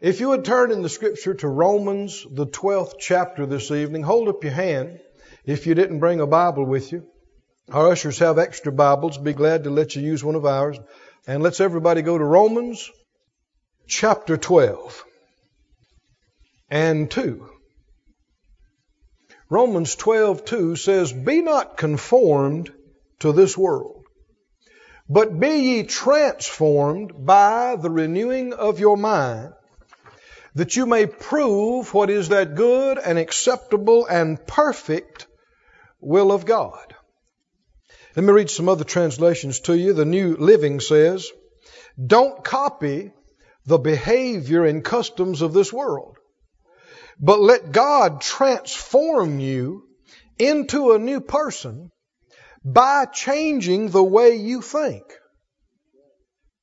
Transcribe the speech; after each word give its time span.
If 0.00 0.20
you 0.20 0.28
would 0.28 0.44
turn 0.44 0.72
in 0.72 0.82
the 0.82 0.90
scripture 0.90 1.32
to 1.32 1.48
Romans, 1.48 2.26
the 2.30 2.46
12th 2.46 2.98
chapter 2.98 3.46
this 3.46 3.70
evening, 3.70 4.02
hold 4.02 4.28
up 4.28 4.44
your 4.44 4.52
hand 4.52 5.00
if 5.46 5.66
you 5.66 5.74
didn't 5.74 6.00
bring 6.00 6.20
a 6.20 6.26
Bible 6.26 6.66
with 6.66 6.92
you. 6.92 7.06
Our 7.72 7.92
ushers 7.92 8.18
have 8.18 8.38
extra 8.38 8.70
Bibles. 8.70 9.16
Be 9.16 9.32
glad 9.32 9.64
to 9.64 9.70
let 9.70 9.96
you 9.96 10.02
use 10.02 10.22
one 10.22 10.34
of 10.34 10.44
ours. 10.44 10.78
And 11.26 11.42
let's 11.42 11.62
everybody 11.62 12.02
go 12.02 12.18
to 12.18 12.24
Romans 12.24 12.90
chapter 13.86 14.36
12 14.36 15.02
and 16.68 17.10
2. 17.10 17.48
Romans 19.48 19.96
12:2 19.96 20.76
says, 20.76 21.10
"Be 21.10 21.40
not 21.40 21.78
conformed 21.78 22.70
to 23.20 23.32
this 23.32 23.56
world, 23.56 24.04
but 25.08 25.40
be 25.40 25.56
ye 25.56 25.82
transformed 25.84 27.24
by 27.24 27.76
the 27.76 27.90
renewing 27.90 28.52
of 28.52 28.78
your 28.78 28.98
mind, 28.98 29.54
that 30.56 30.74
you 30.74 30.86
may 30.86 31.06
prove 31.06 31.94
what 31.94 32.10
is 32.10 32.28
that 32.30 32.54
good 32.54 32.98
and 32.98 33.18
acceptable 33.18 34.06
and 34.06 34.44
perfect 34.46 35.26
will 36.00 36.32
of 36.32 36.44
God." 36.44 36.94
Let 38.16 38.24
me 38.24 38.32
read 38.32 38.50
some 38.50 38.68
other 38.68 38.84
translations 38.84 39.60
to 39.60 39.76
you. 39.76 39.92
The 39.92 40.04
New 40.04 40.36
Living 40.36 40.80
says, 40.80 41.30
"Don't 42.04 42.42
copy 42.42 43.12
the 43.66 43.78
behavior 43.78 44.64
and 44.64 44.84
customs 44.84 45.42
of 45.42 45.52
this 45.52 45.72
world, 45.72 46.16
but 47.20 47.40
let 47.40 47.72
God 47.72 48.20
transform 48.20 49.38
you 49.38 49.82
into 50.38 50.92
a 50.92 50.98
new 50.98 51.20
person 51.20 51.90
by 52.64 53.04
changing 53.04 53.90
the 53.90 54.04
way 54.04 54.36
you 54.36 54.62
think. 54.62 55.04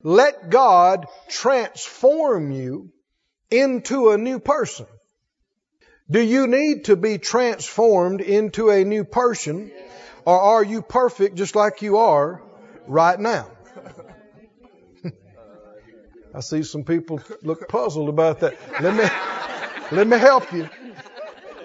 Let 0.01 0.49
God 0.49 1.05
transform 1.29 2.51
you 2.51 2.89
into 3.53 4.09
a 4.09 4.17
new 4.17 4.39
person. 4.39 4.87
Do 6.09 6.19
you 6.21 6.47
need 6.47 6.85
to 6.85 6.95
be 6.95 7.17
transformed 7.17 8.21
into 8.21 8.69
a 8.69 8.83
new 8.83 9.03
person 9.03 9.71
or 10.25 10.39
are 10.39 10.63
you 10.63 10.81
perfect 10.81 11.35
just 11.35 11.55
like 11.55 11.81
you 11.81 11.97
are 11.97 12.41
right 12.87 13.19
now? 13.19 13.47
I 16.35 16.39
see 16.39 16.63
some 16.63 16.83
people 16.83 17.21
look 17.43 17.67
puzzled 17.67 18.09
about 18.09 18.39
that. 18.39 18.57
Let 18.81 18.95
me, 18.95 19.05
let 19.95 20.07
me 20.07 20.17
help 20.17 20.51
you. 20.51 20.67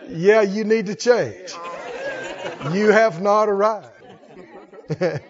Yeah, 0.09 0.43
you 0.43 0.65
need 0.65 0.87
to 0.87 0.95
change. 0.95 1.55
You 2.73 2.91
have 2.91 3.23
not 3.23 3.49
arrived. 3.49 3.93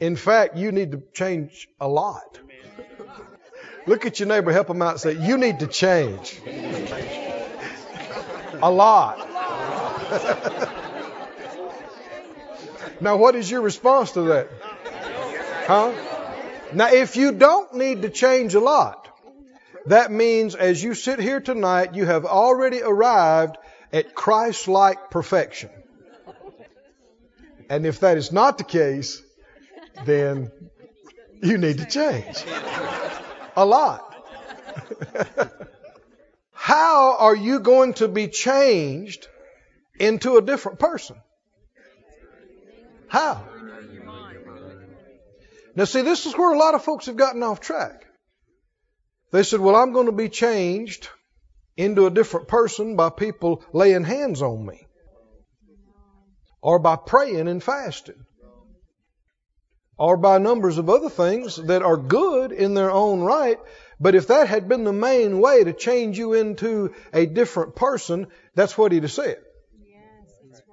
In 0.00 0.16
fact, 0.16 0.56
you 0.56 0.72
need 0.72 0.92
to 0.92 1.02
change 1.12 1.68
a 1.80 1.88
lot. 1.88 2.38
Look 3.88 4.04
at 4.04 4.20
your 4.20 4.28
neighbor, 4.28 4.52
help 4.52 4.66
them 4.66 4.82
out, 4.82 5.00
say, 5.00 5.12
You 5.12 5.38
need 5.38 5.60
to 5.60 5.66
change. 5.66 6.38
A 8.62 8.70
lot. 8.70 9.18
now, 13.00 13.16
what 13.16 13.34
is 13.34 13.50
your 13.50 13.62
response 13.62 14.12
to 14.12 14.20
that? 14.22 14.50
Huh? 15.66 15.94
Now, 16.74 16.92
if 16.92 17.16
you 17.16 17.32
don't 17.32 17.76
need 17.76 18.02
to 18.02 18.10
change 18.10 18.54
a 18.54 18.60
lot, 18.60 19.08
that 19.86 20.12
means 20.12 20.54
as 20.54 20.82
you 20.82 20.92
sit 20.92 21.18
here 21.18 21.40
tonight, 21.40 21.94
you 21.94 22.04
have 22.04 22.26
already 22.26 22.82
arrived 22.82 23.56
at 23.90 24.14
Christ 24.14 24.68
like 24.68 25.10
perfection. 25.10 25.70
And 27.70 27.86
if 27.86 28.00
that 28.00 28.18
is 28.18 28.32
not 28.32 28.58
the 28.58 28.64
case, 28.64 29.22
then 30.04 30.50
you 31.40 31.56
need 31.56 31.78
to 31.78 31.86
change. 31.86 32.44
A 33.58 33.64
lot. 33.66 34.14
How 36.52 37.16
are 37.16 37.34
you 37.34 37.58
going 37.58 37.94
to 37.94 38.06
be 38.06 38.28
changed 38.28 39.26
into 39.98 40.36
a 40.36 40.42
different 40.42 40.78
person? 40.78 41.16
How? 43.08 43.42
Now, 45.74 45.84
see, 45.86 46.02
this 46.02 46.26
is 46.26 46.38
where 46.38 46.52
a 46.52 46.58
lot 46.58 46.76
of 46.76 46.84
folks 46.84 47.06
have 47.06 47.16
gotten 47.16 47.42
off 47.42 47.58
track. 47.58 48.06
They 49.32 49.42
said, 49.42 49.58
Well, 49.58 49.74
I'm 49.74 49.92
going 49.92 50.06
to 50.06 50.12
be 50.12 50.28
changed 50.28 51.08
into 51.76 52.06
a 52.06 52.10
different 52.10 52.46
person 52.46 52.94
by 52.94 53.10
people 53.10 53.64
laying 53.72 54.04
hands 54.04 54.40
on 54.40 54.64
me, 54.64 54.86
or 56.62 56.78
by 56.78 56.94
praying 56.94 57.48
and 57.48 57.60
fasting, 57.60 58.24
or 59.98 60.16
by 60.16 60.38
numbers 60.38 60.78
of 60.78 60.88
other 60.88 61.10
things 61.10 61.56
that 61.56 61.82
are 61.82 61.96
good 61.96 62.52
in 62.52 62.74
their 62.74 62.90
own 62.90 63.20
right. 63.20 63.58
But 64.00 64.14
if 64.14 64.28
that 64.28 64.48
had 64.48 64.68
been 64.68 64.84
the 64.84 64.92
main 64.92 65.40
way 65.40 65.64
to 65.64 65.72
change 65.72 66.16
you 66.16 66.34
into 66.34 66.94
a 67.12 67.26
different 67.26 67.74
person, 67.74 68.28
that's 68.54 68.78
what 68.78 68.92
he'd 68.92 69.02
have 69.02 69.12
said. 69.12 69.38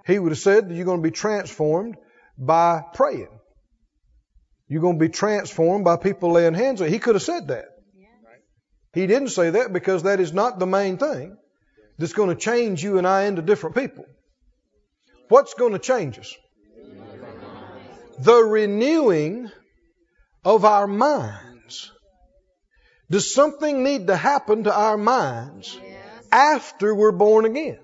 He 0.06 0.20
would 0.20 0.32
have 0.32 0.40
said 0.40 0.70
that 0.70 0.76
you're 0.76 0.86
going 0.86 1.02
to 1.02 1.10
be 1.10 1.12
transformed 1.12 1.98
by 2.38 2.84
praying. 2.94 3.30
You're 4.68 4.82
going 4.82 5.00
to 5.00 5.06
be 5.06 5.10
transformed 5.10 5.84
by 5.84 5.98
people 5.98 6.32
laying 6.32 6.54
hands 6.54 6.82
on 6.82 6.88
you. 6.88 6.94
He 6.94 7.00
could 7.00 7.16
have 7.16 7.24
said 7.24 7.48
that. 7.48 7.66
He 8.94 9.08
didn't 9.08 9.30
say 9.30 9.50
that 9.50 9.74
because 9.74 10.04
that 10.04 10.20
is 10.20 10.32
not 10.32 10.60
the 10.60 10.68
main 10.68 10.98
thing 10.98 11.36
that's 11.98 12.14
going 12.14 12.30
to 12.30 12.36
change 12.36 12.84
you 12.84 12.98
and 12.98 13.08
I 13.08 13.24
into 13.24 13.42
different 13.42 13.76
people. 13.76 14.06
What's 15.30 15.56
going 15.56 15.74
to 15.74 15.80
change 15.80 16.20
us? 16.20 16.34
The 18.20 18.44
renewing 18.44 19.52
of 20.44 20.66
our 20.66 20.88
minds. 20.88 21.92
Does 23.10 23.34
something 23.34 23.84
need 23.84 24.08
to 24.08 24.16
happen 24.16 24.64
to 24.64 24.76
our 24.76 24.98
minds 24.98 25.78
after 26.32 26.94
we're 26.96 27.12
born 27.12 27.46
again? 27.46 27.80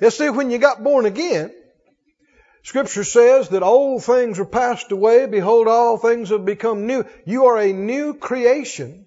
You 0.00 0.10
see, 0.10 0.28
when 0.28 0.50
you 0.50 0.58
got 0.58 0.84
born 0.84 1.06
again, 1.06 1.52
Scripture 2.62 3.04
says 3.04 3.48
that 3.50 3.62
old 3.62 4.02
things 4.02 4.38
are 4.40 4.44
passed 4.44 4.90
away. 4.90 5.26
Behold, 5.26 5.68
all 5.68 5.96
things 5.98 6.30
have 6.30 6.44
become 6.44 6.86
new. 6.86 7.04
You 7.24 7.46
are 7.46 7.58
a 7.58 7.72
new 7.72 8.14
creation 8.14 9.06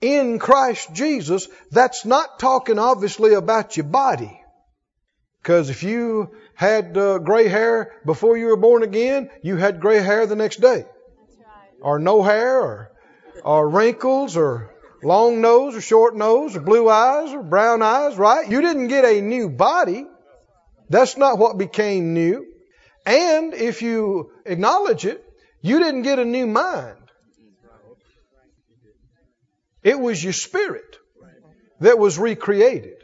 in 0.00 0.38
Christ 0.38 0.94
Jesus. 0.94 1.48
That's 1.72 2.04
not 2.04 2.38
talking 2.38 2.78
obviously 2.78 3.34
about 3.34 3.76
your 3.76 3.84
body. 3.84 4.40
Because 5.42 5.68
if 5.68 5.82
you 5.82 6.30
had 6.56 6.96
uh, 6.96 7.18
gray 7.18 7.48
hair 7.48 7.92
before 8.04 8.36
you 8.36 8.46
were 8.46 8.56
born 8.56 8.82
again, 8.82 9.30
you 9.42 9.56
had 9.56 9.78
gray 9.78 10.02
hair 10.02 10.26
the 10.26 10.36
next 10.36 10.60
day. 10.60 10.86
Or 11.80 11.98
no 11.98 12.22
hair, 12.22 12.60
or, 12.60 12.92
or 13.44 13.68
wrinkles, 13.68 14.36
or 14.36 14.74
long 15.02 15.42
nose, 15.42 15.76
or 15.76 15.82
short 15.82 16.16
nose, 16.16 16.56
or 16.56 16.60
blue 16.60 16.88
eyes, 16.88 17.32
or 17.32 17.42
brown 17.42 17.82
eyes, 17.82 18.16
right? 18.16 18.50
You 18.50 18.62
didn't 18.62 18.88
get 18.88 19.04
a 19.04 19.20
new 19.20 19.50
body. 19.50 20.06
That's 20.88 21.18
not 21.18 21.38
what 21.38 21.58
became 21.58 22.14
new. 22.14 22.46
And 23.04 23.52
if 23.52 23.82
you 23.82 24.32
acknowledge 24.46 25.04
it, 25.04 25.22
you 25.60 25.78
didn't 25.78 26.02
get 26.02 26.18
a 26.18 26.24
new 26.24 26.46
mind. 26.46 26.96
It 29.82 30.00
was 30.00 30.24
your 30.24 30.32
spirit 30.32 30.96
that 31.80 31.98
was 31.98 32.18
recreated. 32.18 32.96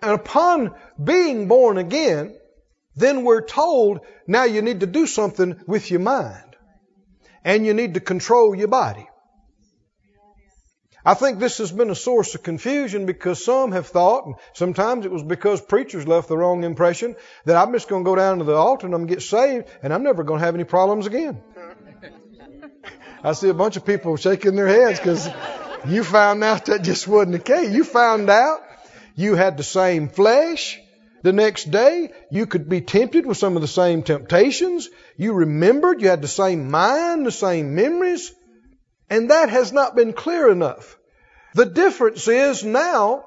And 0.00 0.12
upon 0.12 0.74
being 1.02 1.46
born 1.46 1.76
again, 1.76 2.34
then 2.96 3.24
we're 3.24 3.42
told 3.42 4.00
now 4.26 4.44
you 4.44 4.62
need 4.62 4.80
to 4.80 4.86
do 4.86 5.06
something 5.06 5.60
with 5.66 5.90
your 5.90 6.00
mind. 6.00 6.56
And 7.44 7.66
you 7.66 7.74
need 7.74 7.94
to 7.94 8.00
control 8.00 8.54
your 8.54 8.68
body. 8.68 9.08
I 11.04 11.14
think 11.14 11.40
this 11.40 11.58
has 11.58 11.72
been 11.72 11.90
a 11.90 11.96
source 11.96 12.36
of 12.36 12.44
confusion 12.44 13.06
because 13.06 13.44
some 13.44 13.72
have 13.72 13.88
thought, 13.88 14.26
and 14.26 14.36
sometimes 14.52 15.04
it 15.04 15.10
was 15.10 15.24
because 15.24 15.60
preachers 15.60 16.06
left 16.06 16.28
the 16.28 16.36
wrong 16.36 16.62
impression, 16.62 17.16
that 17.44 17.56
I'm 17.56 17.72
just 17.72 17.88
going 17.88 18.04
to 18.04 18.08
go 18.08 18.14
down 18.14 18.38
to 18.38 18.44
the 18.44 18.54
altar 18.54 18.86
and 18.86 18.94
I'm 18.94 19.00
going 19.00 19.08
to 19.08 19.14
get 19.16 19.22
saved 19.22 19.66
and 19.82 19.92
I'm 19.92 20.04
never 20.04 20.22
going 20.22 20.38
to 20.38 20.46
have 20.46 20.54
any 20.54 20.64
problems 20.64 21.06
again. 21.06 21.42
I 23.24 23.32
see 23.32 23.48
a 23.48 23.54
bunch 23.54 23.76
of 23.76 23.84
people 23.84 24.16
shaking 24.16 24.54
their 24.54 24.68
heads 24.68 25.00
because 25.00 25.28
you 25.88 26.04
found 26.04 26.44
out 26.44 26.66
that 26.66 26.82
just 26.82 27.08
wasn't 27.08 27.32
the 27.32 27.38
case. 27.40 27.70
You 27.70 27.82
found 27.82 28.30
out 28.30 28.60
you 29.16 29.34
had 29.34 29.56
the 29.56 29.64
same 29.64 30.08
flesh. 30.08 30.80
The 31.22 31.32
next 31.32 31.70
day, 31.70 32.10
you 32.30 32.46
could 32.46 32.68
be 32.68 32.80
tempted 32.80 33.26
with 33.26 33.38
some 33.38 33.56
of 33.56 33.62
the 33.62 33.68
same 33.68 34.02
temptations. 34.02 34.88
You 35.16 35.32
remembered, 35.32 36.02
you 36.02 36.08
had 36.08 36.22
the 36.22 36.28
same 36.28 36.70
mind, 36.70 37.24
the 37.24 37.32
same 37.32 37.74
memories. 37.74 38.32
And 39.08 39.30
that 39.30 39.48
has 39.48 39.72
not 39.72 39.94
been 39.94 40.12
clear 40.12 40.50
enough. 40.50 40.98
The 41.54 41.66
difference 41.66 42.26
is 42.28 42.64
now 42.64 43.24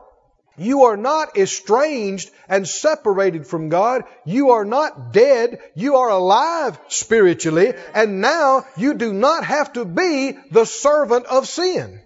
you 0.58 0.84
are 0.84 0.98
not 0.98 1.38
estranged 1.38 2.32
and 2.48 2.68
separated 2.68 3.46
from 3.46 3.70
God. 3.70 4.04
You 4.26 4.52
are 4.52 4.66
not 4.66 5.12
dead. 5.12 5.60
You 5.76 5.98
are 5.98 6.10
alive 6.10 6.80
spiritually. 6.88 7.74
And 7.94 8.22
now 8.22 8.66
you 8.78 8.94
do 8.94 9.12
not 9.12 9.44
have 9.44 9.74
to 9.74 9.86
be 9.86 10.38
the 10.52 10.66
servant 10.66 11.26
of 11.26 11.48
sin. 11.48 12.00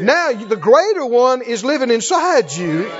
Now 0.00 0.32
the 0.32 0.56
greater 0.56 1.06
one 1.06 1.42
is 1.42 1.64
living 1.64 1.90
inside 1.90 2.52
you. 2.52 2.90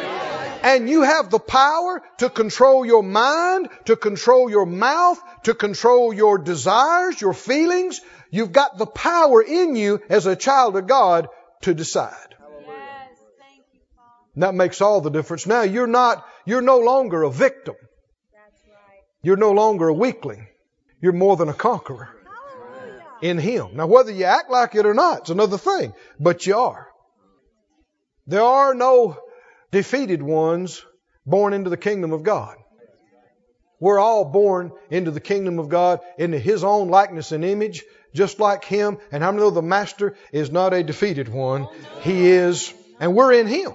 And 0.63 0.89
you 0.89 1.03
have 1.03 1.31
the 1.31 1.39
power 1.39 2.03
to 2.19 2.29
control 2.29 2.85
your 2.85 3.03
mind, 3.03 3.69
to 3.87 3.97
control 3.97 4.51
your 4.51 4.67
mouth, 4.67 5.21
to 5.45 5.55
control 5.55 6.13
your 6.13 6.39
desires, 6.39 7.21
your 7.21 7.35
feelings, 7.35 8.01
You've 8.31 8.53
got 8.53 8.79
the 8.79 8.87
power 8.87 9.43
in 9.43 9.75
you 9.75 10.01
as 10.09 10.27
a 10.27 10.37
child 10.37 10.77
of 10.77 10.87
God 10.87 11.29
to 11.63 11.75
decide. 11.75 12.15
Yes, 12.31 13.19
And 14.35 14.43
that 14.45 14.55
makes 14.55 14.81
all 14.81 15.01
the 15.01 15.11
difference. 15.11 15.47
Now 15.47 15.63
you're 15.63 15.89
not, 15.89 16.25
you're 16.45 16.63
no 16.63 16.79
longer 16.79 17.25
a 17.25 17.31
victim. 17.31 17.75
You're 19.23 19.37
no 19.37 19.51
longer 19.51 19.89
a 19.89 19.93
weakling. 19.93 20.47
You're 21.03 21.13
more 21.13 21.37
than 21.37 21.49
a 21.49 21.55
conqueror 21.55 22.09
Hallelujah. 22.25 23.03
in 23.21 23.39
Him. 23.39 23.69
Now 23.75 23.87
whether 23.87 24.13
you 24.13 24.25
act 24.25 24.51
like 24.51 24.75
it 24.75 24.87
or 24.87 24.95
not, 24.95 25.21
it's 25.21 25.31
another 25.31 25.59
thing. 25.59 25.93
But 26.19 26.47
you 26.47 26.57
are. 26.57 26.89
There 28.27 28.43
are 28.43 28.75
no 28.75 29.19
defeated 29.71 30.23
ones 30.23 30.85
born 31.27 31.53
into 31.53 31.71
the 31.71 31.77
kingdom 31.77 32.13
of 32.13 32.23
God. 32.23 32.57
We're 33.81 33.99
all 33.99 34.27
born 34.27 34.73
into 34.91 35.11
the 35.11 35.21
kingdom 35.21 35.59
of 35.59 35.71
God, 35.71 36.01
into 36.19 36.39
His 36.39 36.65
own 36.65 36.89
likeness 36.89 37.33
and 37.33 37.45
image, 37.45 37.83
just 38.15 38.39
like 38.39 38.65
Him. 38.65 38.99
And 39.11 39.23
how 39.23 39.31
many 39.31 39.43
know 39.43 39.51
the 39.51 39.63
Master 39.63 40.17
is 40.33 40.51
not 40.51 40.75
a 40.75 40.83
defeated 40.83 41.29
one? 41.29 41.67
He 42.03 42.29
is, 42.29 42.75
and 43.01 43.15
we're 43.15 43.33
in 43.33 43.47
Him. 43.47 43.73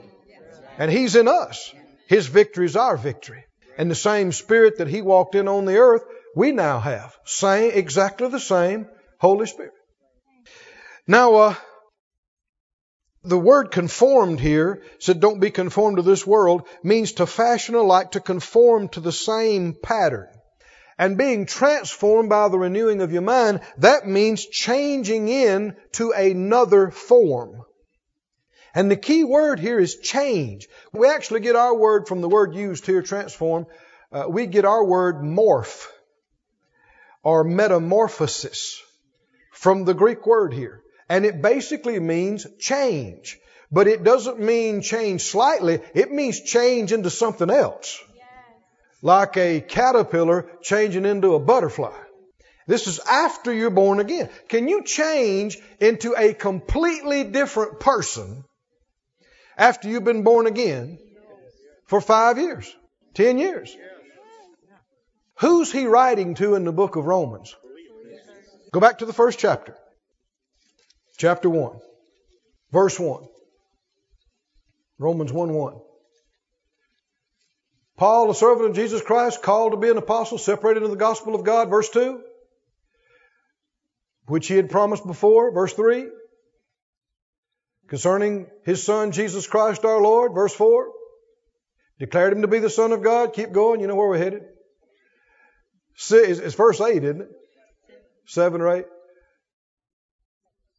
And 0.78 0.92
He's 0.92 1.16
in 1.16 1.28
us. 1.28 1.74
His 2.08 2.28
victory 2.28 2.66
is 2.66 2.76
our 2.76 2.98
victory. 2.98 3.46
And 3.78 3.90
the 3.90 3.96
same 3.96 4.32
Spirit 4.32 4.78
that 4.78 4.88
He 4.88 5.02
walked 5.02 5.34
in 5.34 5.48
on 5.48 5.66
the 5.66 5.78
earth, 5.78 6.04
we 6.36 6.52
now 6.52 6.80
have. 6.80 7.18
Same, 7.26 7.72
exactly 7.74 8.30
the 8.30 8.40
same 8.40 8.88
Holy 9.20 9.48
Spirit. 9.48 9.74
Now, 11.08 11.36
uh, 11.36 11.56
the 13.26 13.38
word 13.38 13.72
conformed 13.72 14.40
here 14.40 14.84
said 15.00 15.20
don't 15.20 15.40
be 15.40 15.52
conformed 15.52 15.98
to 15.98 16.04
this 16.04 16.26
world 16.26 16.68
means 16.84 17.14
to 17.14 17.26
fashion 17.26 17.76
alike, 17.76 18.12
to 18.12 18.20
conform 18.20 18.90
to 18.90 19.00
the 19.00 19.12
same 19.12 19.74
pattern. 19.74 20.28
And 20.98 21.18
being 21.18 21.46
transformed 21.46 22.30
by 22.30 22.48
the 22.48 22.58
renewing 22.58 23.02
of 23.02 23.12
your 23.12 23.22
mind, 23.22 23.60
that 23.80 24.08
means 24.08 24.46
changing 24.46 25.28
in 25.28 25.76
to 25.94 26.12
another 26.12 26.90
form. 26.90 27.64
And 28.74 28.90
the 28.90 28.96
key 28.96 29.24
word 29.24 29.60
here 29.60 29.80
is 29.80 29.98
change. 29.98 30.68
We 30.94 31.10
actually 31.10 31.42
get 31.42 31.56
our 31.56 31.76
word 31.76 32.08
from 32.08 32.22
the 32.22 32.30
word 32.30 32.56
used 32.56 32.86
here, 32.86 33.02
transform. 33.02 33.68
Uh, 34.12 34.26
we 34.30 34.46
get 34.46 34.66
our 34.66 34.84
word 34.84 35.18
morph 35.18 35.86
or 37.24 37.44
metamorphosis 37.44 38.82
from 39.52 39.84
the 39.84 39.94
Greek 39.94 40.26
word 40.26 40.54
here. 40.54 40.82
And 41.10 41.26
it 41.26 41.42
basically 41.42 42.00
means 42.00 42.48
change. 42.60 43.38
But 43.72 43.88
it 43.88 44.04
doesn't 44.04 44.40
mean 44.40 44.82
change 44.82 45.22
slightly, 45.22 45.82
it 45.94 46.12
means 46.12 46.42
change 46.42 46.92
into 46.92 47.10
something 47.10 47.50
else. 47.50 48.02
Like 49.02 49.38
a 49.38 49.62
caterpillar 49.62 50.50
changing 50.62 51.06
into 51.06 51.36
a 51.36 51.40
butterfly. 51.40 51.94
This 52.68 52.88
is 52.88 53.00
after 53.00 53.54
you're 53.54 53.70
born 53.70 54.00
again. 54.00 54.30
Can 54.50 54.68
you 54.68 54.84
change 54.84 55.60
into 55.80 56.16
a 56.18 56.34
completely 56.34 57.24
different 57.24 57.80
person 57.80 58.44
after 59.58 59.88
you've 59.88 60.04
been 60.04 60.24
born 60.24 60.48
again 60.48 60.98
for 61.86 62.02
five 62.02 62.40
years, 62.40 62.74
ten 63.14 63.38
years? 63.38 63.76
Who's 65.40 65.72
he 65.72 65.86
writing 65.86 66.34
to 66.36 66.56
in 66.56 66.66
the 66.66 66.72
book 66.72 66.96
of 66.96 67.06
Romans? 67.06 67.56
Go 68.72 68.80
back 68.80 69.00
to 69.00 69.06
the 69.06 69.14
first 69.14 69.38
chapter 69.38 69.76
chapter 71.18 71.50
1, 71.50 71.80
verse 72.72 73.00
1. 73.00 73.24
Romans 74.98 75.34
1 75.34 75.54
1. 75.54 75.76
Paul, 77.98 78.30
a 78.30 78.36
servant 78.36 78.70
of 78.70 78.76
Jesus 78.76 79.02
Christ, 79.02 79.42
called 79.42 79.72
to 79.72 79.78
be 79.78 79.90
an 79.90 79.98
apostle, 79.98 80.38
separated 80.38 80.84
in 80.84 80.92
the 80.92 80.98
gospel 80.98 81.36
of 81.36 81.44
God, 81.44 81.70
verse 81.70 81.90
2, 81.90 82.22
which 84.28 84.48
he 84.48 84.56
had 84.56 84.70
promised 84.70 85.06
before, 85.06 85.52
verse 85.52 85.74
3, 85.74 86.08
concerning 87.88 88.48
his 88.66 88.84
son 88.84 89.12
Jesus 89.12 89.48
Christ 89.48 89.86
our 89.86 90.02
Lord, 90.02 90.34
verse 90.34 90.54
4, 90.54 90.92
declared 92.00 92.34
him 92.34 92.42
to 92.42 92.48
be 92.48 92.60
the 92.60 92.70
Son 92.70 92.92
of 92.92 93.02
God. 93.02 93.34
Keep 93.34 93.54
going, 93.54 93.80
you 93.80 93.88
know 93.88 93.96
where 93.96 94.10
we're 94.10 94.18
headed. 94.18 94.44
It's 96.12 96.56
verse 96.56 96.82
8, 96.82 97.04
isn't 97.04 97.22
it? 97.22 97.30
7 98.26 98.60
or 98.60 98.78
8. 98.78 98.86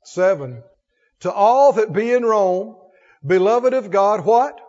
Seven. 0.06 0.62
To 1.20 1.32
all 1.32 1.72
that 1.72 1.92
be 1.92 2.12
in 2.12 2.24
Rome, 2.24 2.76
beloved 3.26 3.74
of 3.74 3.90
God, 3.90 4.24
what? 4.24 4.60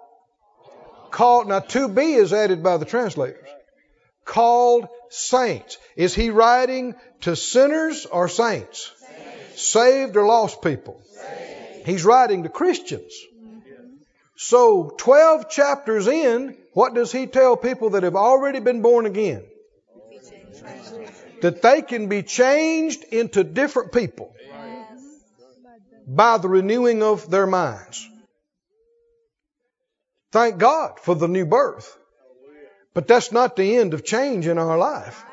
Called. 1.12 1.48
Now, 1.48 1.60
to 1.60 1.88
be 1.88 2.13
is 2.16 2.34
added 2.34 2.63
by 2.63 2.78
the 2.78 2.86
translators. 2.86 3.48
Called 4.25 4.88
saints. 5.10 5.78
Is 5.95 6.16
he 6.16 6.31
writing 6.31 6.95
to 7.22 7.36
sinners 7.36 8.07
or 8.07 8.28
saints? 8.28 8.92
saints. 9.00 9.62
Saved 9.62 10.18
or 10.18 10.25
lost 10.25 10.63
people? 10.63 11.00
Saints. 11.06 11.86
He's 11.86 12.04
writing 12.04 12.44
to 12.44 12.50
Christians. 12.50 13.13
So, 14.36 14.94
12 14.98 15.50
chapters 15.50 16.07
in, 16.07 16.57
what 16.74 16.95
does 16.95 17.12
he 17.12 17.28
tell 17.28 17.57
people 17.57 17.92
that 17.92 18.04
have 18.04 18.16
already 18.16 18.60
been 18.60 18.81
born 18.81 19.06
again? 19.06 19.44
That 21.42 21.62
they 21.62 21.84
can 21.84 22.07
be 22.10 22.24
changed 22.24 23.04
into 23.12 23.44
different 23.44 23.92
people 23.92 24.34
by 26.07 26.38
the 26.38 26.48
renewing 26.48 27.04
of 27.04 27.30
their 27.30 27.45
minds. 27.45 28.09
Thank 30.31 30.57
God 30.57 31.00
for 31.01 31.15
the 31.15 31.27
new 31.27 31.45
birth. 31.45 31.98
But 32.94 33.07
that's 33.07 33.31
not 33.31 33.56
the 33.56 33.75
end 33.75 33.94
of 33.94 34.06
change 34.06 34.48
in 34.48 34.57
our 34.57 34.77
life. 34.77 35.24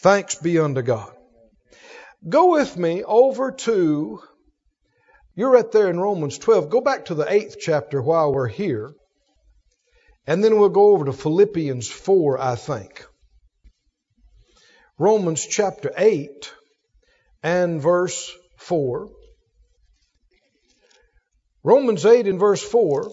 Thanks 0.00 0.34
be 0.34 0.58
unto 0.58 0.82
God. 0.82 1.12
Go 2.28 2.52
with 2.52 2.76
me 2.76 3.04
over 3.04 3.52
to, 3.52 4.20
you're 5.34 5.50
right 5.50 5.70
there 5.70 5.88
in 5.88 6.00
Romans 6.00 6.38
12. 6.38 6.70
Go 6.70 6.80
back 6.80 7.06
to 7.06 7.14
the 7.14 7.32
eighth 7.32 7.56
chapter 7.60 8.02
while 8.02 8.32
we're 8.32 8.48
here. 8.48 8.92
And 10.26 10.42
then 10.42 10.58
we'll 10.58 10.68
go 10.68 10.90
over 10.90 11.06
to 11.06 11.12
Philippians 11.12 11.88
4, 11.88 12.40
I 12.40 12.54
think. 12.56 13.06
Romans 14.98 15.46
chapter 15.46 15.92
8 15.96 16.52
and 17.42 17.80
verse 17.80 18.32
4. 18.56 19.08
Romans 21.62 22.06
8 22.06 22.26
and 22.26 22.38
verse 22.38 22.62
4. 22.62 23.10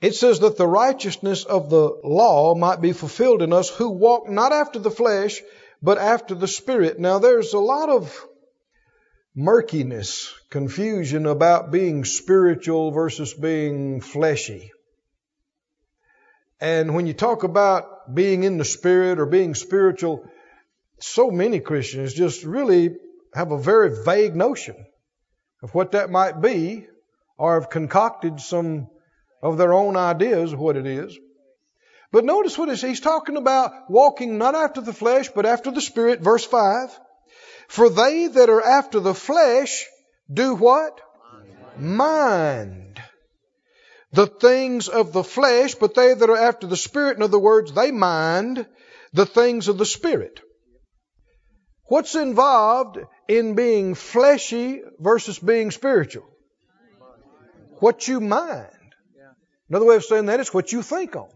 It 0.00 0.14
says 0.14 0.40
that 0.40 0.56
the 0.56 0.66
righteousness 0.66 1.44
of 1.44 1.70
the 1.70 2.00
law 2.04 2.54
might 2.54 2.80
be 2.80 2.92
fulfilled 2.92 3.42
in 3.42 3.52
us 3.52 3.68
who 3.68 3.90
walk 3.90 4.28
not 4.28 4.52
after 4.52 4.78
the 4.78 4.90
flesh, 4.90 5.42
but 5.82 5.98
after 5.98 6.34
the 6.34 6.48
Spirit. 6.48 6.98
Now 6.98 7.18
there's 7.18 7.54
a 7.54 7.58
lot 7.58 7.88
of 7.88 8.26
murkiness, 9.34 10.32
confusion 10.50 11.26
about 11.26 11.70
being 11.70 12.04
spiritual 12.04 12.90
versus 12.90 13.34
being 13.34 14.00
fleshy. 14.00 14.70
And 16.60 16.94
when 16.94 17.06
you 17.06 17.12
talk 17.12 17.42
about 17.42 18.14
being 18.14 18.44
in 18.44 18.56
the 18.56 18.64
Spirit 18.64 19.18
or 19.18 19.26
being 19.26 19.54
spiritual, 19.54 20.26
so 20.98 21.30
many 21.30 21.60
Christians 21.60 22.14
just 22.14 22.44
really 22.44 22.96
have 23.34 23.52
a 23.52 23.58
very 23.58 24.04
vague 24.04 24.34
notion 24.34 24.76
of 25.62 25.74
what 25.74 25.92
that 25.92 26.10
might 26.10 26.40
be 26.40 26.86
or 27.38 27.60
have 27.60 27.70
concocted 27.70 28.40
some 28.40 28.88
of 29.42 29.58
their 29.58 29.72
own 29.72 29.96
ideas 29.96 30.52
of 30.52 30.58
what 30.58 30.76
it 30.76 30.86
is. 30.86 31.18
But 32.12 32.24
notice 32.24 32.56
what 32.56 32.74
he's 32.74 33.00
talking 33.00 33.36
about 33.36 33.90
walking 33.90 34.38
not 34.38 34.54
after 34.54 34.80
the 34.80 34.92
flesh, 34.92 35.28
but 35.28 35.44
after 35.44 35.70
the 35.70 35.80
Spirit, 35.80 36.20
verse 36.20 36.44
5. 36.44 36.98
For 37.68 37.90
they 37.90 38.28
that 38.28 38.48
are 38.48 38.62
after 38.62 39.00
the 39.00 39.14
flesh 39.14 39.84
do 40.32 40.54
what? 40.54 41.00
Mind. 41.78 43.02
The 44.12 44.26
things 44.26 44.88
of 44.88 45.12
the 45.12 45.24
flesh, 45.24 45.74
but 45.74 45.94
they 45.94 46.14
that 46.14 46.30
are 46.30 46.36
after 46.36 46.66
the 46.66 46.76
Spirit, 46.76 47.16
in 47.16 47.22
other 47.22 47.38
words, 47.38 47.72
they 47.72 47.90
mind 47.90 48.66
the 49.12 49.26
things 49.26 49.68
of 49.68 49.76
the 49.76 49.84
Spirit. 49.84 50.40
What's 51.88 52.16
involved 52.16 52.98
in 53.28 53.54
being 53.54 53.94
fleshy 53.94 54.82
versus 54.98 55.38
being 55.38 55.70
spiritual? 55.70 56.26
What 57.78 58.08
you 58.08 58.20
mind. 58.20 58.70
Another 59.68 59.84
way 59.84 59.96
of 59.96 60.04
saying 60.04 60.26
that 60.26 60.40
is 60.40 60.52
what 60.52 60.72
you 60.72 60.82
think 60.82 61.16
on. 61.16 61.28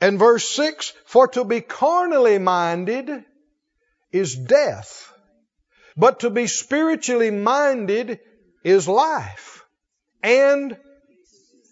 And 0.00 0.18
verse 0.18 0.48
6 0.50 0.92
For 1.06 1.28
to 1.28 1.44
be 1.44 1.60
carnally 1.60 2.38
minded 2.38 3.10
is 4.12 4.34
death, 4.34 5.12
but 5.96 6.20
to 6.20 6.30
be 6.30 6.46
spiritually 6.46 7.30
minded 7.30 8.20
is 8.64 8.88
life. 8.88 9.64
And 10.22 10.76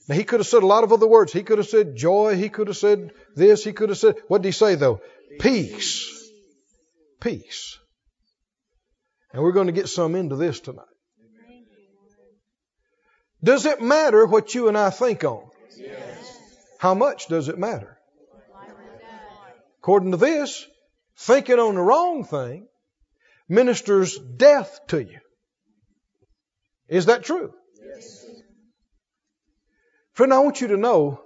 now 0.08 0.14
he 0.14 0.24
could 0.24 0.40
have 0.40 0.46
said 0.46 0.62
a 0.62 0.66
lot 0.66 0.84
of 0.84 0.92
other 0.92 1.06
words. 1.06 1.32
He 1.32 1.42
could 1.42 1.58
have 1.58 1.68
said 1.68 1.96
joy. 1.96 2.36
He 2.36 2.48
could 2.48 2.68
have 2.68 2.76
said 2.76 3.12
this. 3.34 3.64
He 3.64 3.72
could 3.72 3.88
have 3.88 3.98
said, 3.98 4.16
what 4.28 4.42
did 4.42 4.48
he 4.48 4.52
say 4.52 4.74
though? 4.74 5.00
Peace 5.40 6.15
peace. 7.20 7.78
And 9.32 9.42
we're 9.42 9.52
going 9.52 9.66
to 9.66 9.72
get 9.72 9.88
some 9.88 10.14
into 10.14 10.36
this 10.36 10.60
tonight. 10.60 10.84
Does 13.42 13.66
it 13.66 13.80
matter 13.80 14.26
what 14.26 14.54
you 14.54 14.68
and 14.68 14.78
I 14.78 14.90
think 14.90 15.22
on? 15.24 15.48
Yes. 15.76 16.38
How 16.78 16.94
much 16.94 17.28
does 17.28 17.48
it 17.48 17.58
matter? 17.58 17.98
According 19.80 20.10
to 20.12 20.16
this, 20.16 20.66
thinking 21.16 21.58
on 21.58 21.76
the 21.76 21.80
wrong 21.80 22.24
thing 22.24 22.66
ministers 23.48 24.18
death 24.18 24.80
to 24.88 25.00
you. 25.00 25.20
Is 26.88 27.06
that 27.06 27.24
true? 27.24 27.52
Yes. 27.84 28.24
Friend, 30.12 30.32
I 30.32 30.38
want 30.40 30.60
you 30.60 30.68
to 30.68 30.76
know 30.76 31.20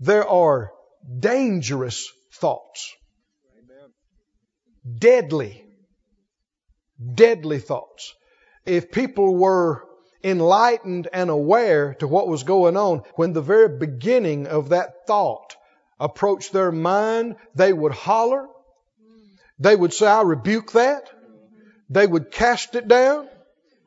there 0.00 0.28
are 0.28 0.72
dangerous 1.20 2.08
thoughts. 2.34 2.92
Deadly, 4.98 5.64
deadly 7.14 7.58
thoughts. 7.58 8.14
If 8.66 8.90
people 8.90 9.34
were 9.34 9.84
enlightened 10.22 11.08
and 11.12 11.30
aware 11.30 11.94
to 11.94 12.08
what 12.08 12.28
was 12.28 12.42
going 12.42 12.76
on, 12.76 13.02
when 13.14 13.32
the 13.32 13.42
very 13.42 13.78
beginning 13.78 14.46
of 14.46 14.70
that 14.70 15.06
thought 15.06 15.56
approached 16.00 16.52
their 16.52 16.72
mind, 16.72 17.36
they 17.54 17.72
would 17.72 17.92
holler. 17.92 18.46
They 19.58 19.76
would 19.76 19.92
say, 19.92 20.06
I 20.06 20.22
rebuke 20.22 20.72
that. 20.72 21.10
They 21.90 22.06
would 22.06 22.30
cast 22.30 22.74
it 22.74 22.88
down 22.88 23.28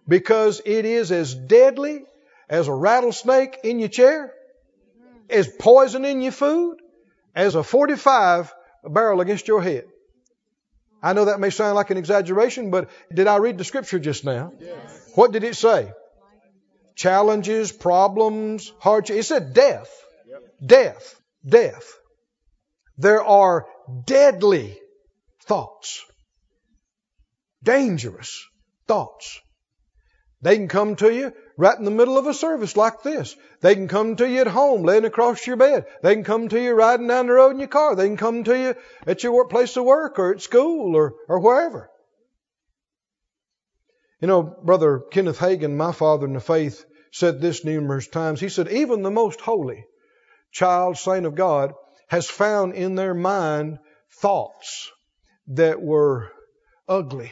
because 0.07 0.61
it 0.65 0.85
is 0.85 1.11
as 1.11 1.33
deadly 1.33 2.05
as 2.49 2.67
a 2.67 2.73
rattlesnake 2.73 3.57
in 3.63 3.79
your 3.79 3.89
chair, 3.89 4.33
as 5.29 5.47
poison 5.47 6.05
in 6.05 6.21
your 6.21 6.31
food, 6.31 6.77
as 7.35 7.55
a 7.55 7.63
45 7.63 8.53
barrel 8.85 9.21
against 9.21 9.47
your 9.47 9.61
head. 9.61 9.85
I 11.01 11.13
know 11.13 11.25
that 11.25 11.39
may 11.39 11.49
sound 11.49 11.75
like 11.75 11.91
an 11.91 11.97
exaggeration, 11.97 12.71
but 12.71 12.89
did 13.13 13.27
I 13.27 13.37
read 13.37 13.57
the 13.57 13.63
scripture 13.63 13.99
just 13.99 14.25
now? 14.25 14.53
Yes. 14.59 15.11
What 15.15 15.31
did 15.31 15.43
it 15.43 15.55
say? 15.55 15.91
Challenges, 16.95 17.71
problems, 17.71 18.73
hardships. 18.79 19.19
It 19.19 19.23
said 19.23 19.53
death. 19.53 19.89
Yep. 20.27 20.43
Death. 20.65 21.21
Death. 21.47 21.93
There 22.97 23.23
are 23.23 23.67
deadly 24.05 24.79
thoughts. 25.43 26.03
Dangerous 27.63 28.45
thoughts. 28.87 29.39
They 30.41 30.55
can 30.55 30.67
come 30.67 30.95
to 30.97 31.13
you 31.13 31.33
right 31.57 31.77
in 31.77 31.85
the 31.85 31.91
middle 31.91 32.17
of 32.17 32.27
a 32.27 32.33
service 32.33 32.77
like 32.77 33.01
this. 33.01 33.35
They 33.61 33.73
can 33.73 33.87
come 33.87 34.15
to 34.15 34.29
you 34.29 34.41
at 34.41 34.47
home, 34.47 34.83
laying 34.83 35.05
across 35.05 35.45
your 35.45 35.57
bed. 35.57 35.85
They 36.03 36.13
can 36.13 36.23
come 36.23 36.47
to 36.49 36.61
you 36.61 36.73
riding 36.73 37.07
down 37.07 37.27
the 37.27 37.33
road 37.33 37.51
in 37.51 37.59
your 37.59 37.67
car. 37.67 37.95
They 37.95 38.07
can 38.07 38.17
come 38.17 38.43
to 38.43 38.57
you 38.57 38.75
at 39.05 39.23
your 39.23 39.47
place 39.47 39.75
of 39.75 39.83
work 39.83 40.19
or 40.19 40.33
at 40.33 40.41
school 40.41 40.95
or, 40.95 41.15
or 41.27 41.39
wherever. 41.39 41.89
You 44.21 44.27
know, 44.27 44.43
Brother 44.43 44.99
Kenneth 45.11 45.39
Hagin, 45.39 45.75
my 45.75 45.91
father 45.91 46.27
in 46.27 46.33
the 46.33 46.39
faith, 46.39 46.85
said 47.11 47.41
this 47.41 47.65
numerous 47.65 48.07
times. 48.07 48.39
He 48.39 48.49
said, 48.49 48.67
even 48.69 49.01
the 49.01 49.11
most 49.11 49.41
holy 49.41 49.85
child, 50.51 50.97
saint 50.97 51.25
of 51.25 51.35
God, 51.35 51.73
has 52.07 52.29
found 52.29 52.73
in 52.73 52.95
their 52.95 53.13
mind 53.13 53.79
thoughts 54.21 54.91
that 55.47 55.81
were 55.81 56.31
ugly, 56.87 57.31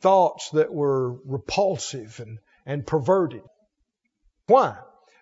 thoughts 0.00 0.50
that 0.50 0.72
were 0.72 1.12
repulsive 1.24 2.20
and, 2.20 2.38
and 2.66 2.86
perverted. 2.86 3.42
Why? 4.46 4.76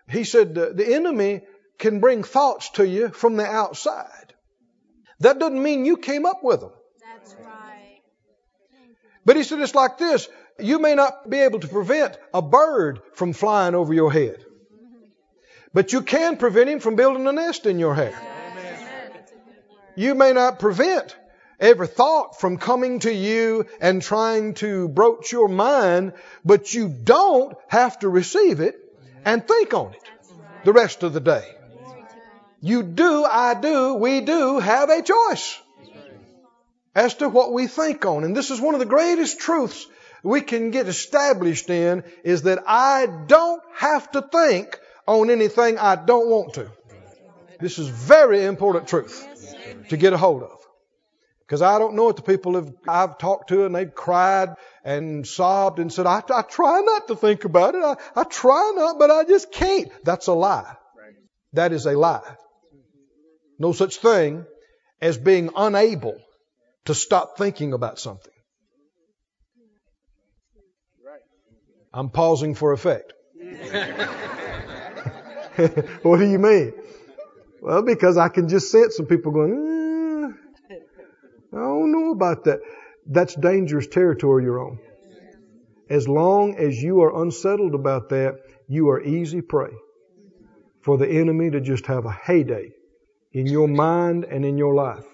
He 0.09 0.25
said 0.25 0.55
the 0.55 0.95
enemy 0.95 1.43
can 1.79 2.01
bring 2.01 2.23
thoughts 2.23 2.71
to 2.71 2.87
you 2.87 3.09
from 3.09 3.37
the 3.37 3.47
outside. 3.47 4.35
That 5.21 5.39
doesn't 5.39 5.63
mean 5.63 5.85
you 5.85 5.97
came 5.97 6.27
up 6.27 6.43
with 6.43 6.61
them. 6.61 6.73
That's 7.01 7.35
right. 7.45 8.01
But 9.25 9.37
he 9.37 9.45
said 9.45 9.61
it's 9.61 9.75
like 9.75 9.99
this. 9.99 10.29
You 10.59 10.79
may 10.79 10.95
not 10.95 11.31
be 11.31 11.39
able 11.39 11.61
to 11.61 11.69
prevent 11.69 12.19
a 12.35 12.43
bird 12.43 13.01
from 13.15 13.33
flying 13.33 13.75
over 13.75 13.95
your 13.95 14.13
head. 14.13 14.45
But 15.73 15.93
you 15.93 16.03
can 16.03 16.37
prevent 16.37 16.69
him 16.69 16.81
from 16.81 16.97
building 16.97 17.27
a 17.27 17.33
nest 17.33 17.67
in 17.67 17.79
your 17.79 17.95
hair. 17.95 18.15
You 19.95 20.15
may 20.15 20.33
not 20.33 20.59
prevent 20.59 21.17
every 21.61 21.87
thought 21.87 22.41
from 22.41 22.59
coming 22.59 22.99
to 23.01 23.13
you 23.13 23.67
and 23.81 24.03
trying 24.03 24.55
to 24.55 24.89
broach 24.89 25.33
your 25.33 25.49
mind, 25.49 26.15
but 26.45 26.75
you 26.75 26.89
don't 26.89 27.57
have 27.69 27.99
to 28.01 28.09
receive 28.09 28.61
it 28.61 28.82
and 29.25 29.47
think 29.47 29.75
on 29.75 29.93
it 29.93 30.11
the 30.65 30.73
rest 30.73 31.03
of 31.03 31.13
the 31.13 31.21
day. 31.21 31.45
You 32.61 32.83
do, 32.83 33.25
I 33.25 33.55
do, 33.55 33.95
we 33.95 34.21
do 34.21 34.59
have 34.61 34.89
a 34.89 35.03
choice 35.03 35.59
as 36.95 37.15
to 37.17 37.29
what 37.29 37.53
we 37.53 37.67
think 37.67 38.05
on. 38.07 38.25
And 38.25 38.37
this 38.37 38.51
is 38.51 38.61
one 38.61 38.75
of 38.75 38.81
the 38.81 38.87
greatest 38.87 39.41
truths 39.41 39.87
we 40.23 40.41
can 40.41 40.71
get 40.71 40.87
established 40.87 41.69
in 41.71 42.05
is 42.23 42.43
that 42.43 42.63
I 42.67 43.07
don't 43.27 43.63
have 43.75 44.11
to 44.13 44.23
think 44.23 44.79
on 45.07 45.31
anything 45.31 45.79
I 45.79 45.97
don't 45.97 46.29
want 46.29 46.55
to. 46.55 46.71
This 47.59 47.79
is 47.79 47.89
very 47.89 48.45
important 48.45 48.89
truth 48.89 49.27
to 49.89 49.97
get 49.97 50.13
a 50.13 50.17
hold 50.17 50.43
of. 50.43 50.59
Because 51.41 51.63
I 51.63 51.79
don't 51.79 51.95
know 51.95 52.05
what 52.05 52.17
the 52.17 52.23
people 52.23 52.55
have, 52.55 52.73
I've 52.89 53.19
talked 53.19 53.49
to 53.49 53.67
and 53.67 53.75
they've 53.75 53.93
cried 53.93 54.55
and 54.85 55.27
sobbed 55.27 55.79
and 55.79 55.93
said, 55.93 56.07
I, 56.07 56.23
I 56.29 56.43
try 56.43 56.81
not 56.81 57.09
to 57.09 57.17
think 57.17 57.45
about 57.45 57.75
it. 57.75 57.83
I, 57.83 57.97
I 58.17 58.25
try 58.25 58.73
not, 58.75 58.99
but 58.99 59.11
I 59.11 59.25
just 59.25 59.53
can't. 59.53 59.91
That's 60.05 60.27
a 60.27 60.33
lie. 60.33 60.77
That 61.53 61.73
is 61.73 61.87
a 61.87 61.93
lie. 61.93 62.37
No 63.59 63.73
such 63.73 63.99
thing 63.99 64.45
as 65.01 65.19
being 65.19 65.51
unable 65.55 66.19
to 66.87 66.95
stop 66.95 67.37
thinking 67.37 67.73
about 67.73 67.99
something. 67.99 68.33
I'm 71.95 72.09
pausing 72.09 72.55
for 72.55 72.73
effect. 72.73 73.13
what 76.03 76.19
do 76.19 76.27
you 76.27 76.39
mean? 76.39 76.73
Well, 77.61 77.83
because 77.83 78.17
I 78.17 78.29
can 78.29 78.49
just 78.49 78.71
sense 78.71 78.97
some 78.97 79.05
people 79.07 79.31
going, 79.31 79.53
eh, 79.53 80.77
I 81.53 81.57
don't 81.57 81.93
know 81.93 82.13
about 82.13 82.45
that. 82.45 82.61
That's 83.07 83.35
dangerous 83.35 83.87
territory 83.87 84.45
you're 84.45 84.65
on. 84.65 84.79
As 85.91 86.09
long 86.09 86.57
as 86.57 86.83
you 86.83 87.03
are 87.03 87.23
unsettled 87.23 87.75
about 87.75 88.09
that, 88.11 88.39
you 88.69 88.89
are 88.91 89.03
easy 89.03 89.43
prey 89.43 89.73
for 90.81 90.97
the 90.97 91.09
enemy 91.09 91.51
to 91.51 91.61
just 91.61 91.87
have 91.87 92.07
a 92.07 92.13
heyday 92.13 92.71
in 93.33 93.47
your 93.47 93.69
mind 93.69 94.25
and 94.25 94.45
in 94.45 94.57
your 94.57 94.75
life. 94.75 95.05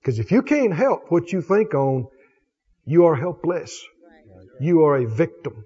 Because 0.00 0.18
if 0.18 0.30
you 0.30 0.42
can't 0.42 0.72
help 0.72 1.10
what 1.10 1.32
you 1.32 1.42
think 1.42 1.74
on, 1.74 2.06
you 2.84 3.04
are 3.04 3.14
helpless. 3.14 3.84
You 4.60 4.84
are 4.84 4.96
a 4.96 5.06
victim. 5.06 5.64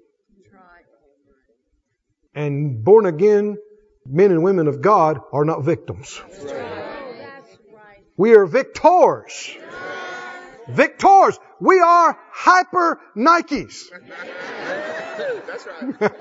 And 2.35 2.83
born 2.83 3.05
again 3.05 3.57
men 4.05 4.31
and 4.31 4.43
women 4.43 4.67
of 4.67 4.81
God 4.81 5.19
are 5.31 5.45
not 5.45 5.63
victims. 5.63 6.21
We 8.17 8.35
are 8.35 8.45
victors. 8.45 9.55
Victors. 10.67 11.39
We 11.59 11.79
are 11.79 12.17
hyper 12.31 12.99
Nikes. 13.15 13.89
That's 15.47 15.67
right. 15.67 16.11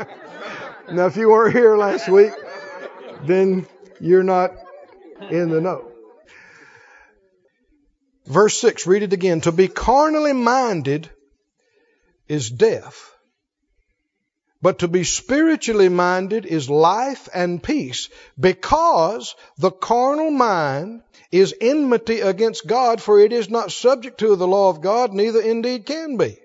now, 0.92 1.06
if 1.06 1.16
you 1.16 1.30
weren't 1.30 1.54
here 1.54 1.76
last 1.76 2.08
week, 2.08 2.32
then 3.24 3.66
you're 4.00 4.22
not 4.22 4.52
in 5.30 5.50
the 5.50 5.60
know. 5.60 5.88
Verse 8.26 8.58
6, 8.60 8.86
read 8.86 9.02
it 9.02 9.12
again. 9.12 9.40
To 9.42 9.52
be 9.52 9.68
carnally 9.68 10.32
minded 10.32 11.10
is 12.28 12.50
death. 12.50 13.11
But 14.62 14.78
to 14.78 14.88
be 14.88 15.02
spiritually 15.02 15.88
minded 15.88 16.46
is 16.46 16.70
life 16.70 17.28
and 17.34 17.60
peace 17.60 18.08
because 18.38 19.34
the 19.58 19.72
carnal 19.72 20.30
mind 20.30 21.02
is 21.32 21.54
enmity 21.60 22.20
against 22.20 22.66
God, 22.66 23.02
for 23.02 23.18
it 23.18 23.32
is 23.32 23.50
not 23.50 23.72
subject 23.72 24.18
to 24.18 24.36
the 24.36 24.46
law 24.46 24.70
of 24.70 24.80
God, 24.80 25.12
neither 25.12 25.40
indeed 25.40 25.84
can 25.84 26.16
be. 26.16 26.38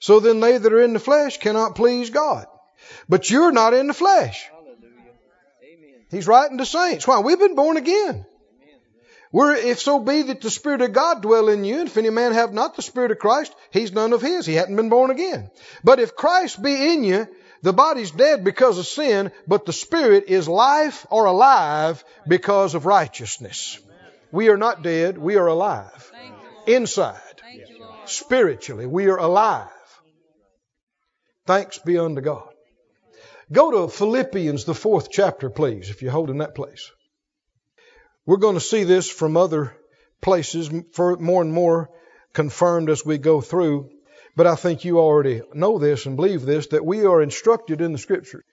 So 0.00 0.20
then 0.20 0.40
they 0.40 0.58
that 0.58 0.72
are 0.72 0.82
in 0.82 0.92
the 0.92 0.98
flesh 0.98 1.38
cannot 1.38 1.76
please 1.76 2.10
God. 2.10 2.46
But 3.08 3.30
you're 3.30 3.52
not 3.52 3.72
in 3.72 3.86
the 3.86 3.94
flesh. 3.94 4.46
He's 6.10 6.28
writing 6.28 6.58
to 6.58 6.66
saints. 6.66 7.06
Why? 7.06 7.20
We've 7.20 7.38
been 7.38 7.54
born 7.54 7.78
again. 7.78 8.26
We're, 9.32 9.54
if 9.54 9.80
so 9.80 9.98
be 9.98 10.22
that 10.22 10.40
the 10.40 10.50
Spirit 10.50 10.82
of 10.82 10.92
God 10.92 11.22
dwell 11.22 11.48
in 11.48 11.64
you, 11.64 11.80
and 11.80 11.88
if 11.88 11.96
any 11.96 12.10
man 12.10 12.32
have 12.32 12.52
not 12.52 12.76
the 12.76 12.82
Spirit 12.82 13.10
of 13.10 13.18
Christ, 13.18 13.54
he's 13.70 13.92
none 13.92 14.12
of 14.12 14.22
his. 14.22 14.46
He 14.46 14.54
hadn't 14.54 14.76
been 14.76 14.88
born 14.88 15.10
again. 15.10 15.50
But 15.82 16.00
if 16.00 16.14
Christ 16.14 16.62
be 16.62 16.92
in 16.92 17.02
you, 17.02 17.26
the 17.62 17.72
body's 17.72 18.10
dead 18.10 18.44
because 18.44 18.78
of 18.78 18.86
sin, 18.86 19.32
but 19.46 19.66
the 19.66 19.72
Spirit 19.72 20.24
is 20.28 20.48
life 20.48 21.06
or 21.10 21.24
alive 21.24 22.04
because 22.28 22.74
of 22.74 22.86
righteousness. 22.86 23.78
We 24.32 24.48
are 24.48 24.56
not 24.56 24.82
dead, 24.82 25.18
we 25.18 25.36
are 25.36 25.46
alive. 25.46 26.12
Inside. 26.66 27.20
Spiritually, 28.06 28.86
we 28.86 29.08
are 29.08 29.16
alive. 29.16 29.68
Thanks 31.46 31.78
be 31.78 31.98
unto 31.98 32.20
God. 32.20 32.48
Go 33.52 33.70
to 33.70 33.92
Philippians, 33.92 34.64
the 34.64 34.74
fourth 34.74 35.08
chapter, 35.10 35.48
please, 35.50 35.90
if 35.90 36.02
you're 36.02 36.10
holding 36.12 36.38
that 36.38 36.56
place. 36.56 36.90
We're 38.26 38.38
going 38.38 38.56
to 38.56 38.60
see 38.60 38.82
this 38.82 39.08
from 39.08 39.36
other 39.36 39.76
places 40.20 40.70
more 40.98 41.42
and 41.42 41.52
more 41.52 41.90
confirmed 42.32 42.90
as 42.90 43.06
we 43.06 43.18
go 43.18 43.40
through. 43.40 43.90
But 44.36 44.46
I 44.46 44.54
think 44.54 44.84
you 44.84 44.98
already 44.98 45.40
know 45.54 45.78
this 45.78 46.06
and 46.06 46.16
believe 46.16 46.42
this 46.42 46.68
that 46.68 46.84
we 46.84 47.04
are 47.06 47.22
instructed 47.22 47.80
in 47.80 47.92
the 47.92 47.98
scripture 47.98 48.44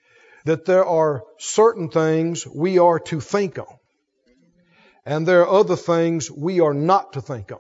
that 0.45 0.65
there 0.65 0.85
are 0.85 1.23
certain 1.39 1.89
things 1.89 2.45
we 2.47 2.79
are 2.79 2.99
to 2.99 3.19
think 3.19 3.59
on. 3.59 3.77
And 5.05 5.27
there 5.27 5.41
are 5.41 5.59
other 5.59 5.75
things 5.75 6.31
we 6.31 6.61
are 6.61 6.73
not 6.73 7.13
to 7.13 7.21
think 7.21 7.51
on. 7.51 7.59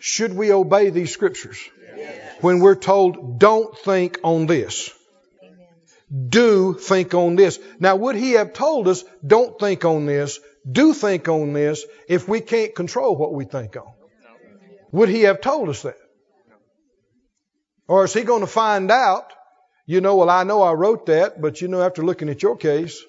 Should 0.00 0.34
we 0.34 0.52
obey 0.52 0.90
these 0.90 1.12
scriptures? 1.12 1.58
Yes. 1.96 2.36
when 2.40 2.60
we're 2.60 2.76
told, 2.76 3.38
don't 3.38 3.76
think 3.76 4.18
on 4.22 4.46
this. 4.46 4.90
Do 6.28 6.74
think 6.74 7.14
on 7.14 7.36
this. 7.36 7.58
Now, 7.78 7.96
would 7.96 8.16
he 8.16 8.32
have 8.32 8.52
told 8.52 8.88
us, 8.88 9.04
don't 9.24 9.58
think 9.60 9.84
on 9.84 10.06
this, 10.06 10.40
do 10.70 10.94
think 10.94 11.28
on 11.28 11.52
this, 11.52 11.84
if 12.08 12.28
we 12.28 12.40
can't 12.40 12.74
control 12.74 13.16
what 13.16 13.34
we 13.34 13.44
think 13.44 13.76
on? 13.76 13.92
Would 14.92 15.08
he 15.08 15.22
have 15.22 15.40
told 15.40 15.68
us 15.68 15.82
that? 15.82 15.96
Or 17.90 18.04
is 18.04 18.14
he 18.14 18.22
going 18.22 18.42
to 18.42 18.46
find 18.46 18.88
out, 18.88 19.32
you 19.84 20.00
know, 20.00 20.14
well, 20.14 20.30
I 20.30 20.44
know 20.44 20.62
I 20.62 20.74
wrote 20.74 21.06
that, 21.06 21.40
but 21.42 21.60
you 21.60 21.66
know, 21.66 21.82
after 21.82 22.04
looking 22.04 22.28
at 22.28 22.40
your 22.40 22.56
case, 22.56 23.02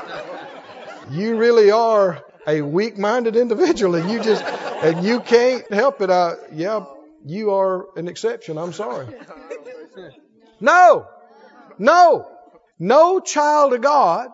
you 1.10 1.36
really 1.36 1.70
are 1.70 2.24
a 2.46 2.62
weak-minded 2.62 3.36
individual 3.36 3.94
and 3.96 4.10
you 4.10 4.22
just, 4.22 4.42
and 4.42 5.04
you 5.04 5.20
can't 5.20 5.70
help 5.70 6.00
it. 6.00 6.08
I, 6.08 6.32
yeah, 6.54 6.86
you 7.26 7.50
are 7.50 7.88
an 7.98 8.08
exception. 8.08 8.56
I'm 8.56 8.72
sorry. 8.72 9.06
No, 10.60 11.06
no, 11.78 12.26
no 12.78 13.20
child 13.20 13.74
of 13.74 13.82
God 13.82 14.30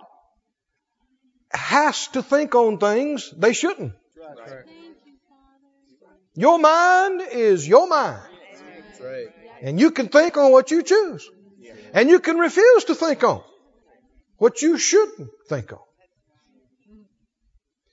has 1.50 2.06
to 2.12 2.22
think 2.22 2.54
on 2.54 2.78
things 2.78 3.34
they 3.36 3.52
shouldn't. 3.52 3.94
Your 6.36 6.60
mind 6.60 7.22
is 7.32 7.66
your 7.66 7.88
mind. 7.88 8.22
And 9.60 9.78
you 9.78 9.90
can 9.90 10.08
think 10.08 10.36
on 10.36 10.52
what 10.52 10.70
you 10.70 10.82
choose. 10.82 11.28
And 11.92 12.08
you 12.08 12.20
can 12.20 12.38
refuse 12.38 12.84
to 12.84 12.94
think 12.94 13.24
on 13.24 13.42
what 14.36 14.62
you 14.62 14.78
shouldn't 14.78 15.30
think 15.48 15.72
on. 15.72 15.80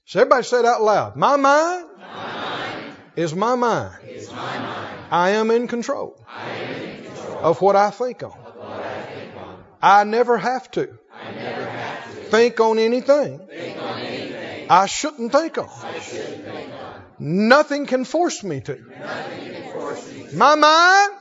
So 0.06 0.22
everybody 0.22 0.44
say 0.44 0.60
it 0.60 0.66
out 0.66 0.82
loud. 0.82 1.18
My 1.18 1.36
mind, 1.36 1.86
my 1.98 2.06
mind 2.06 2.96
is, 3.18 3.36
my 3.36 3.56
mind. 3.56 3.96
is 4.08 4.32
my 4.32 4.58
mind. 4.58 4.98
I 5.12 5.30
am 5.32 5.52
in 5.52 5.68
control, 5.68 6.24
am 6.30 6.82
in 6.82 7.04
control 7.04 7.40
of 7.40 7.62
what 7.62 7.76
I 7.76 7.90
think 7.92 8.24
on. 8.24 8.34
I, 9.82 10.06
never 10.06 10.38
have 10.38 10.72
to, 10.72 10.98
I 11.14 11.32
never 11.32 11.66
have 11.66 12.16
to 12.16 12.22
think 12.22 12.60
on 12.62 12.80
anything, 12.80 13.40
think 13.40 13.82
on 13.82 14.00
anything 14.00 14.68
I, 14.70 14.86
shouldn't 14.86 15.32
think 15.34 15.58
on. 15.58 15.70
I 15.84 16.00
shouldn't 16.00 16.46
think 16.46 16.72
on. 16.72 17.02
Nothing 17.20 17.86
can 17.86 18.06
force 18.06 18.44
me 18.44 18.62
to. 18.62 18.76
Force 19.74 20.14
me 20.14 20.28
to. 20.28 20.38
My, 20.38 20.56
mind 20.56 21.17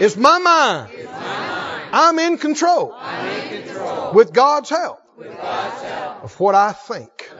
is 0.00 0.16
my 0.16 0.38
mind. 0.38 0.92
Is 0.94 1.06
my 1.06 1.12
mind. 1.12 1.90
I'm 1.92 2.18
in 2.18 2.38
control, 2.38 2.94
I'm 2.96 3.26
in 3.28 3.64
control 3.64 4.12
with 4.14 4.32
God's 4.32 4.70
help, 4.70 5.00
with 5.16 5.36
God's 5.36 5.82
help 5.82 6.24
of 6.24 6.40
what 6.40 6.54
I 6.54 6.72
think. 6.72 7.30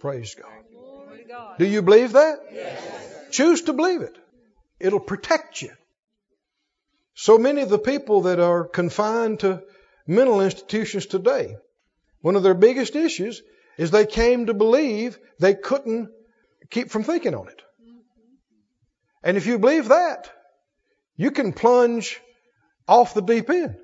Praise 0.00 0.34
God. 0.34 0.46
Do 1.58 1.66
you 1.66 1.82
believe 1.82 2.12
that? 2.12 2.38
Yes. 2.52 2.82
Choose 3.30 3.62
to 3.62 3.74
believe 3.74 4.00
it. 4.00 4.16
It'll 4.78 4.98
protect 4.98 5.60
you. 5.60 5.72
So 7.14 7.36
many 7.36 7.60
of 7.60 7.68
the 7.68 7.78
people 7.78 8.22
that 8.22 8.40
are 8.40 8.64
confined 8.64 9.40
to 9.40 9.62
mental 10.06 10.40
institutions 10.40 11.06
today, 11.06 11.56
one 12.22 12.34
of 12.34 12.42
their 12.42 12.54
biggest 12.54 12.96
issues 12.96 13.42
is 13.76 13.90
they 13.90 14.06
came 14.06 14.46
to 14.46 14.54
believe 14.54 15.18
they 15.38 15.54
couldn't 15.54 16.08
keep 16.70 16.90
from 16.90 17.02
thinking 17.02 17.34
on 17.34 17.48
it. 17.48 17.62
And 19.22 19.36
if 19.36 19.46
you 19.46 19.58
believe 19.58 19.88
that, 19.88 20.30
you 21.20 21.30
can 21.30 21.52
plunge 21.52 22.18
off 22.88 23.12
the 23.12 23.20
deep 23.20 23.50
end. 23.50 23.76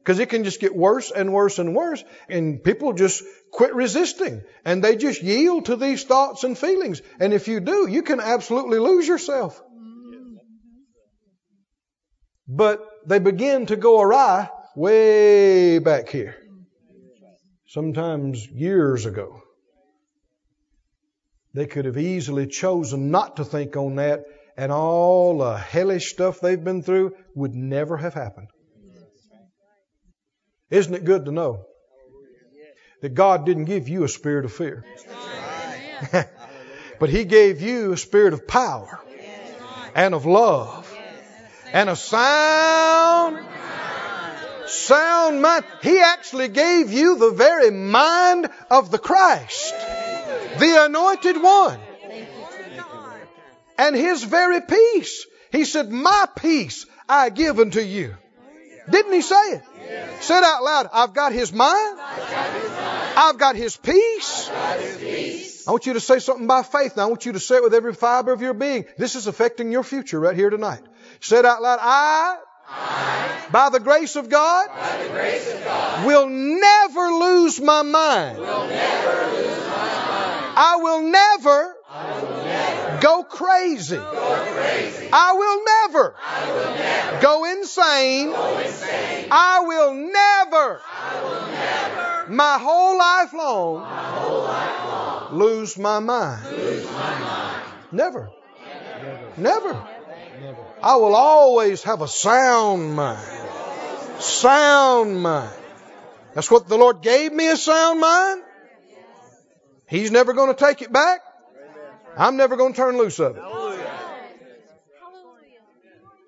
Because 0.00 0.18
it 0.18 0.28
can 0.28 0.44
just 0.44 0.60
get 0.60 0.76
worse 0.76 1.10
and 1.10 1.32
worse 1.32 1.58
and 1.58 1.74
worse. 1.74 2.04
And 2.28 2.62
people 2.62 2.92
just 2.92 3.24
quit 3.52 3.74
resisting. 3.74 4.42
And 4.62 4.84
they 4.84 4.96
just 4.96 5.22
yield 5.22 5.66
to 5.66 5.76
these 5.76 6.04
thoughts 6.04 6.44
and 6.44 6.58
feelings. 6.58 7.00
And 7.18 7.32
if 7.32 7.48
you 7.48 7.60
do, 7.60 7.88
you 7.88 8.02
can 8.02 8.20
absolutely 8.20 8.80
lose 8.80 9.08
yourself. 9.08 9.62
But 12.46 12.86
they 13.06 13.18
begin 13.18 13.64
to 13.66 13.76
go 13.76 14.02
awry 14.02 14.50
way 14.76 15.78
back 15.78 16.10
here. 16.10 16.36
Sometimes 17.66 18.46
years 18.46 19.06
ago. 19.06 19.40
They 21.54 21.64
could 21.64 21.86
have 21.86 21.96
easily 21.96 22.46
chosen 22.46 23.10
not 23.10 23.36
to 23.36 23.44
think 23.44 23.74
on 23.74 23.96
that, 23.96 24.26
and 24.56 24.70
all 24.70 25.38
the 25.38 25.56
hellish 25.56 26.10
stuff 26.10 26.40
they've 26.40 26.62
been 26.62 26.82
through 26.82 27.14
would 27.34 27.54
never 27.54 27.96
have 27.96 28.14
happened. 28.14 28.48
Isn't 30.70 30.94
it 30.94 31.04
good 31.04 31.26
to 31.26 31.32
know 31.32 31.64
that 33.02 33.14
God 33.14 33.44
didn't 33.44 33.66
give 33.66 33.88
you 33.88 34.04
a 34.04 34.08
spirit 34.08 34.44
of 34.44 34.52
fear? 34.52 34.84
but 36.98 37.10
He 37.10 37.24
gave 37.24 37.60
you 37.60 37.92
a 37.92 37.96
spirit 37.96 38.32
of 38.32 38.46
power 38.46 39.00
and 39.94 40.14
of 40.14 40.24
love 40.24 40.88
and 41.72 41.88
a 41.88 41.96
sound, 41.96 43.44
sound 44.66 45.42
mind. 45.42 45.64
He 45.82 45.98
actually 45.98 46.48
gave 46.48 46.92
you 46.92 47.16
the 47.16 47.30
very 47.30 47.70
mind 47.70 48.48
of 48.70 48.90
the 48.90 48.98
Christ, 48.98 49.74
the 50.58 50.84
anointed 50.84 51.42
one, 51.42 51.80
and 53.78 53.96
His 53.96 54.24
very 54.24 54.60
peace. 54.60 55.26
He 55.50 55.64
said, 55.64 55.90
My 55.90 56.26
peace 56.36 56.86
I 57.08 57.30
give 57.30 57.58
unto 57.58 57.80
you. 57.80 58.14
Didn't 58.90 59.12
He 59.12 59.22
say 59.22 59.52
it? 59.52 59.62
Yes. 59.92 60.24
Say 60.24 60.38
it 60.38 60.44
out 60.44 60.62
loud. 60.62 60.88
I've 60.92 61.12
got 61.12 61.32
his 61.32 61.52
mind. 61.52 61.98
I've 62.00 63.38
got 63.38 63.56
his, 63.56 63.76
peace. 63.76 64.48
I 65.66 65.70
want 65.70 65.86
you 65.86 65.92
to 65.94 66.00
say 66.00 66.18
something 66.18 66.46
by 66.46 66.62
faith. 66.62 66.96
Now 66.96 67.04
I 67.04 67.06
want 67.06 67.26
you 67.26 67.32
to 67.32 67.40
say 67.40 67.56
it 67.56 67.62
with 67.62 67.74
every 67.74 67.94
fiber 67.94 68.32
of 68.32 68.40
your 68.40 68.54
being. 68.54 68.84
This 68.96 69.16
is 69.16 69.26
affecting 69.26 69.70
your 69.70 69.82
future 69.82 70.18
right 70.18 70.36
here 70.36 70.50
tonight. 70.50 70.80
Say 71.20 71.38
it 71.38 71.44
out 71.44 71.62
loud. 71.62 71.78
I, 71.82 72.38
I 72.68 73.48
by, 73.50 73.70
the 73.70 73.80
grace 73.80 74.16
of 74.16 74.28
God, 74.28 74.68
by 74.68 75.02
the 75.02 75.10
grace 75.10 75.52
of 75.52 75.62
God, 75.64 76.06
will 76.06 76.28
never 76.28 77.08
lose 77.12 77.60
my 77.60 77.82
mind. 77.82 78.38
Will 78.38 78.66
never 78.66 79.36
lose 79.36 79.58
my 79.58 79.76
mind. 79.76 80.54
I 80.56 80.78
will 80.80 81.02
never, 81.02 81.74
I 81.90 82.22
will 82.22 82.28
never 82.28 82.41
go, 83.02 83.22
crazy. 83.24 83.96
go 83.96 84.46
crazy. 84.54 85.08
I 85.12 85.32
will 85.32 85.64
never, 85.64 86.14
I 86.24 86.52
will 86.52 86.74
never 86.74 87.20
go, 87.20 87.44
insane. 87.44 88.30
go 88.30 88.58
insane. 88.58 89.28
I 89.30 89.60
will 89.60 89.94
never, 89.94 90.80
I 90.80 91.22
will 91.22 91.46
never 91.48 92.32
my, 92.32 92.58
whole 92.58 92.96
life 92.96 93.32
long, 93.32 93.80
my 93.82 94.02
whole 94.02 94.42
life 94.42 94.84
long 94.86 95.38
lose, 95.38 95.78
my 95.78 95.98
mind. 95.98 96.44
lose 96.46 96.84
my 96.86 97.18
mind. 97.20 97.62
Never. 97.90 98.30
Never. 99.36 99.40
Never. 99.40 99.72
never. 100.40 100.62
I 100.82 100.96
will 100.96 101.14
always 101.14 101.82
have 101.82 102.02
a 102.02 102.08
sound 102.08 102.94
mind. 102.94 103.26
Sound 104.20 105.22
mind. 105.22 105.54
That's 106.34 106.50
what 106.50 106.68
the 106.68 106.76
Lord 106.76 107.02
gave 107.02 107.32
me 107.32 107.48
a 107.48 107.56
sound 107.56 108.00
mind. 108.00 108.42
He's 109.88 110.10
never 110.10 110.32
going 110.32 110.54
to 110.54 110.58
take 110.58 110.80
it 110.80 110.92
back. 110.92 111.20
I'm 112.16 112.36
never 112.36 112.56
going 112.56 112.72
to 112.72 112.76
turn 112.76 112.98
loose 112.98 113.18
of 113.18 113.36
it. 113.36 113.42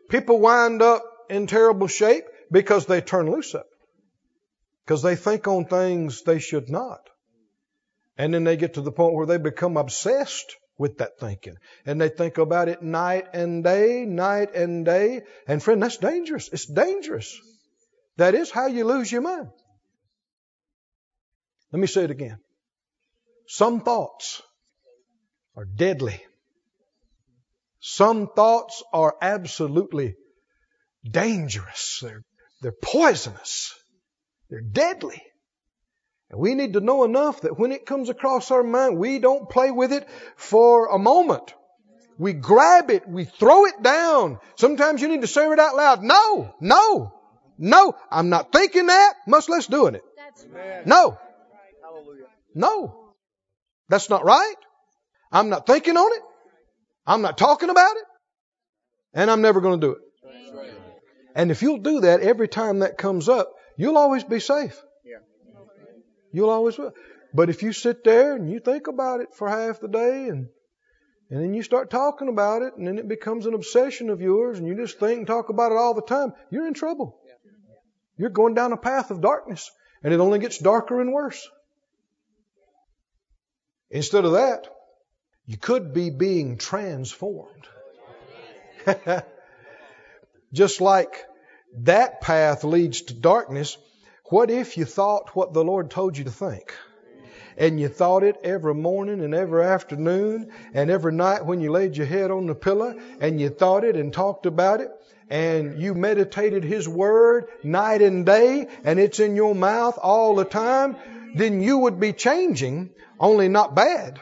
People 0.09 0.41
wind 0.41 0.83
up 0.83 1.03
in 1.29 1.47
terrible 1.47 1.87
shape 1.87 2.25
because 2.51 2.87
they 2.87 3.01
turn 3.01 3.31
loose 3.31 3.55
of 3.55 3.63
it. 3.63 3.67
Because 4.85 5.03
they 5.03 5.17
think 5.17 5.49
on 5.49 5.65
things 5.65 6.23
they 6.23 6.39
should 6.39 6.69
not. 6.69 7.09
And 8.17 8.33
then 8.33 8.45
they 8.45 8.57
get 8.57 8.75
to 8.75 8.81
the 8.81 8.93
point 8.93 9.15
where 9.15 9.27
they 9.27 9.39
become 9.39 9.77
obsessed 9.77 10.57
with 10.79 10.99
that 10.99 11.19
thinking. 11.19 11.57
And 11.87 12.01
they 12.01 12.09
think 12.09 12.39
about 12.39 12.69
it 12.69 12.83
night 12.83 13.29
and 13.33 13.65
day, 13.65 14.05
night 14.05 14.55
and 14.55 14.85
day. 14.85 15.23
And 15.49 15.63
friend, 15.63 15.83
that's 15.83 15.97
dangerous. 15.97 16.49
It's 16.53 16.67
dangerous. 16.67 17.37
That 18.17 18.35
is 18.35 18.51
how 18.51 18.67
you 18.67 18.85
lose 18.85 19.11
your 19.11 19.23
mind. 19.23 19.49
Let 21.73 21.81
me 21.81 21.87
say 21.89 22.05
it 22.05 22.11
again. 22.11 22.39
Some 23.49 23.81
thoughts 23.81 24.43
are 25.57 25.65
deadly. 25.65 26.23
Some 27.81 28.29
thoughts 28.35 28.83
are 28.93 29.15
absolutely 29.21 30.17
dangerous. 31.09 32.01
They're, 32.03 32.23
they're 32.63 32.73
poisonous. 32.73 33.75
They're 34.49 34.61
deadly. 34.61 35.23
And 36.31 36.41
we 36.41 36.55
need 36.55 36.73
to 36.73 36.81
know 36.81 37.05
enough 37.05 37.43
that 37.43 37.59
when 37.59 37.73
it 37.73 37.87
comes 37.87 38.09
across 38.09 38.51
our 38.51 38.63
mind, 38.63 38.99
we 38.99 39.19
don't 39.19 39.49
play 39.49 39.71
with 39.71 39.93
it 39.93 40.09
for 40.37 40.87
a 40.87 40.99
moment. 40.99 41.53
We 42.17 42.33
grab 42.33 42.91
it, 42.91 43.09
we 43.09 43.25
throw 43.25 43.67
it 43.67 43.83
down. 43.83 44.39
Sometimes 44.57 45.03
you 45.03 45.09
need 45.09 45.23
to 45.23 45.27
say 45.27 45.47
it 45.47 45.59
out 45.59 45.75
loud. 45.75 46.03
No, 46.03 46.55
no, 46.61 47.13
no, 47.59 47.95
I'm 48.11 48.29
not 48.29 48.53
thinking 48.53 48.87
that, 48.87 49.15
much 49.27 49.49
less 49.49 49.67
doing 49.67 49.95
it. 49.95 50.03
No. 50.87 51.19
No. 52.55 53.15
That's 53.89 54.09
not 54.09 54.25
right. 54.25 54.55
I'm 55.35 55.51
not 55.51 55.67
thinking 55.67 55.97
on 55.97 56.11
it. 56.17 56.23
I'm 57.07 57.21
not 57.21 57.37
talking 57.37 57.69
about 57.69 57.97
it. 57.97 58.05
And 59.13 59.31
I'm 59.31 59.43
never 59.43 59.61
going 59.61 59.81
to 59.81 59.87
do 59.87 59.93
it. 59.93 59.99
And 61.35 61.51
if 61.51 61.61
you'll 61.61 61.79
do 61.79 62.01
that 62.01 62.21
every 62.21 62.49
time 62.49 62.79
that 62.79 62.97
comes 62.97 63.29
up, 63.29 63.53
you'll 63.77 63.99
always 63.99 64.25
be 64.25 64.41
safe. 64.41 64.81
You'll 66.33 66.51
always 66.51 66.79
will. 66.79 66.93
But 67.33 67.51
if 67.51 67.63
you 67.63 67.73
sit 67.73 68.05
there 68.05 68.37
and 68.37 68.51
you 68.51 68.61
think 68.61 68.87
about 68.87 69.21
it 69.21 69.35
for 69.35 69.49
half 69.49 69.81
the 69.81 69.89
day 69.89 70.29
and 70.29 70.49
And 71.31 71.43
then 71.43 71.55
you 71.55 71.63
start 71.63 71.91
talking 71.91 72.29
about 72.29 72.63
it, 72.63 72.75
and 72.77 72.87
then 72.87 72.99
it 72.99 73.09
becomes 73.09 73.47
an 73.47 73.55
obsession 73.55 74.11
of 74.11 74.21
yours, 74.21 74.59
and 74.59 74.69
you 74.69 74.77
just 74.77 75.01
think 75.01 75.19
and 75.19 75.27
talk 75.27 75.49
about 75.49 75.73
it 75.73 75.79
all 75.79 75.95
the 75.95 76.03
time. 76.03 76.33
You're 76.51 76.69
in 76.69 76.75
trouble. 76.75 77.19
You're 78.17 78.31
going 78.31 78.55
down 78.55 78.73
a 78.73 78.77
path 78.77 79.11
of 79.11 79.21
darkness, 79.21 79.71
and 80.03 80.15
it 80.15 80.21
only 80.21 80.39
gets 80.39 80.59
darker 80.59 81.01
and 81.01 81.13
worse. 81.13 81.49
Instead 83.91 84.25
of 84.25 84.33
that, 84.33 84.69
you 85.47 85.57
could 85.57 85.93
be 85.93 86.11
being 86.11 86.57
transformed. 86.57 87.67
Just 90.53 90.81
like 90.81 91.25
that 91.79 92.21
path 92.21 92.65
leads 92.65 93.03
to 93.03 93.15
darkness, 93.15 93.77
what 94.27 94.51
if 94.51 94.79
you 94.79 94.85
thought 94.85 95.37
what 95.37 95.53
the 95.53 95.65
Lord 95.65 95.91
told 95.91 96.17
you 96.17 96.25
to 96.25 96.31
think? 96.31 96.75
And 97.57 97.79
you 97.79 97.89
thought 97.89 98.25
it 98.25 98.37
every 98.43 98.75
morning 98.75 99.21
and 99.21 99.35
every 99.35 99.65
afternoon 99.65 100.51
and 100.73 100.91
every 100.91 101.13
night 101.13 101.45
when 101.45 101.61
you 101.61 101.71
laid 101.71 101.97
your 101.97 102.07
head 102.07 102.31
on 102.31 102.47
the 102.47 102.55
pillow 102.55 102.99
and 103.21 103.41
you 103.41 103.49
thought 103.49 103.85
it 103.85 103.97
and 103.97 104.13
talked 104.13 104.47
about 104.47 104.81
it 104.81 104.91
and 105.29 105.81
you 105.81 105.95
meditated 105.95 106.65
His 106.65 106.89
Word 106.89 107.47
night 107.63 108.03
and 108.03 108.27
day 108.27 108.67
and 108.83 108.99
it's 108.99 109.21
in 109.21 109.37
your 109.37 109.55
mouth 109.55 109.99
all 110.03 110.35
the 110.35 110.45
time, 110.45 110.97
then 111.35 111.61
you 111.61 111.79
would 111.79 112.01
be 112.01 112.13
changing, 112.13 112.91
only 113.21 113.49
not 113.49 113.75
bad 113.75 114.21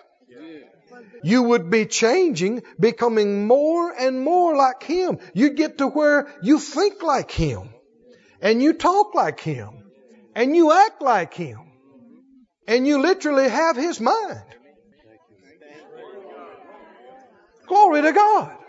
you 1.22 1.42
would 1.42 1.70
be 1.70 1.86
changing, 1.86 2.62
becoming 2.78 3.46
more 3.46 3.92
and 3.92 4.20
more 4.20 4.56
like 4.56 4.82
Him. 4.82 5.18
You'd 5.34 5.56
get 5.56 5.78
to 5.78 5.88
where 5.88 6.32
you 6.42 6.58
think 6.58 7.02
like 7.02 7.30
Him, 7.30 7.70
and 8.40 8.62
you 8.62 8.72
talk 8.72 9.14
like 9.14 9.40
Him, 9.40 9.70
and 10.34 10.56
you 10.56 10.72
act 10.72 11.02
like 11.02 11.34
Him, 11.34 11.58
and 12.66 12.86
you 12.86 13.00
literally 13.00 13.48
have 13.48 13.76
His 13.76 14.00
mind. 14.00 14.42
Glory 17.66 18.02
to 18.02 18.12
God 18.12 18.61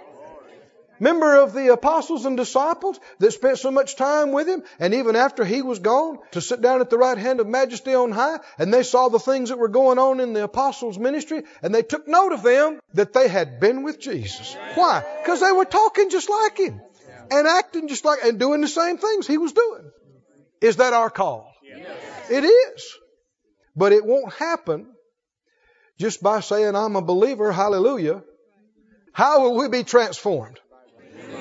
member 1.04 1.36
of 1.36 1.54
the 1.54 1.72
apostles 1.74 2.26
and 2.26 2.38
disciples 2.38 3.00
that 3.20 3.32
spent 3.32 3.60
so 3.60 3.70
much 3.70 3.96
time 3.96 4.32
with 4.32 4.48
him, 4.48 4.64
and 4.80 4.94
even 4.94 5.16
after 5.16 5.44
he 5.44 5.62
was 5.62 5.80
gone, 5.80 6.20
to 6.32 6.42
sit 6.42 6.62
down 6.62 6.82
at 6.82 6.90
the 6.90 6.98
right 6.98 7.18
hand 7.18 7.40
of 7.42 7.48
majesty 7.48 7.94
on 7.94 8.12
high, 8.12 8.40
and 8.58 8.74
they 8.74 8.84
saw 8.84 9.10
the 9.10 9.20
things 9.20 9.50
that 9.50 9.60
were 9.60 9.68
going 9.68 10.00
on 10.00 10.20
in 10.20 10.34
the 10.34 10.44
apostles' 10.44 10.98
ministry, 10.98 11.44
and 11.62 11.76
they 11.76 11.84
took 11.84 12.08
note 12.08 12.32
of 12.32 12.42
them 12.42 12.80
that 12.94 13.14
they 13.14 13.28
had 13.28 13.60
been 13.60 13.84
with 13.84 14.00
Jesus. 14.00 14.56
Why? 14.76 15.04
Because 15.22 15.42
they 15.42 15.52
were 15.52 15.66
talking 15.66 16.10
just 16.10 16.30
like 16.30 16.58
him, 16.58 16.82
and 17.30 17.48
acting 17.48 17.88
just 17.90 18.06
like, 18.06 18.24
and 18.24 18.40
doing 18.40 18.62
the 18.62 18.68
same 18.68 18.98
things 18.98 19.28
he 19.28 19.38
was 19.38 19.52
doing. 19.52 19.92
Is 20.62 20.78
that 20.78 20.94
our 20.94 21.10
call? 21.10 21.54
It 22.30 22.46
is. 22.46 22.98
But 23.76 23.92
it 23.92 24.06
won't 24.06 24.34
happen 24.34 24.88
just 25.98 26.22
by 26.24 26.40
saying, 26.40 26.76
I'm 26.76 26.96
a 26.96 27.02
believer, 27.02 27.52
hallelujah. 27.52 28.24
How 29.14 29.42
will 29.42 29.58
we 29.58 29.68
be 29.70 29.84
transformed? 29.84 30.60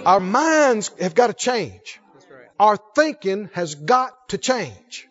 Our 0.05 0.19
minds 0.19 0.91
have 1.01 1.15
got 1.15 1.29
to 1.29 1.33
change. 1.33 2.01
Our 2.59 2.77
thinking 2.97 3.51
has 3.55 3.77
got 3.77 4.13
to 4.31 4.39
change. 4.39 5.07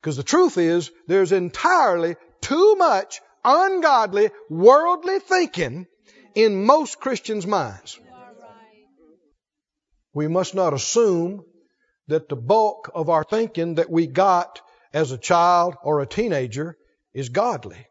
Because 0.00 0.16
the 0.16 0.22
truth 0.22 0.58
is, 0.58 0.90
there's 1.06 1.32
entirely 1.32 2.16
too 2.42 2.76
much 2.76 3.20
ungodly, 3.42 4.30
worldly 4.50 5.18
thinking 5.20 5.86
in 6.34 6.66
most 6.66 7.00
Christians' 7.00 7.46
minds. 7.46 7.98
We 10.12 10.28
must 10.28 10.54
not 10.54 10.74
assume 10.74 11.44
that 12.08 12.28
the 12.28 12.36
bulk 12.36 12.90
of 12.94 13.08
our 13.08 13.24
thinking 13.24 13.76
that 13.76 13.90
we 13.90 14.06
got 14.06 14.60
as 14.92 15.10
a 15.10 15.18
child 15.18 15.74
or 15.82 16.00
a 16.00 16.06
teenager 16.06 16.76
is 17.14 17.30
godly. 17.30 17.86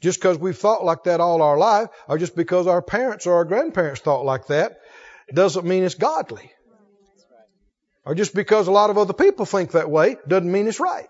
Just 0.00 0.20
because 0.20 0.38
we've 0.38 0.56
thought 0.56 0.84
like 0.84 1.04
that 1.04 1.20
all 1.20 1.42
our 1.42 1.58
life, 1.58 1.88
or 2.08 2.18
just 2.18 2.36
because 2.36 2.66
our 2.66 2.82
parents 2.82 3.26
or 3.26 3.34
our 3.34 3.44
grandparents 3.44 4.00
thought 4.00 4.24
like 4.24 4.46
that, 4.46 4.78
doesn't 5.32 5.66
mean 5.66 5.82
it's 5.84 5.94
godly. 5.94 6.52
Or 8.04 8.14
just 8.14 8.34
because 8.34 8.68
a 8.68 8.72
lot 8.72 8.90
of 8.90 8.96
other 8.96 9.12
people 9.12 9.44
think 9.44 9.72
that 9.72 9.90
way, 9.90 10.16
doesn't 10.26 10.50
mean 10.50 10.66
it's 10.66 10.80
right. 10.80 11.08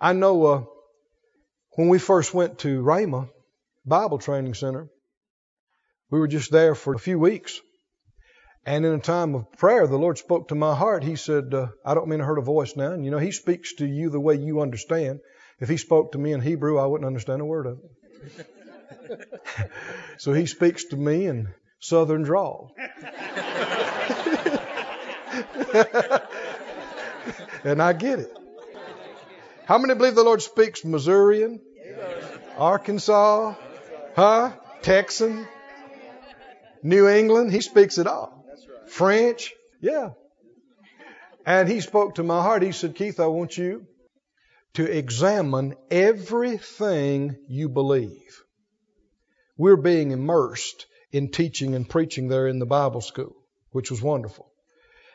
I 0.00 0.14
know 0.14 0.46
uh, 0.46 0.64
when 1.72 1.88
we 1.88 1.98
first 1.98 2.32
went 2.32 2.60
to 2.60 2.82
Rhema 2.82 3.28
Bible 3.84 4.18
Training 4.18 4.54
Center, 4.54 4.88
we 6.10 6.18
were 6.18 6.28
just 6.28 6.50
there 6.50 6.74
for 6.74 6.94
a 6.94 6.98
few 6.98 7.18
weeks. 7.18 7.60
And 8.64 8.84
in 8.84 8.94
a 8.94 8.98
time 8.98 9.34
of 9.34 9.52
prayer, 9.52 9.86
the 9.86 9.98
Lord 9.98 10.18
spoke 10.18 10.48
to 10.48 10.54
my 10.54 10.74
heart. 10.74 11.02
He 11.02 11.16
said, 11.16 11.52
uh, 11.52 11.68
I 11.84 11.94
don't 11.94 12.08
mean 12.08 12.18
to 12.18 12.24
hurt 12.24 12.38
a 12.38 12.42
voice 12.42 12.76
now. 12.76 12.92
And 12.92 13.04
you 13.04 13.10
know, 13.10 13.18
He 13.18 13.32
speaks 13.32 13.74
to 13.74 13.86
you 13.86 14.10
the 14.10 14.20
way 14.20 14.36
you 14.36 14.60
understand. 14.60 15.20
If 15.60 15.68
he 15.68 15.76
spoke 15.76 16.12
to 16.12 16.18
me 16.18 16.32
in 16.32 16.40
Hebrew, 16.40 16.78
I 16.78 16.86
wouldn't 16.86 17.06
understand 17.06 17.42
a 17.42 17.44
word 17.44 17.66
of 17.66 17.78
it. 17.84 17.90
so 20.18 20.32
he 20.32 20.46
speaks 20.46 20.84
to 20.86 20.96
me 20.96 21.26
in 21.26 21.48
southern 21.80 22.22
drawl. 22.22 22.74
and 27.64 27.82
I 27.82 27.92
get 27.92 28.20
it. 28.20 28.34
How 29.66 29.76
many 29.78 29.94
believe 29.94 30.14
the 30.14 30.24
Lord 30.24 30.40
speaks 30.40 30.82
Missourian, 30.84 31.60
Arkansas, 32.56 33.54
huh? 34.16 34.52
Texan, 34.80 35.46
New 36.82 37.06
England? 37.06 37.52
He 37.52 37.60
speaks 37.60 37.98
it 37.98 38.06
all. 38.06 38.46
French, 38.88 39.52
yeah. 39.80 40.10
And 41.44 41.68
he 41.68 41.80
spoke 41.80 42.14
to 42.14 42.22
my 42.22 42.42
heart. 42.42 42.62
He 42.62 42.72
said, 42.72 42.94
Keith, 42.94 43.20
I 43.20 43.26
want 43.26 43.56
you 43.56 43.86
to 44.74 44.84
examine 44.84 45.74
everything 45.90 47.36
you 47.48 47.68
believe. 47.68 48.42
We're 49.56 49.76
being 49.76 50.12
immersed 50.12 50.86
in 51.12 51.30
teaching 51.30 51.74
and 51.74 51.88
preaching 51.88 52.28
there 52.28 52.46
in 52.46 52.58
the 52.58 52.66
Bible 52.66 53.00
school, 53.00 53.34
which 53.72 53.90
was 53.90 54.00
wonderful. 54.00 54.50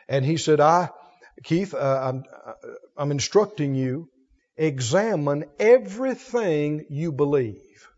And 0.08 0.24
he 0.24 0.36
said, 0.36 0.60
I, 0.60 0.90
Keith, 1.42 1.74
uh, 1.74 2.00
I'm, 2.02 2.24
uh, 2.46 2.52
I'm 2.96 3.10
instructing 3.10 3.74
you, 3.74 4.08
examine 4.56 5.44
everything 5.58 6.86
you 6.88 7.12
believe 7.12 7.88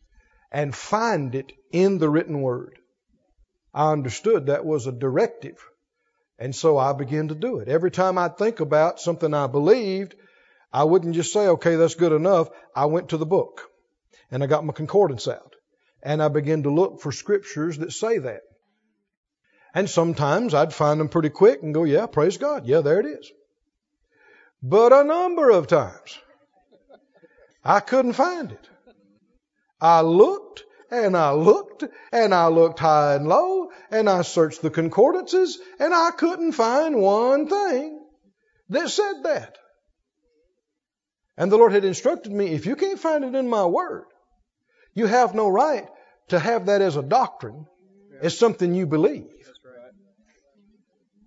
and 0.50 0.74
find 0.74 1.34
it 1.34 1.52
in 1.72 1.98
the 1.98 2.08
written 2.08 2.40
word. 2.40 2.78
I 3.74 3.92
understood 3.92 4.46
that 4.46 4.64
was 4.64 4.86
a 4.86 4.92
directive. 4.92 5.58
And 6.38 6.54
so 6.54 6.78
I 6.78 6.92
began 6.92 7.28
to 7.28 7.34
do 7.34 7.58
it. 7.58 7.68
Every 7.68 7.90
time 7.90 8.16
I'd 8.16 8.38
think 8.38 8.60
about 8.60 9.00
something 9.00 9.34
I 9.34 9.48
believed, 9.48 10.14
I 10.72 10.84
wouldn't 10.84 11.14
just 11.14 11.32
say, 11.32 11.48
okay, 11.48 11.76
that's 11.76 11.94
good 11.94 12.12
enough. 12.12 12.48
I 12.74 12.86
went 12.86 13.10
to 13.10 13.16
the 13.16 13.26
book 13.26 13.62
and 14.30 14.42
I 14.42 14.46
got 14.46 14.64
my 14.64 14.72
concordance 14.72 15.26
out 15.26 15.54
and 16.02 16.22
I 16.22 16.28
began 16.28 16.64
to 16.64 16.70
look 16.70 17.00
for 17.00 17.12
scriptures 17.12 17.78
that 17.78 17.92
say 17.92 18.18
that. 18.18 18.42
And 19.74 19.88
sometimes 19.88 20.54
I'd 20.54 20.74
find 20.74 20.98
them 20.98 21.08
pretty 21.08 21.30
quick 21.30 21.62
and 21.62 21.74
go, 21.74 21.84
yeah, 21.84 22.06
praise 22.06 22.36
God. 22.36 22.66
Yeah, 22.66 22.80
there 22.80 23.00
it 23.00 23.06
is. 23.06 23.30
But 24.62 24.92
a 24.92 25.04
number 25.04 25.50
of 25.50 25.66
times 25.66 26.18
I 27.64 27.80
couldn't 27.80 28.14
find 28.14 28.52
it. 28.52 28.68
I 29.80 30.00
looked 30.00 30.64
and 30.90 31.16
I 31.16 31.32
looked 31.32 31.84
and 32.12 32.34
I 32.34 32.48
looked 32.48 32.78
high 32.78 33.14
and 33.14 33.28
low 33.28 33.70
and 33.90 34.08
I 34.08 34.22
searched 34.22 34.62
the 34.62 34.70
concordances 34.70 35.58
and 35.78 35.94
I 35.94 36.10
couldn't 36.10 36.52
find 36.52 36.96
one 36.96 37.48
thing 37.48 38.04
that 38.70 38.88
said 38.88 39.22
that. 39.24 39.57
And 41.38 41.50
the 41.52 41.56
Lord 41.56 41.72
had 41.72 41.84
instructed 41.84 42.32
me 42.32 42.48
if 42.48 42.66
you 42.66 42.74
can't 42.74 42.98
find 42.98 43.24
it 43.24 43.36
in 43.36 43.48
my 43.48 43.64
word, 43.64 44.06
you 44.92 45.06
have 45.06 45.36
no 45.36 45.48
right 45.48 45.86
to 46.28 46.38
have 46.38 46.66
that 46.66 46.82
as 46.82 46.96
a 46.96 47.02
doctrine, 47.02 47.66
as 48.20 48.36
something 48.36 48.74
you 48.74 48.86
believe. 48.86 49.28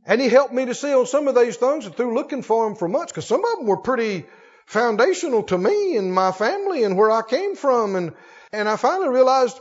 And 0.06 0.20
He 0.20 0.28
helped 0.28 0.54
me 0.54 0.66
to 0.66 0.76
see 0.76 0.94
on 0.94 1.06
some 1.06 1.30
of 1.30 1.36
these 1.36 1.56
things 1.56 1.88
through 1.88 2.14
looking 2.14 2.44
for 2.44 2.66
them 2.66 2.76
for 2.76 2.90
months, 2.90 3.14
because 3.14 3.26
some 3.26 3.46
of 3.46 3.60
them 3.60 3.68
were 3.68 3.78
pretty 3.78 4.26
foundational 4.66 5.44
to 5.44 5.58
me 5.58 5.96
and 5.96 6.14
my 6.14 6.34
family 6.34 6.84
and 6.84 6.98
where 6.98 7.10
I 7.10 7.22
came 7.22 7.56
from. 7.56 7.96
And, 7.96 8.12
and 8.52 8.68
I 8.68 8.76
finally 8.76 9.10
realized 9.10 9.58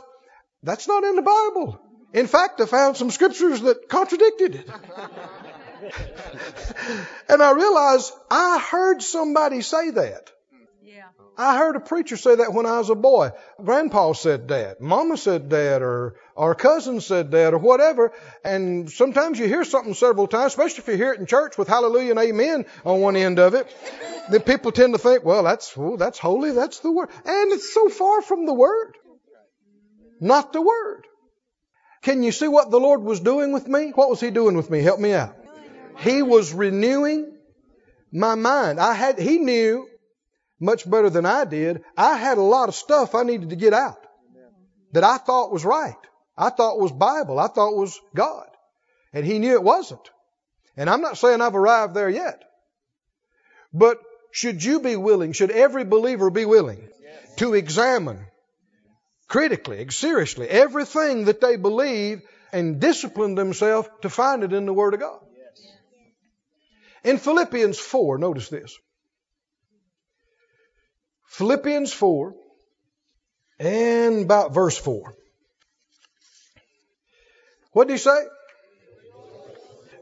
that's 0.63 0.89
not 0.89 1.05
in 1.05 1.15
the 1.15 1.21
Bible. 1.21 1.79
In 2.13 2.27
fact, 2.27 2.59
I 2.59 2.65
found 2.65 2.97
some 2.97 3.09
scriptures 3.09 3.61
that 3.61 3.87
contradicted 3.87 4.55
it. 4.55 4.69
and 7.29 7.41
I 7.41 7.51
realized 7.51 8.11
I 8.29 8.59
heard 8.59 9.01
somebody 9.01 9.61
say 9.61 9.91
that. 9.91 10.29
I 11.37 11.57
heard 11.57 11.75
a 11.75 11.79
preacher 11.79 12.17
say 12.17 12.35
that 12.35 12.53
when 12.53 12.65
I 12.65 12.77
was 12.77 12.89
a 12.89 12.95
boy. 12.95 13.31
Grandpa 13.63 14.13
said 14.13 14.49
that. 14.49 14.81
Mama 14.81 15.17
said 15.17 15.49
that 15.51 15.81
or 15.81 16.15
our 16.35 16.53
cousin 16.53 16.99
said 17.01 17.31
that 17.31 17.53
or 17.53 17.57
whatever. 17.57 18.11
And 18.43 18.89
sometimes 18.89 19.39
you 19.39 19.47
hear 19.47 19.63
something 19.63 19.93
several 19.93 20.27
times, 20.27 20.51
especially 20.53 20.79
if 20.79 20.87
you 20.87 20.95
hear 20.97 21.13
it 21.13 21.19
in 21.19 21.25
church 21.25 21.57
with 21.57 21.67
hallelujah 21.67 22.11
and 22.11 22.19
amen 22.19 22.65
on 22.85 23.01
one 23.01 23.15
end 23.15 23.39
of 23.39 23.53
it. 23.53 23.67
Then 24.29 24.41
people 24.41 24.71
tend 24.71 24.93
to 24.93 24.99
think, 24.99 25.23
well, 25.23 25.43
that's, 25.43 25.73
oh, 25.77 25.97
that's 25.97 26.19
holy. 26.19 26.51
That's 26.51 26.79
the 26.79 26.91
word. 26.91 27.09
And 27.25 27.51
it's 27.53 27.73
so 27.73 27.89
far 27.89 28.21
from 28.21 28.45
the 28.45 28.53
word. 28.53 28.95
Not 30.19 30.53
the 30.53 30.61
word. 30.61 31.05
Can 32.03 32.23
you 32.23 32.31
see 32.31 32.47
what 32.47 32.71
the 32.71 32.79
Lord 32.79 33.01
was 33.01 33.19
doing 33.19 33.51
with 33.51 33.67
me? 33.67 33.91
What 33.95 34.09
was 34.09 34.19
He 34.19 34.31
doing 34.31 34.55
with 34.55 34.69
me? 34.69 34.81
Help 34.81 34.99
me 34.99 35.13
out. 35.13 35.35
He 35.99 36.21
was 36.21 36.53
renewing 36.53 37.37
my 38.11 38.35
mind. 38.35 38.79
I 38.79 38.93
had, 38.93 39.19
He 39.19 39.37
knew 39.37 39.87
much 40.61 40.89
better 40.89 41.09
than 41.09 41.25
I 41.25 41.43
did. 41.43 41.83
I 41.97 42.15
had 42.15 42.37
a 42.37 42.43
lot 42.43 42.69
of 42.69 42.75
stuff 42.75 43.15
I 43.15 43.23
needed 43.23 43.49
to 43.49 43.55
get 43.55 43.73
out. 43.73 43.97
that 44.93 45.03
I 45.03 45.17
thought 45.17 45.51
was 45.51 45.65
right. 45.65 45.95
I 46.37 46.49
thought 46.49 46.79
was 46.79 46.91
Bible. 46.91 47.39
I 47.39 47.47
thought 47.47 47.75
was 47.75 47.99
God. 48.15 48.47
And 49.13 49.25
he 49.25 49.39
knew 49.39 49.53
it 49.53 49.63
wasn't. 49.63 50.09
And 50.77 50.89
I'm 50.89 51.01
not 51.01 51.17
saying 51.17 51.41
I've 51.41 51.55
arrived 51.55 51.93
there 51.93 52.09
yet. 52.09 52.43
But 53.73 53.99
should 54.31 54.63
you 54.63 54.79
be 54.79 54.95
willing, 54.95 55.33
should 55.33 55.51
every 55.51 55.83
believer 55.83 56.29
be 56.29 56.45
willing 56.45 56.87
to 57.37 57.53
examine 57.53 58.25
critically, 59.27 59.89
seriously, 59.89 60.47
everything 60.47 61.25
that 61.25 61.41
they 61.41 61.55
believe 61.55 62.21
and 62.53 62.79
discipline 62.79 63.35
themselves 63.35 63.89
to 64.01 64.09
find 64.09 64.43
it 64.43 64.53
in 64.53 64.65
the 64.65 64.73
Word 64.73 64.93
of 64.93 64.99
God? 64.99 65.19
In 67.03 67.17
Philippians 67.17 67.79
4, 67.79 68.17
notice 68.17 68.49
this. 68.49 68.77
Philippians 71.31 71.93
4 71.93 72.35
and 73.57 74.23
about 74.25 74.53
verse 74.53 74.77
4. 74.77 75.15
What 77.71 77.87
did 77.87 77.93
he 77.93 77.99
say? 77.99 78.25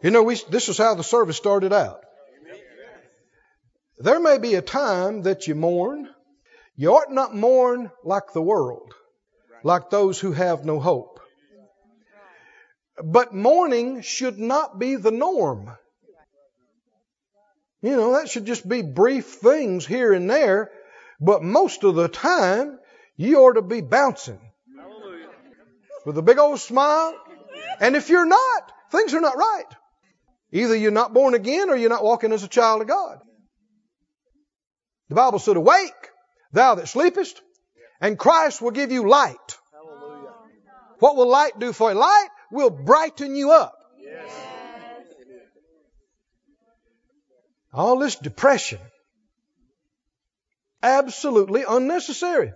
You 0.02 0.10
know, 0.10 0.24
we, 0.24 0.40
this 0.50 0.70
is 0.70 0.78
how 0.80 0.96
the 0.96 1.04
service 1.04 1.38
started 1.38 1.72
out. 1.72 2.02
There 4.00 4.20
may 4.20 4.40
be 4.40 4.56
a 4.56 4.62
time 4.64 5.22
that 5.24 5.48
you 5.48 5.54
mourn. 5.54 6.10
You 6.76 6.96
ought 6.96 7.12
not 7.12 7.36
mourn 7.36 7.92
like 8.04 8.34
the 8.34 8.42
world, 8.42 8.92
like 9.64 9.92
those 9.92 10.20
who 10.20 10.32
have 10.32 10.66
no 10.66 10.80
hope. 10.80 11.20
But 13.04 13.36
mourning 13.36 14.02
should 14.02 14.40
not 14.40 14.80
be 14.80 14.96
the 14.96 15.12
norm. 15.12 15.70
You 17.84 17.96
know, 17.96 18.14
that 18.14 18.30
should 18.30 18.46
just 18.46 18.68
be 18.68 18.82
brief 18.82 19.26
things 19.26 19.86
here 19.86 20.12
and 20.12 20.28
there. 20.28 20.72
But 21.20 21.44
most 21.44 21.84
of 21.84 21.96
the 21.96 22.08
time, 22.08 22.80
you 23.18 23.40
ought 23.40 23.54
to 23.54 23.62
be 23.62 23.82
bouncing 23.82 24.40
with 26.06 26.18
a 26.18 26.22
big 26.22 26.40
old 26.40 26.60
smile. 26.60 27.14
And 27.80 27.96
if 27.96 28.10
you're 28.10 28.26
not, 28.26 28.72
things 28.92 29.14
are 29.14 29.22
not 29.22 29.38
right. 29.38 29.66
Either 30.52 30.76
you're 30.76 30.92
not 30.92 31.14
born 31.14 31.34
again 31.34 31.70
or 31.70 31.76
you're 31.76 31.90
not 31.90 32.04
walking 32.04 32.32
as 32.32 32.44
a 32.44 32.48
child 32.48 32.82
of 32.82 32.88
God. 32.88 33.20
The 35.10 35.16
Bible 35.16 35.40
said, 35.40 35.58
Awake, 35.58 36.10
thou 36.54 36.76
that 36.76 36.88
sleepest, 36.88 37.42
and 38.00 38.18
Christ 38.18 38.62
will 38.62 38.72
give 38.72 38.92
you 38.92 39.08
light. 39.08 39.58
What 41.00 41.16
will 41.16 41.30
light 41.30 41.60
do 41.60 41.74
for 41.74 41.92
you? 41.92 41.98
Light 41.98 42.28
will 42.52 42.70
brighten 42.70 43.36
you 43.36 43.52
up. 43.52 43.76
All 47.72 48.00
this 48.00 48.16
depression, 48.16 48.80
absolutely 50.82 51.64
unnecessary 51.68 52.54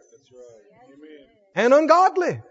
and 1.56 1.74
ungodly. 1.74 2.42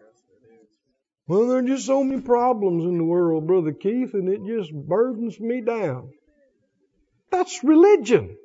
Well, 1.26 1.46
there 1.46 1.58
are 1.58 1.62
just 1.62 1.86
so 1.86 2.02
many 2.02 2.20
problems 2.20 2.84
in 2.84 2.98
the 2.98 3.04
world, 3.04 3.46
Brother 3.46 3.72
Keith, 3.72 4.14
and 4.14 4.28
it 4.28 4.44
just 4.44 4.72
burdens 4.72 5.38
me 5.38 5.60
down. 5.60 6.10
That's 7.30 7.62
religion. 7.64 8.36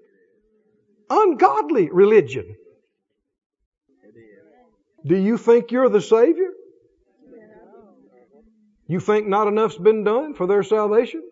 Ungodly 1.09 1.89
religion. 1.89 2.55
Do 5.05 5.15
you 5.15 5.37
think 5.37 5.71
you're 5.71 5.89
the 5.89 6.01
Savior? 6.01 6.51
You 8.87 8.99
think 9.01 9.27
not 9.27 9.47
enough's 9.47 9.77
been 9.77 10.03
done 10.03 10.33
for 10.33 10.47
their 10.47 10.63
salvation? 10.63 11.23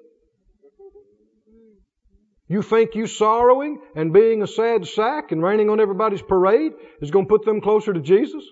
You 2.48 2.62
think 2.62 2.94
you 2.94 3.08
sorrowing 3.08 3.82
and 3.96 4.14
being 4.14 4.44
a 4.44 4.48
sad 4.48 4.88
sack 4.88 5.32
and 5.32 5.42
raining 5.42 5.70
on 5.70 5.80
everybody's 5.80 6.22
parade 6.22 6.74
is 7.02 7.10
going 7.10 7.26
to 7.26 7.30
put 7.30 7.44
them 7.44 7.60
closer 7.60 7.92
to 7.92 8.00
Jesus? 8.00 8.44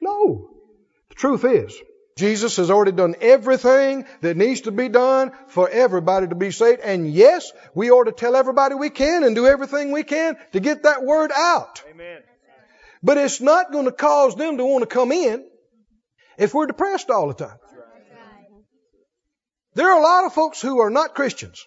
No. 0.00 0.50
The 1.08 1.14
truth 1.14 1.44
is, 1.44 1.74
Jesus 2.16 2.56
has 2.56 2.70
already 2.70 2.92
done 2.92 3.14
everything 3.20 4.06
that 4.20 4.36
needs 4.36 4.62
to 4.62 4.72
be 4.72 4.88
done 4.88 5.32
for 5.48 5.68
everybody 5.68 6.26
to 6.28 6.34
be 6.34 6.50
saved. 6.50 6.80
And 6.80 7.12
yes, 7.12 7.52
we 7.74 7.90
ought 7.90 8.04
to 8.04 8.12
tell 8.12 8.36
everybody 8.36 8.74
we 8.74 8.90
can 8.90 9.24
and 9.24 9.34
do 9.34 9.46
everything 9.46 9.92
we 9.92 10.02
can 10.02 10.36
to 10.52 10.60
get 10.60 10.82
that 10.82 11.04
word 11.04 11.30
out. 11.34 11.82
Amen. 11.90 12.22
But 13.02 13.18
it's 13.18 13.40
not 13.40 13.70
going 13.70 13.84
to 13.84 13.92
cause 13.92 14.34
them 14.34 14.58
to 14.58 14.64
want 14.64 14.82
to 14.82 14.86
come 14.86 15.12
in 15.12 15.44
if 16.38 16.54
we're 16.54 16.66
depressed 16.66 17.10
all 17.10 17.28
the 17.28 17.34
time. 17.34 17.58
There 19.74 19.90
are 19.90 19.98
a 19.98 20.02
lot 20.02 20.24
of 20.24 20.32
folks 20.32 20.60
who 20.60 20.80
are 20.80 20.90
not 20.90 21.14
Christians 21.14 21.66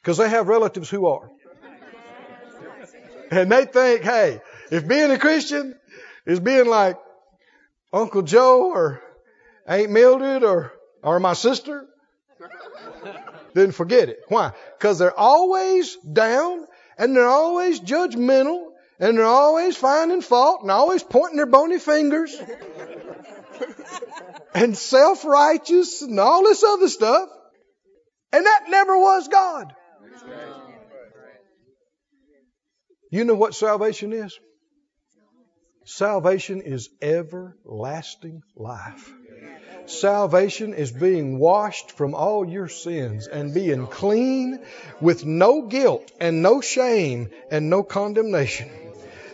because 0.00 0.16
they 0.16 0.28
have 0.28 0.48
relatives 0.48 0.88
who 0.88 1.06
are. 1.06 1.30
And 3.30 3.50
they 3.50 3.64
think, 3.66 4.02
hey, 4.02 4.40
if 4.70 4.86
being 4.86 5.10
a 5.10 5.18
Christian 5.18 5.74
is 6.24 6.40
being 6.40 6.66
like 6.66 6.96
Uncle 7.92 8.22
Joe 8.22 8.70
or 8.70 9.02
Aunt 9.66 9.90
Mildred 9.90 10.42
or, 10.42 10.72
or 11.02 11.20
my 11.20 11.32
sister, 11.32 11.86
then 13.52 13.72
forget 13.72 14.08
it. 14.08 14.20
Why? 14.28 14.52
Because 14.78 14.98
they're 14.98 15.18
always 15.18 15.96
down 15.96 16.66
and 16.98 17.16
they're 17.16 17.26
always 17.28 17.80
judgmental 17.80 18.68
and 18.98 19.18
they're 19.18 19.24
always 19.24 19.76
finding 19.76 20.22
fault 20.22 20.62
and 20.62 20.70
always 20.70 21.02
pointing 21.02 21.36
their 21.36 21.46
bony 21.46 21.78
fingers 21.78 22.34
and 24.54 24.76
self 24.76 25.24
righteous 25.24 26.02
and 26.02 26.18
all 26.18 26.42
this 26.42 26.62
other 26.62 26.88
stuff. 26.88 27.28
And 28.32 28.44
that 28.44 28.64
never 28.68 28.96
was 28.98 29.28
God. 29.28 29.74
You 33.10 33.24
know 33.24 33.34
what 33.34 33.54
salvation 33.54 34.12
is? 34.12 34.38
Salvation 35.84 36.62
is 36.62 36.90
everlasting 37.00 38.42
life. 38.56 39.12
Salvation 39.86 40.74
is 40.74 40.90
being 40.90 41.38
washed 41.38 41.92
from 41.92 42.14
all 42.14 42.44
your 42.44 42.66
sins 42.66 43.28
and 43.28 43.54
being 43.54 43.86
clean 43.86 44.58
with 45.00 45.24
no 45.24 45.62
guilt 45.62 46.10
and 46.20 46.42
no 46.42 46.60
shame 46.60 47.30
and 47.52 47.70
no 47.70 47.84
condemnation. 47.84 48.68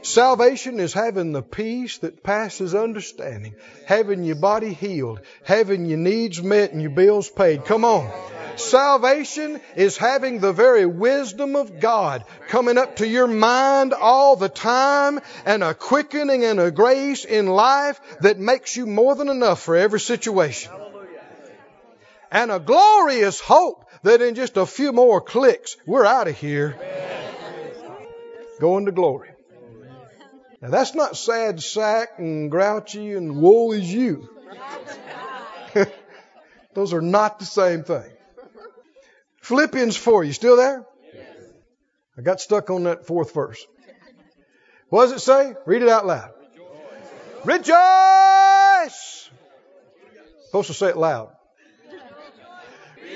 Salvation 0.03 0.81
is 0.81 0.93
having 0.93 1.33
the 1.33 1.43
peace 1.43 1.99
that 1.99 2.25
passes 2.25 2.75
understanding, 2.75 3.55
having 3.87 4.25
your 4.25 4.37
body 4.37 4.73
healed, 4.73 5.21
having 5.45 5.87
your 5.87 5.99
needs 5.99 6.43
met 6.43 6.73
and 6.73 6.83
your 6.83 6.91
bills 6.91 7.31
paid. 7.31 7.65
Come 7.65 7.85
on. 7.85 8.11
Salvation 8.57 9.61
is 9.77 9.97
having 9.97 10.41
the 10.41 10.53
very 10.53 10.87
wisdom 10.87 11.57
of 11.57 11.81
God 11.81 12.25
coming 12.49 12.79
up 12.79 12.97
to 12.97 13.07
your 13.07 13.27
mind 13.27 13.95
all 13.95 14.37
the 14.37 14.49
time 14.49 15.21
and 15.47 15.63
a 15.63 15.73
quickening 15.73 16.45
and 16.45 16.61
a 16.61 16.71
grace 16.71 17.25
in 17.25 17.47
life 17.47 18.01
that 18.21 18.39
makes 18.39 18.77
you 18.77 18.87
more 18.87 19.15
than 19.15 19.29
enough 19.29 19.63
for 19.63 19.77
every 19.77 20.01
situation. 20.01 20.73
And 22.31 22.51
a 22.51 22.59
glorious 22.59 23.41
hope 23.41 23.89
that 24.03 24.21
in 24.21 24.35
just 24.35 24.57
a 24.57 24.67
few 24.67 24.93
more 24.93 25.21
clicks, 25.21 25.77
we're 25.87 26.05
out 26.05 26.29
of 26.29 26.37
here. 26.37 26.77
Going 28.61 28.87
to 28.87 28.93
glory. 28.93 29.32
Now 30.63 30.71
that's 30.71 30.95
not 30.95 31.17
sad 31.17 31.61
sack 31.61 32.19
and 32.19 32.49
grouchy 32.49 33.15
and 33.15 33.43
woe 33.43 33.73
is 33.73 33.93
you. 33.93 34.31
Those 36.75 36.93
are 36.93 37.01
not 37.01 37.41
the 37.41 37.45
same 37.45 37.83
thing. 37.83 38.09
Philippians 39.41 39.97
4, 39.97 40.23
you 40.23 40.33
still 40.33 40.57
there? 40.57 40.87
Yes. 41.13 41.27
I 42.17 42.23
got 42.23 42.41
stuck 42.41 42.71
on 42.71 42.85
that 42.85 43.07
fourth 43.07 43.35
verse. 43.35 43.67
What 44.89 45.07
does 45.07 45.13
it 45.15 45.19
say? 45.19 45.55
Read 45.67 45.83
it 45.83 45.89
out 45.89 46.07
loud. 46.07 46.31
Rejoice! 47.45 47.71
Rejoice! 48.85 49.31
Supposed 50.47 50.69
to 50.69 50.75
say 50.75 50.91
it 50.91 50.97
loud. 50.97 51.33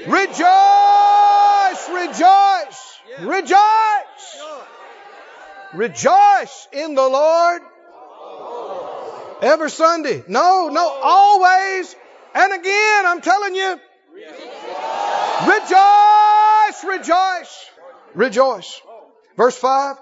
Rejoice! 0.09 1.89
Rejoice! 1.89 3.01
Rejoice! 3.21 3.21
Rejoice 3.21 4.37
in 6.73 6.95
the 6.95 7.09
Lord. 7.09 7.63
Every 9.43 9.71
Sunday. 9.71 10.25
No, 10.29 10.69
no, 10.69 10.89
always. 11.03 11.95
And 12.35 12.53
again, 12.53 13.07
I'm 13.07 13.21
telling 13.21 13.55
you. 13.55 13.79
Rejoice, 15.47 16.85
rejoice, 16.85 17.71
rejoice. 18.15 18.81
Verse 19.37 19.57
5 19.57 19.97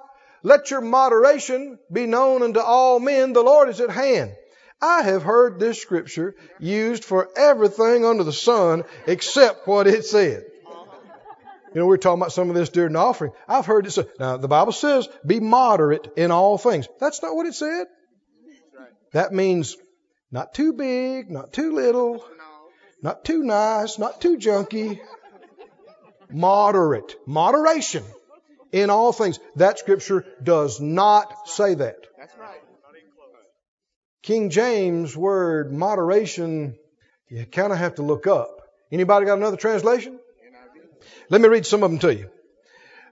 Let 0.44 0.70
your 0.70 0.80
moderation 0.80 1.78
be 1.92 2.06
known 2.06 2.42
unto 2.42 2.60
all 2.60 3.00
men, 3.00 3.32
the 3.32 3.42
Lord 3.42 3.68
is 3.68 3.80
at 3.80 3.90
hand. 3.90 4.32
I 4.80 5.02
have 5.02 5.22
heard 5.22 5.58
this 5.58 5.80
scripture 5.80 6.36
used 6.60 7.04
for 7.04 7.28
everything 7.36 8.04
under 8.04 8.22
the 8.22 8.32
sun 8.32 8.84
except 9.06 9.66
what 9.66 9.86
it 9.86 10.04
said. 10.04 10.44
You 11.74 11.80
know, 11.80 11.86
we 11.86 11.94
are 11.94 11.98
talking 11.98 12.20
about 12.20 12.32
some 12.32 12.50
of 12.50 12.54
this 12.54 12.68
during 12.68 12.92
the 12.92 13.00
offering. 13.00 13.32
I've 13.48 13.66
heard 13.66 13.86
it 13.86 13.90
say, 13.90 14.06
now 14.20 14.36
the 14.36 14.46
Bible 14.46 14.72
says, 14.72 15.08
be 15.26 15.40
moderate 15.40 16.12
in 16.16 16.30
all 16.30 16.56
things. 16.56 16.86
That's 17.00 17.20
not 17.20 17.34
what 17.34 17.46
it 17.46 17.54
said. 17.54 17.86
That 19.12 19.32
means 19.32 19.76
not 20.30 20.54
too 20.54 20.72
big, 20.72 21.30
not 21.30 21.52
too 21.52 21.72
little, 21.72 22.24
not 23.02 23.24
too 23.24 23.42
nice, 23.42 23.98
not 23.98 24.20
too 24.20 24.36
junky, 24.36 25.00
moderate. 26.30 27.16
Moderation 27.26 28.04
in 28.70 28.90
all 28.90 29.12
things. 29.12 29.40
That 29.56 29.80
scripture 29.80 30.24
does 30.42 30.80
not 30.80 31.48
say 31.48 31.74
that. 31.74 31.96
That's 32.16 32.36
right. 32.38 32.60
King 34.22 34.48
James 34.48 35.16
word 35.16 35.72
moderation, 35.72 36.76
you 37.28 37.44
kind 37.46 37.72
of 37.72 37.78
have 37.78 37.96
to 37.96 38.02
look 38.02 38.26
up. 38.26 38.60
Anybody 38.90 39.26
got 39.26 39.38
another 39.38 39.56
translation? 39.56 40.18
Let 41.30 41.40
me 41.40 41.48
read 41.48 41.66
some 41.66 41.82
of 41.82 41.90
them 41.90 41.98
to 42.00 42.14
you. 42.14 42.30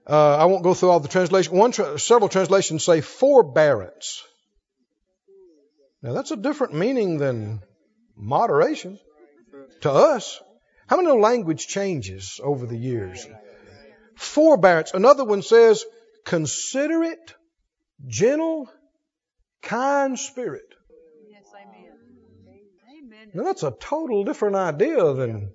Uh, 0.07 0.37
I 0.37 0.45
won't 0.45 0.63
go 0.63 0.73
through 0.73 0.89
all 0.89 0.99
the 0.99 1.07
translations. 1.07 1.53
One, 1.53 1.71
tra- 1.71 1.97
several 1.97 2.29
translations 2.29 2.83
say 2.83 3.01
forbearance. 3.01 4.23
Now 6.01 6.13
that's 6.13 6.31
a 6.31 6.35
different 6.35 6.73
meaning 6.73 7.17
than 7.17 7.61
moderation 8.15 8.99
to 9.81 9.91
us. 9.91 10.41
How 10.87 10.97
many 10.97 11.17
language 11.17 11.67
changes 11.67 12.41
over 12.43 12.65
the 12.65 12.77
years? 12.77 13.25
Forbearance. 14.15 14.93
Another 14.93 15.23
one 15.23 15.41
says 15.41 15.85
considerate, 16.25 17.33
gentle, 18.05 18.69
kind 19.61 20.19
spirit. 20.19 20.67
Yes, 21.29 21.45
amen. 21.55 21.97
Amen. 22.97 23.31
Now 23.33 23.43
that's 23.43 23.63
a 23.63 23.71
total 23.71 24.25
different 24.25 24.57
idea 24.57 25.13
than 25.13 25.53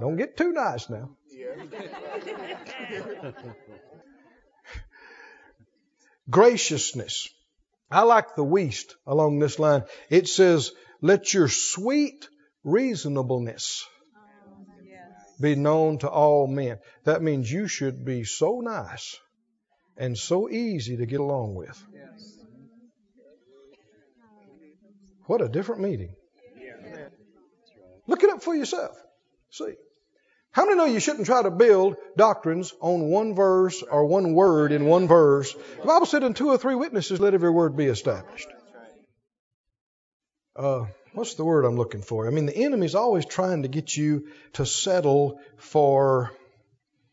don't 0.00 0.16
get 0.16 0.36
too 0.36 0.52
nice 0.52 0.88
now. 0.90 1.16
Graciousness. 6.30 7.28
I 7.90 8.02
like 8.02 8.34
the 8.34 8.44
Wuest 8.44 8.94
along 9.06 9.38
this 9.38 9.58
line. 9.58 9.84
It 10.10 10.28
says, 10.28 10.72
let 11.00 11.32
your 11.32 11.48
sweet 11.48 12.28
reasonableness 12.64 13.86
be 15.40 15.54
known 15.54 15.98
to 15.98 16.08
all 16.08 16.46
men. 16.46 16.78
That 17.04 17.22
means 17.22 17.50
you 17.50 17.68
should 17.68 18.04
be 18.04 18.24
so 18.24 18.60
nice 18.60 19.16
and 19.96 20.18
so 20.18 20.50
easy 20.50 20.96
to 20.96 21.06
get 21.06 21.20
along 21.20 21.54
with. 21.54 21.80
What 25.26 25.42
a 25.42 25.48
different 25.48 25.82
meeting. 25.82 26.14
Look 28.06 28.22
it 28.22 28.30
up 28.30 28.42
for 28.42 28.54
yourself. 28.54 28.96
See. 29.50 29.74
How 30.56 30.64
many 30.64 30.78
know 30.78 30.86
you 30.86 31.00
shouldn't 31.00 31.26
try 31.26 31.42
to 31.42 31.50
build 31.50 31.96
doctrines 32.16 32.72
on 32.80 33.10
one 33.10 33.34
verse 33.34 33.82
or 33.82 34.06
one 34.06 34.32
word 34.32 34.72
in 34.72 34.86
one 34.86 35.06
verse? 35.06 35.52
The 35.52 35.86
Bible 35.86 36.06
said, 36.06 36.22
in 36.22 36.32
two 36.32 36.48
or 36.48 36.56
three 36.56 36.74
witnesses, 36.74 37.20
let 37.20 37.34
every 37.34 37.50
word 37.50 37.76
be 37.76 37.84
established. 37.84 38.48
Uh, 40.58 40.86
what's 41.12 41.34
the 41.34 41.44
word 41.44 41.66
I'm 41.66 41.76
looking 41.76 42.00
for? 42.00 42.26
I 42.26 42.30
mean, 42.30 42.46
the 42.46 42.56
enemy's 42.56 42.94
always 42.94 43.26
trying 43.26 43.64
to 43.64 43.68
get 43.68 43.94
you 43.94 44.28
to 44.54 44.64
settle 44.64 45.38
for 45.58 46.32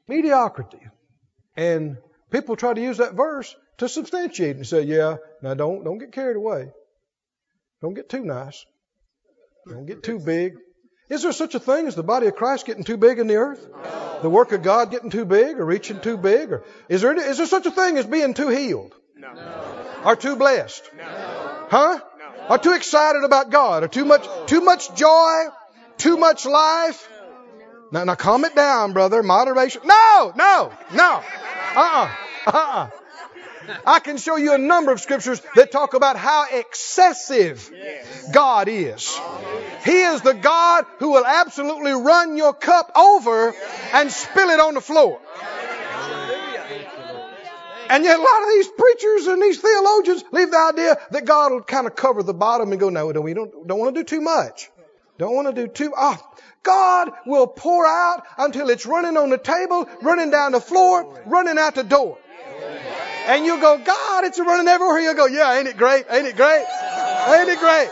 mediocrity. 0.08 0.80
And 1.58 1.98
people 2.32 2.56
try 2.56 2.74
to 2.74 2.82
use 2.82 3.00
that 3.00 3.14
verse 3.14 3.54
to 3.80 3.90
substantiate 3.90 4.56
and 4.56 4.66
say, 4.66 4.84
yeah, 4.84 5.18
now 5.42 5.54
don't, 5.54 5.84
don't 5.84 5.98
get 5.98 6.14
carried 6.14 6.38
away. 6.38 6.72
Don't 7.82 7.94
get 7.94 8.08
too 8.08 8.24
nice. 8.24 8.66
Don't 9.68 9.86
get 9.86 10.02
too 10.02 10.20
big. 10.20 10.54
Is 11.10 11.24
there 11.24 11.32
such 11.32 11.54
a 11.54 11.60
thing 11.60 11.88
as 11.88 11.96
the 11.96 12.04
body 12.04 12.28
of 12.28 12.36
Christ 12.36 12.66
getting 12.66 12.84
too 12.84 12.98
big 12.98 13.20
in 13.20 13.28
the 13.28 13.36
earth? 13.36 13.68
The 14.22 14.30
work 14.30 14.52
of 14.54 14.64
God 14.64 14.90
getting 14.90 15.10
too 15.10 15.26
big 15.26 15.60
or 15.60 15.66
reaching 15.66 16.00
too 16.00 16.18
big? 16.18 16.52
Or 16.52 16.64
is 16.88 17.02
there, 17.02 17.12
any, 17.12 17.22
is 17.22 17.38
there 17.38 17.48
such 17.48 17.66
a 17.66 17.72
thing 17.72 17.98
as 17.98 18.06
being 18.06 18.34
too 18.34 18.48
healed? 18.48 18.96
No. 19.18 19.30
Or 20.06 20.16
too 20.16 20.36
blessed? 20.38 20.90
No. 20.98 21.04
Huh? 21.04 22.00
No. 22.18 22.48
Or 22.50 22.58
too 22.58 22.74
excited 22.74 23.24
about 23.24 23.52
God? 23.52 23.84
Or 23.84 23.88
too 23.90 24.06
much, 24.06 24.28
too 24.48 24.62
much 24.62 24.96
joy? 24.96 25.44
Too 25.98 26.18
much 26.18 26.46
life? 26.46 27.10
Now, 27.92 28.06
now 28.06 28.16
calm 28.16 28.46
it 28.46 28.56
down, 28.56 28.94
brother. 28.94 29.22
Moderation. 29.22 29.82
No, 29.86 30.34
no, 30.36 30.72
no. 30.94 31.24
Uh-uh. 31.76 32.12
Uh-uh. 32.48 32.90
I 33.86 34.00
can 34.00 34.18
show 34.18 34.36
you 34.36 34.54
a 34.54 34.58
number 34.58 34.92
of 34.92 35.00
scriptures 35.00 35.42
that 35.56 35.72
talk 35.72 35.94
about 35.94 36.18
how 36.18 36.46
excessive 36.52 37.72
God 38.32 38.68
is. 38.68 39.20
He 39.84 40.02
is 40.02 40.22
the 40.22 40.34
God 40.34 40.86
who 41.00 41.12
will 41.12 41.26
absolutely 41.26 41.92
run 41.92 42.38
your 42.38 42.54
cup 42.54 42.92
over 42.96 43.54
and 43.94 44.12
spill 44.12 44.50
it 44.50 44.60
on 44.60 44.74
the 44.74 44.82
floor. 44.82 45.20
And 47.90 48.04
yet 48.04 48.18
a 48.18 48.22
lot 48.22 48.44
of 48.44 48.50
these 48.50 48.68
preachers 48.70 49.28
and 49.28 49.42
these 49.42 49.60
theologians 49.60 50.24
leave 50.32 50.52
the 50.52 50.58
idea 50.58 50.98
that 51.12 51.26
God 51.26 51.52
will 51.52 51.62
kind 51.62 51.86
of 51.86 51.96
cover 51.96 52.24
the 52.24 52.34
bottom 52.34 52.72
and 52.72 52.80
go, 52.80 52.90
no, 52.90 53.08
we 53.08 53.34
don't, 53.34 53.68
don't 53.68 53.78
want 53.78 53.94
to 53.94 54.02
do 54.02 54.06
too 54.06 54.22
much. 54.22 54.70
Don't 55.18 55.36
want 55.36 55.54
to 55.54 55.54
do 55.54 55.68
too, 55.68 55.94
ah, 55.96 56.20
God 56.64 57.12
will 57.26 57.46
pour 57.46 57.86
out 57.86 58.24
until 58.38 58.70
it's 58.70 58.86
running 58.86 59.18
on 59.18 59.30
the 59.30 59.38
table, 59.38 59.88
running 60.02 60.32
down 60.32 60.54
the 60.54 60.62
floor, 60.62 61.22
running 61.26 61.58
out 61.60 61.76
the 61.76 61.84
door. 61.84 62.18
And 63.26 63.46
you'll 63.46 63.60
go, 63.60 63.78
God, 63.78 64.26
it's 64.26 64.40
running 64.40 64.68
everywhere. 64.68 65.00
You'll 65.00 65.16
go, 65.16 65.28
yeah, 65.28 65.58
ain't 65.58 65.68
it 65.68 65.78
great? 65.78 66.06
Ain't 66.10 66.28
it 66.28 66.36
great? 66.36 66.66
Ain't 67.28 67.50
it 67.50 67.60
great? 67.60 67.90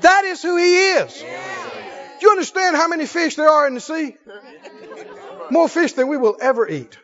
That 0.00 0.24
is 0.24 0.42
who 0.42 0.56
He 0.56 0.90
is. 0.90 1.18
Do 1.18 2.26
you 2.26 2.30
understand 2.30 2.76
how 2.76 2.88
many 2.88 3.06
fish 3.06 3.36
there 3.36 3.48
are 3.48 3.66
in 3.66 3.74
the 3.74 3.80
sea? 3.80 4.16
More 5.50 5.68
fish 5.68 5.92
than 5.92 6.08
we 6.08 6.16
will 6.16 6.36
ever 6.40 6.68
eat. 6.68 6.98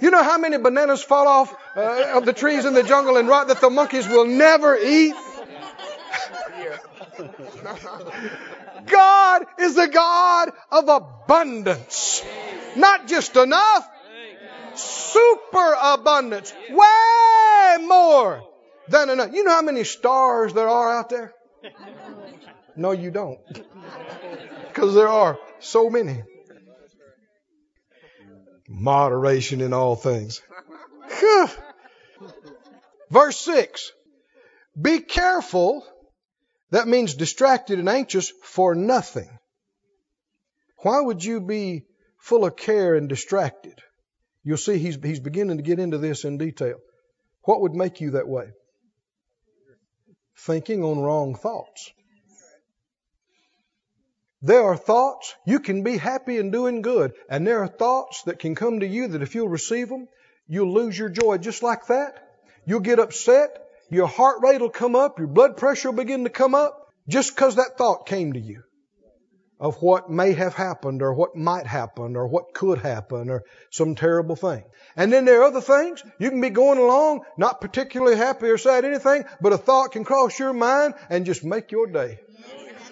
You 0.00 0.10
know 0.10 0.22
how 0.22 0.38
many 0.38 0.58
bananas 0.58 1.02
fall 1.02 1.26
off 1.28 1.54
uh, 1.76 2.12
of 2.14 2.24
the 2.26 2.32
trees 2.32 2.64
in 2.64 2.74
the 2.74 2.82
jungle 2.82 3.16
and 3.16 3.28
rot 3.28 3.48
that 3.48 3.60
the 3.60 3.70
monkeys 3.70 4.06
will 4.08 4.26
never 4.26 4.76
eat? 4.76 5.14
God 8.86 9.46
is 9.58 9.74
the 9.76 9.88
God 9.88 10.52
of 10.70 10.88
abundance. 10.88 12.24
Not 12.76 13.06
just 13.06 13.36
enough, 13.36 13.88
super 14.76 15.76
abundance. 15.80 16.52
Way 16.70 17.76
more 17.86 18.42
than 18.88 19.10
enough. 19.10 19.32
You 19.32 19.44
know 19.44 19.52
how 19.52 19.62
many 19.62 19.84
stars 19.84 20.52
there 20.52 20.68
are 20.68 20.98
out 20.98 21.08
there? 21.08 21.32
No, 22.76 22.92
you 22.92 23.10
don't. 23.10 23.38
Because 24.68 24.94
there 24.94 25.08
are 25.08 25.38
so 25.60 25.88
many. 25.90 26.22
Moderation 28.68 29.60
in 29.60 29.72
all 29.72 29.94
things. 29.94 30.42
Verse 33.10 33.38
6. 33.40 33.92
Be 34.80 35.00
careful. 35.00 35.86
That 36.70 36.88
means 36.88 37.14
distracted 37.14 37.78
and 37.78 37.88
anxious 37.88 38.32
for 38.42 38.74
nothing. 38.74 39.30
Why 40.78 41.00
would 41.00 41.24
you 41.24 41.40
be 41.40 41.84
full 42.18 42.44
of 42.44 42.56
care 42.56 42.94
and 42.96 43.08
distracted? 43.08 43.80
You'll 44.44 44.58
see 44.58 44.78
he's, 44.78 44.98
he's 45.02 45.20
beginning 45.20 45.56
to 45.56 45.62
get 45.62 45.78
into 45.78 45.98
this 45.98 46.24
in 46.24 46.36
detail. 46.36 46.76
What 47.42 47.62
would 47.62 47.74
make 47.74 48.00
you 48.00 48.12
that 48.12 48.28
way? 48.28 48.50
Thinking 50.36 50.84
on 50.84 50.98
wrong 50.98 51.34
thoughts. 51.34 51.90
There 54.42 54.62
are 54.62 54.76
thoughts, 54.76 55.34
you 55.46 55.58
can 55.58 55.82
be 55.82 55.96
happy 55.96 56.38
and 56.38 56.52
doing 56.52 56.82
good, 56.82 57.14
and 57.30 57.46
there 57.46 57.62
are 57.62 57.68
thoughts 57.68 58.24
that 58.24 58.38
can 58.38 58.54
come 58.54 58.80
to 58.80 58.86
you 58.86 59.08
that 59.08 59.22
if 59.22 59.34
you'll 59.34 59.48
receive 59.48 59.88
them, 59.88 60.06
you'll 60.46 60.72
lose 60.72 60.98
your 60.98 61.08
joy 61.08 61.38
just 61.38 61.62
like 61.62 61.86
that. 61.86 62.28
You'll 62.66 62.80
get 62.80 62.98
upset, 62.98 63.66
your 63.90 64.06
heart 64.06 64.42
rate 64.42 64.60
will 64.60 64.68
come 64.68 64.94
up, 64.94 65.18
your 65.18 65.28
blood 65.28 65.56
pressure 65.56 65.90
will 65.90 65.96
begin 65.96 66.24
to 66.24 66.30
come 66.30 66.54
up, 66.54 66.92
just 67.08 67.34
because 67.34 67.56
that 67.56 67.78
thought 67.78 68.06
came 68.06 68.34
to 68.34 68.40
you 68.40 68.64
of 69.60 69.80
what 69.80 70.10
may 70.10 70.32
have 70.32 70.54
happened 70.54 71.00
or 71.00 71.14
what 71.14 71.36
might 71.36 71.66
happen 71.66 72.16
or 72.16 72.26
what 72.26 72.54
could 72.54 72.78
happen 72.78 73.30
or 73.30 73.44
some 73.70 73.94
terrible 73.94 74.36
thing. 74.36 74.64
And 74.96 75.12
then 75.12 75.24
there 75.24 75.40
are 75.40 75.44
other 75.44 75.60
things. 75.60 76.02
You 76.18 76.30
can 76.30 76.40
be 76.40 76.50
going 76.50 76.78
along, 76.78 77.22
not 77.36 77.60
particularly 77.60 78.16
happy 78.16 78.46
or 78.46 78.58
sad, 78.58 78.84
anything, 78.84 79.24
but 79.40 79.52
a 79.52 79.58
thought 79.58 79.92
can 79.92 80.04
cross 80.04 80.38
your 80.38 80.52
mind 80.52 80.94
and 81.08 81.24
just 81.24 81.44
make 81.44 81.70
your 81.70 81.86
day. 81.86 82.18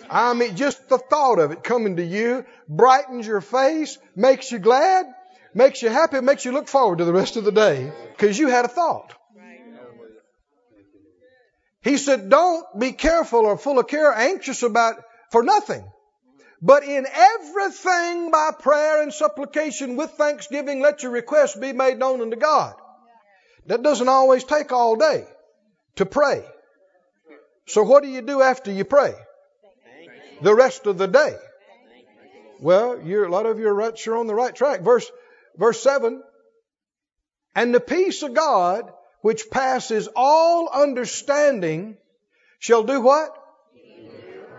I 0.09 0.35
mean, 0.35 0.57
just 0.57 0.89
the 0.89 0.99
thought 0.99 1.39
of 1.39 1.53
it 1.53 1.65
coming 1.65 1.97
to 1.97 2.05
you 2.05 2.45
brightens 2.69 3.27
your 3.27 3.41
face, 3.41 3.99
makes 4.15 4.53
you 4.53 4.59
glad, 4.59 5.07
makes 5.55 5.83
you 5.83 5.89
happy, 5.89 6.21
makes 6.21 6.45
you 6.45 6.53
look 6.53 6.69
forward 6.69 6.99
to 6.99 7.05
the 7.05 7.13
rest 7.13 7.37
of 7.37 7.45
the 7.45 7.53
day 7.53 7.91
because 8.11 8.39
you 8.39 8.49
had 8.49 8.65
a 8.65 8.69
thought. 8.69 9.15
He 11.83 11.97
said, 11.97 12.31
don't 12.31 12.65
be 12.79 12.93
careful 12.93 13.41
or 13.41 13.59
full 13.59 13.79
of 13.81 13.89
care, 13.89 14.13
anxious 14.13 14.63
about 14.63 14.97
for 15.31 15.43
nothing. 15.43 15.85
But 16.65 16.85
in 16.85 17.07
everything 17.13 18.31
by 18.31 18.53
prayer 18.57 19.03
and 19.03 19.13
supplication 19.13 19.97
with 19.97 20.13
thanksgiving, 20.13 20.81
let 20.81 21.03
your 21.03 21.11
requests 21.11 21.57
be 21.57 21.73
made 21.73 21.99
known 21.99 22.23
unto 22.23 22.37
God. 22.37 22.77
That 23.67 23.83
doesn't 23.83 24.09
always 24.09 24.45
take 24.45 24.71
all 24.71 24.95
day 24.95 25.27
to 25.97 26.07
pray. 26.07 26.45
So 27.67 27.83
what 27.83 28.05
do 28.05 28.09
you 28.09 28.23
do 28.23 28.43
after 28.43 28.71
you 28.71 28.85
pray? 28.85 29.13
The 30.41 30.55
rest 30.55 30.87
of 30.87 30.99
the 30.99 31.09
day. 31.09 31.35
Well, 32.61 32.95
a 32.95 33.29
lot 33.29 33.47
of 33.47 33.59
you 33.59 33.67
are 33.67 33.75
right, 33.75 33.99
sure 33.99 34.17
on 34.17 34.29
the 34.29 34.35
right 34.35 34.55
track. 34.55 34.83
Verse, 34.83 35.11
verse 35.57 35.83
7. 35.83 36.23
And 37.57 37.75
the 37.75 37.81
peace 37.81 38.23
of 38.23 38.35
God, 38.35 38.89
which 39.21 39.51
passes 39.51 40.09
all 40.15 40.69
understanding, 40.69 41.97
shall 42.61 42.85
do 42.85 43.01
what? 43.01 43.37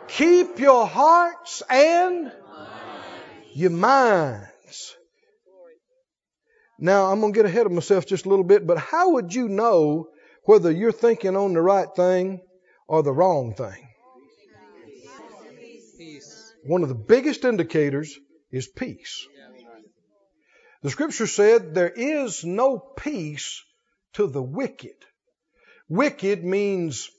Keep 0.07 0.59
your 0.59 0.85
hearts 0.87 1.63
and 1.69 2.31
your 3.53 3.71
minds. 3.71 4.95
Now, 6.79 7.11
I'm 7.11 7.21
going 7.21 7.33
to 7.33 7.37
get 7.37 7.45
ahead 7.45 7.65
of 7.65 7.71
myself 7.71 8.05
just 8.05 8.25
a 8.25 8.29
little 8.29 8.43
bit, 8.43 8.67
but 8.67 8.77
how 8.77 9.11
would 9.11 9.33
you 9.33 9.47
know 9.47 10.09
whether 10.43 10.71
you're 10.71 10.91
thinking 10.91 11.35
on 11.35 11.53
the 11.53 11.61
right 11.61 11.87
thing 11.95 12.41
or 12.87 13.03
the 13.03 13.13
wrong 13.13 13.53
thing? 13.55 13.87
One 16.65 16.83
of 16.83 16.89
the 16.89 16.95
biggest 16.95 17.45
indicators 17.45 18.17
is 18.51 18.67
peace. 18.67 19.27
The 20.81 20.89
scripture 20.89 21.27
said 21.27 21.73
there 21.73 21.89
is 21.89 22.43
no 22.43 22.77
peace 22.77 23.63
to 24.13 24.27
the 24.27 24.43
wicked. 24.43 24.95
Wicked 25.87 26.43
means 26.43 27.09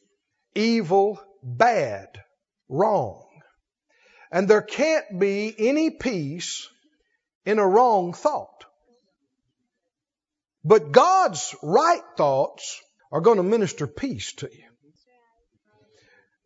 evil, 0.55 1.20
bad, 1.43 2.24
wrong. 2.69 3.27
And 4.31 4.49
there 4.49 4.62
can't 4.62 5.19
be 5.19 5.55
any 5.57 5.91
peace 5.91 6.69
in 7.45 7.59
a 7.59 7.67
wrong 7.67 8.12
thought. 8.12 8.65
But 10.65 10.93
God's 10.93 11.55
right 11.62 12.03
thoughts 12.17 12.81
are 13.12 13.21
going 13.21 13.37
to 13.37 13.43
minister 13.43 13.87
peace 13.87 14.33
to 14.35 14.49
you. 14.51 14.65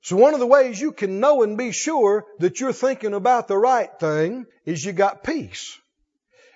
So 0.03 0.16
one 0.16 0.35
of 0.35 0.41
the 0.41 0.47
ways 0.47 0.81
you 0.81 0.93
can 0.93 1.21
know 1.21 1.43
and 1.43 1.57
be 1.57 1.73
sure 1.73 2.25
that 2.39 2.61
you're 2.61 2.73
thinking 2.73 3.14
about 3.14 3.49
the 3.49 3.59
right 3.59 3.91
thing 3.99 4.47
is 4.64 4.85
you 4.85 4.93
got 4.93 5.25
peace. 5.25 5.79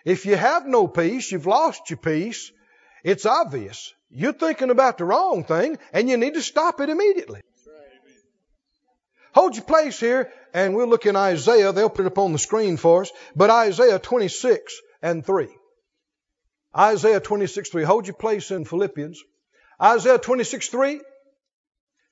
If 0.05 0.27
you 0.27 0.37
have 0.37 0.67
no 0.67 0.89
peace, 0.89 1.31
you've 1.31 1.47
lost 1.47 1.91
your 1.91 1.99
peace, 1.99 2.51
it's 3.05 3.27
obvious. 3.27 3.93
You're 4.11 4.33
thinking 4.33 4.71
about 4.71 4.99
the 4.99 5.05
wrong 5.05 5.45
thing 5.45 5.79
and 5.93 6.09
you 6.09 6.17
need 6.17 6.35
to 6.35 6.43
stop 6.43 6.81
it 6.81 6.89
immediately. 6.89 7.41
Hold 9.35 9.57
your 9.57 9.65
place 9.65 9.99
here 9.99 10.31
and 10.53 10.75
we'll 10.75 10.89
look 10.89 11.07
in 11.07 11.17
Isaiah. 11.17 11.73
They'll 11.73 11.91
put 11.91 12.05
it 12.05 12.13
up 12.13 12.19
on 12.19 12.33
the 12.33 12.39
screen 12.39 12.77
for 12.77 13.03
us. 13.03 13.11
But 13.35 13.51
Isaiah 13.51 13.99
26 13.99 14.81
and 15.03 15.25
3. 15.25 15.49
Isaiah 16.77 17.21
26 17.21 17.71
3. 17.71 17.83
Hold 17.85 18.07
your 18.07 18.17
place 18.17 18.51
in 18.51 18.65
Philippians. 18.65 19.23
Isaiah 19.81 20.19
26 20.19 20.69
3. 20.69 21.01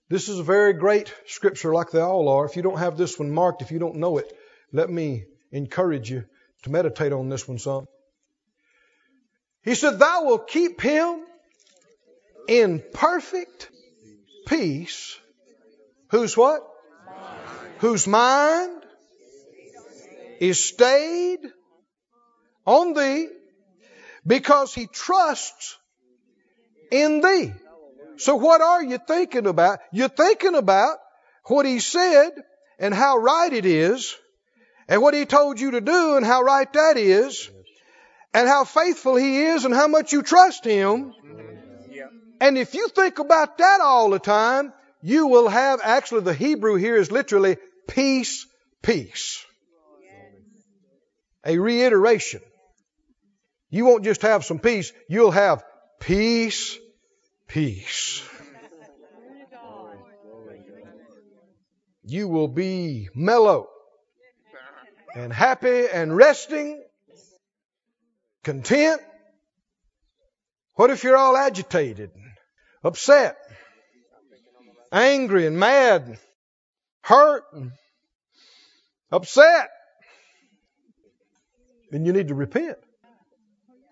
This 0.08 0.28
is 0.28 0.40
a 0.40 0.42
very 0.42 0.72
great 0.72 1.14
scripture, 1.26 1.72
like 1.72 1.90
they 1.90 2.00
all 2.00 2.28
are. 2.28 2.44
If 2.44 2.56
you 2.56 2.62
don't 2.62 2.78
have 2.78 2.96
this 2.96 3.18
one 3.18 3.30
marked, 3.30 3.62
if 3.62 3.70
you 3.70 3.78
don't 3.78 3.96
know 3.96 4.18
it, 4.18 4.30
let 4.72 4.90
me 4.90 5.24
encourage 5.52 6.10
you 6.10 6.24
to 6.64 6.70
meditate 6.70 7.12
on 7.12 7.28
this 7.28 7.46
one 7.46 7.58
some. 7.58 7.86
He 9.62 9.74
said, 9.74 9.98
Thou 9.98 10.24
will 10.24 10.38
keep 10.38 10.80
him 10.80 11.20
in 12.48 12.82
perfect 12.92 13.70
peace. 14.46 15.16
Who's 16.10 16.36
what? 16.36 16.69
Whose 17.80 18.06
mind 18.06 18.82
is 20.38 20.62
stayed 20.62 21.40
on 22.66 22.94
thee 22.94 23.28
because 24.26 24.74
he 24.74 24.86
trusts 24.86 25.78
in 26.90 27.20
thee. 27.20 27.52
So 28.18 28.36
what 28.36 28.60
are 28.60 28.82
you 28.82 28.98
thinking 28.98 29.46
about? 29.46 29.78
You're 29.92 30.08
thinking 30.08 30.54
about 30.54 30.98
what 31.44 31.64
he 31.64 31.80
said 31.80 32.30
and 32.78 32.92
how 32.92 33.16
right 33.16 33.52
it 33.52 33.64
is 33.64 34.14
and 34.86 35.00
what 35.00 35.14
he 35.14 35.24
told 35.24 35.58
you 35.58 35.70
to 35.72 35.80
do 35.80 36.16
and 36.16 36.26
how 36.26 36.42
right 36.42 36.70
that 36.72 36.98
is 36.98 37.48
and 38.34 38.46
how 38.46 38.64
faithful 38.64 39.16
he 39.16 39.42
is 39.44 39.64
and 39.64 39.74
how 39.74 39.88
much 39.88 40.12
you 40.12 40.22
trust 40.22 40.64
him. 40.64 41.14
And 42.42 42.58
if 42.58 42.74
you 42.74 42.88
think 42.88 43.18
about 43.18 43.56
that 43.56 43.80
all 43.80 44.10
the 44.10 44.18
time, 44.18 44.72
you 45.02 45.28
will 45.28 45.48
have 45.48 45.80
actually 45.82 46.22
the 46.22 46.34
Hebrew 46.34 46.76
here 46.76 46.96
is 46.96 47.10
literally 47.10 47.56
peace, 47.90 48.46
peace. 48.82 49.44
A 51.44 51.58
reiteration. 51.58 52.40
You 53.68 53.84
won't 53.84 54.04
just 54.04 54.22
have 54.22 54.44
some 54.44 54.58
peace, 54.58 54.92
you'll 55.08 55.30
have 55.30 55.62
peace, 56.00 56.78
peace. 57.46 58.22
You 62.04 62.28
will 62.28 62.48
be 62.48 63.08
mellow 63.14 63.68
and 65.14 65.32
happy 65.32 65.86
and 65.92 66.16
resting, 66.16 66.82
content. 68.42 69.00
What 70.74 70.90
if 70.90 71.04
you're 71.04 71.16
all 71.16 71.36
agitated, 71.36 72.10
upset, 72.82 73.36
angry 74.92 75.46
and 75.46 75.58
mad, 75.58 76.18
hurt, 77.02 77.44
and 77.52 77.72
upset? 79.10 79.68
Then 81.90 82.04
you 82.04 82.12
need 82.12 82.28
to 82.28 82.34
repent. 82.34 82.78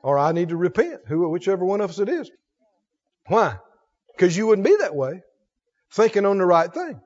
Or 0.02 0.18
I 0.18 0.32
need 0.32 0.50
to 0.50 0.56
repent, 0.56 1.00
who, 1.06 1.28
whichever 1.28 1.64
one 1.64 1.80
of 1.80 1.90
us 1.90 1.98
it 1.98 2.09
is. 2.09 2.30
Why? 3.26 3.59
Because 4.16 4.36
you 4.36 4.46
wouldn't 4.46 4.66
be 4.66 4.76
that 4.80 4.94
way, 4.94 5.22
thinking 5.92 6.24
on 6.24 6.38
the 6.38 6.46
right 6.46 6.72
thing. 6.72 7.00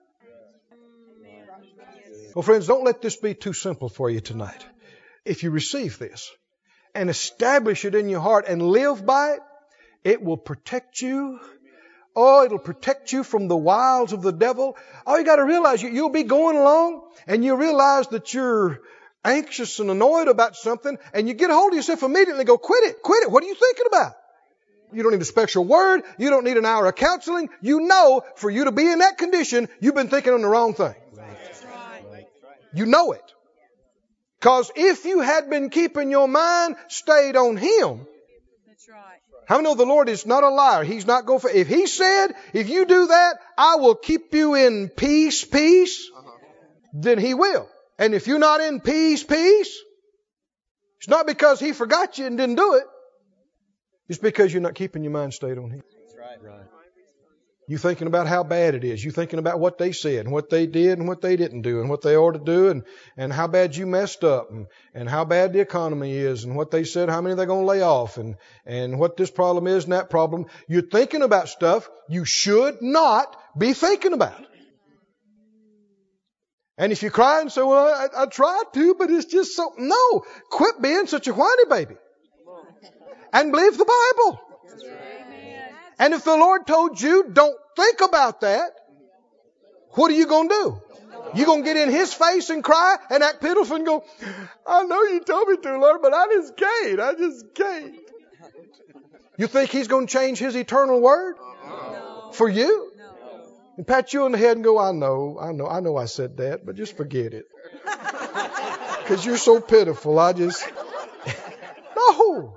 Well, 2.34 2.42
friends, 2.42 2.66
don't 2.66 2.84
let 2.84 3.02
this 3.02 3.16
be 3.16 3.34
too 3.34 3.52
simple 3.52 3.88
for 3.88 4.08
you 4.08 4.20
tonight. 4.20 4.64
If 5.24 5.42
you 5.42 5.50
receive 5.50 5.98
this 5.98 6.30
and 6.94 7.10
establish 7.10 7.84
it 7.84 7.94
in 7.94 8.08
your 8.08 8.20
heart 8.20 8.46
and 8.48 8.62
live 8.62 9.04
by 9.04 9.32
it, 9.32 9.40
it 10.04 10.22
will 10.22 10.36
protect 10.36 11.00
you. 11.00 11.38
Oh, 12.14 12.44
it'll 12.44 12.58
protect 12.58 13.12
you 13.12 13.24
from 13.24 13.48
the 13.48 13.56
wiles 13.56 14.12
of 14.12 14.22
the 14.22 14.32
devil. 14.32 14.76
All 15.06 15.18
you 15.18 15.24
got 15.24 15.36
to 15.36 15.44
realize, 15.44 15.82
you'll 15.82 16.10
be 16.10 16.24
going 16.24 16.56
along 16.56 17.02
and 17.26 17.44
you 17.44 17.56
realize 17.56 18.08
that 18.08 18.34
you're 18.34 18.80
anxious 19.24 19.78
and 19.78 19.90
annoyed 19.90 20.28
about 20.28 20.56
something 20.56 20.98
and 21.14 21.26
you 21.26 21.34
get 21.34 21.50
a 21.50 21.54
hold 21.54 21.72
of 21.72 21.76
yourself 21.76 22.02
immediately 22.02 22.40
and 22.40 22.46
go, 22.46 22.58
quit 22.58 22.84
it, 22.84 23.02
quit 23.02 23.22
it. 23.22 23.30
What 23.30 23.42
are 23.44 23.46
you 23.46 23.54
thinking 23.54 23.86
about? 23.86 24.12
You 24.92 25.02
don't 25.02 25.12
need 25.12 25.22
a 25.22 25.24
special 25.24 25.64
word. 25.64 26.02
You 26.18 26.28
don't 26.28 26.44
need 26.44 26.58
an 26.58 26.66
hour 26.66 26.86
of 26.86 26.94
counseling. 26.94 27.48
You 27.62 27.80
know 27.80 28.22
for 28.36 28.50
you 28.50 28.64
to 28.64 28.72
be 28.72 28.90
in 28.90 28.98
that 28.98 29.16
condition, 29.16 29.68
you've 29.80 29.94
been 29.94 30.08
thinking 30.08 30.34
on 30.34 30.42
the 30.42 30.48
wrong 30.48 30.74
thing. 30.74 30.94
You 32.74 32.86
know 32.86 33.12
it. 33.12 33.22
Because 34.38 34.72
if 34.74 35.04
you 35.04 35.20
had 35.20 35.48
been 35.48 35.70
keeping 35.70 36.10
your 36.10 36.26
mind 36.26 36.76
stayed 36.88 37.36
on 37.36 37.56
Him, 37.56 38.06
That's 38.66 38.88
right. 38.88 39.21
How 39.46 39.56
many 39.56 39.68
know 39.68 39.74
the 39.74 39.86
Lord 39.86 40.08
is 40.08 40.24
not 40.26 40.44
a 40.44 40.48
liar? 40.48 40.84
He's 40.84 41.06
not 41.06 41.26
going 41.26 41.40
for, 41.40 41.50
if 41.50 41.68
He 41.68 41.86
said, 41.86 42.28
if 42.52 42.68
you 42.68 42.86
do 42.86 43.06
that, 43.08 43.36
I 43.58 43.76
will 43.76 43.94
keep 43.94 44.34
you 44.34 44.54
in 44.54 44.88
peace, 44.88 45.44
peace, 45.44 46.08
then 46.92 47.18
He 47.18 47.34
will. 47.34 47.68
And 47.98 48.14
if 48.14 48.26
you're 48.26 48.38
not 48.38 48.60
in 48.60 48.80
peace, 48.80 49.22
peace, 49.22 49.78
it's 50.98 51.08
not 51.08 51.26
because 51.26 51.60
He 51.60 51.72
forgot 51.72 52.18
you 52.18 52.26
and 52.26 52.36
didn't 52.36 52.56
do 52.56 52.74
it. 52.74 52.84
It's 54.08 54.18
because 54.18 54.52
you're 54.52 54.62
not 54.62 54.74
keeping 54.74 55.04
your 55.04 55.12
mind 55.12 55.34
stayed 55.34 55.58
on 55.58 55.70
Him. 55.70 55.82
That's 55.98 56.16
right. 56.18 56.42
Right. 56.42 56.66
You 57.68 57.78
thinking 57.78 58.08
about 58.08 58.26
how 58.26 58.42
bad 58.42 58.74
it 58.74 58.82
is. 58.82 59.04
You 59.04 59.12
thinking 59.12 59.38
about 59.38 59.60
what 59.60 59.78
they 59.78 59.92
said 59.92 60.26
and 60.26 60.32
what 60.32 60.50
they 60.50 60.66
did 60.66 60.98
and 60.98 61.06
what 61.06 61.20
they 61.20 61.36
didn't 61.36 61.62
do 61.62 61.80
and 61.80 61.88
what 61.88 62.02
they 62.02 62.16
ought 62.16 62.32
to 62.32 62.40
do 62.40 62.70
and, 62.70 62.82
and 63.16 63.32
how 63.32 63.46
bad 63.46 63.76
you 63.76 63.86
messed 63.86 64.24
up 64.24 64.50
and, 64.50 64.66
and 64.94 65.08
how 65.08 65.24
bad 65.24 65.52
the 65.52 65.60
economy 65.60 66.12
is 66.16 66.42
and 66.44 66.56
what 66.56 66.72
they 66.72 66.82
said, 66.82 67.08
how 67.08 67.20
many 67.20 67.36
they're 67.36 67.46
going 67.46 67.62
to 67.62 67.66
lay 67.66 67.80
off 67.80 68.16
and, 68.16 68.34
and 68.66 68.98
what 68.98 69.16
this 69.16 69.30
problem 69.30 69.68
is 69.68 69.84
and 69.84 69.92
that 69.92 70.10
problem. 70.10 70.46
You're 70.68 70.82
thinking 70.82 71.22
about 71.22 71.48
stuff 71.48 71.88
you 72.08 72.24
should 72.24 72.82
not 72.82 73.36
be 73.56 73.74
thinking 73.74 74.12
about. 74.12 74.44
And 76.76 76.90
if 76.90 77.02
you 77.02 77.10
cry 77.10 77.42
and 77.42 77.52
say, 77.52 77.62
well, 77.62 77.86
I, 77.86 78.22
I 78.22 78.26
tried 78.26 78.64
to, 78.74 78.94
but 78.94 79.08
it's 79.10 79.26
just 79.26 79.54
so, 79.54 79.72
no, 79.78 80.24
quit 80.50 80.82
being 80.82 81.06
such 81.06 81.28
a 81.28 81.34
whiny 81.34 81.64
baby. 81.68 81.94
And 83.32 83.52
believe 83.52 83.78
the 83.78 83.84
Bible. 83.84 84.40
And 86.02 86.14
if 86.14 86.24
the 86.24 86.36
Lord 86.36 86.66
told 86.66 87.00
you, 87.00 87.30
don't 87.32 87.56
think 87.76 88.00
about 88.00 88.40
that, 88.40 88.72
what 89.90 90.10
are 90.10 90.14
you 90.14 90.26
going 90.26 90.48
to 90.48 90.54
do? 90.54 90.82
You 91.36 91.46
going 91.46 91.62
to 91.62 91.64
get 91.64 91.76
in 91.76 91.90
His 91.90 92.12
face 92.12 92.50
and 92.50 92.64
cry 92.64 92.96
and 93.08 93.22
act 93.22 93.40
pitiful 93.40 93.76
and 93.76 93.86
go, 93.86 94.04
I 94.66 94.82
know 94.82 95.04
you 95.04 95.20
told 95.20 95.46
me 95.46 95.58
to, 95.58 95.78
Lord, 95.78 96.02
but 96.02 96.12
I 96.12 96.26
just 96.26 96.56
can't. 96.56 96.98
I 96.98 97.14
just 97.14 97.54
can't. 97.54 97.94
You 99.38 99.46
think 99.46 99.70
He's 99.70 99.86
going 99.86 100.08
to 100.08 100.12
change 100.12 100.40
His 100.40 100.56
eternal 100.56 101.00
word 101.00 101.36
for 102.32 102.48
you? 102.48 102.90
No. 102.98 103.44
And 103.76 103.86
pat 103.86 104.12
you 104.12 104.24
on 104.24 104.32
the 104.32 104.38
head 104.38 104.56
and 104.56 104.64
go, 104.64 104.80
I 104.80 104.90
know, 104.90 105.38
I 105.40 105.52
know, 105.52 105.68
I 105.68 105.78
know 105.78 105.96
I 105.96 106.06
said 106.06 106.38
that, 106.38 106.66
but 106.66 106.74
just 106.74 106.96
forget 106.96 107.32
it. 107.32 107.44
Because 109.02 109.26
you're 109.26 109.36
so 109.36 109.60
pitiful. 109.60 110.16
I 110.16 110.32
just. 110.32 110.64
no. 111.96 112.56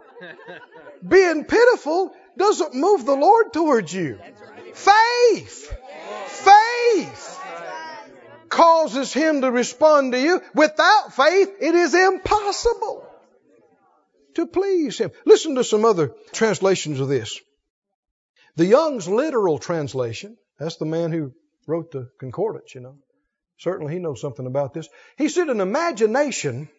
Being 1.06 1.43
pitiful 1.43 2.14
doesn't 2.38 2.74
move 2.74 3.06
the 3.06 3.16
Lord 3.16 3.54
towards 3.54 3.94
you. 3.94 4.20
Faith. 4.74 5.76
Faith 6.28 7.42
causes 8.50 9.14
Him 9.14 9.42
to 9.42 9.52
respond 9.52 10.14
to 10.14 10.20
you. 10.20 10.42
Without 10.54 11.14
faith, 11.14 11.56
it 11.60 11.76
is 11.76 11.94
impossible 11.94 13.08
to 14.36 14.48
please 14.48 14.98
Him. 14.98 15.12
Listen 15.26 15.56
to 15.56 15.64
some 15.64 15.86
other 15.86 16.14
translations 16.32 17.00
of 17.00 17.08
this. 17.08 17.40
The 18.56 18.66
Young's 18.66 19.08
literal 19.08 19.60
translation, 19.60 20.38
that's 20.58 20.78
the 20.78 20.86
man 20.86 21.12
who 21.12 21.34
wrote 21.68 21.92
the 21.92 22.10
concordance, 22.20 22.74
you 22.74 22.82
know. 22.82 22.98
Certainly 23.58 23.94
he 23.94 24.00
knows 24.00 24.22
something 24.22 24.46
about 24.46 24.74
this. 24.74 24.88
He 25.18 25.30
said, 25.30 25.50
an 25.50 25.62
imagination 25.62 26.70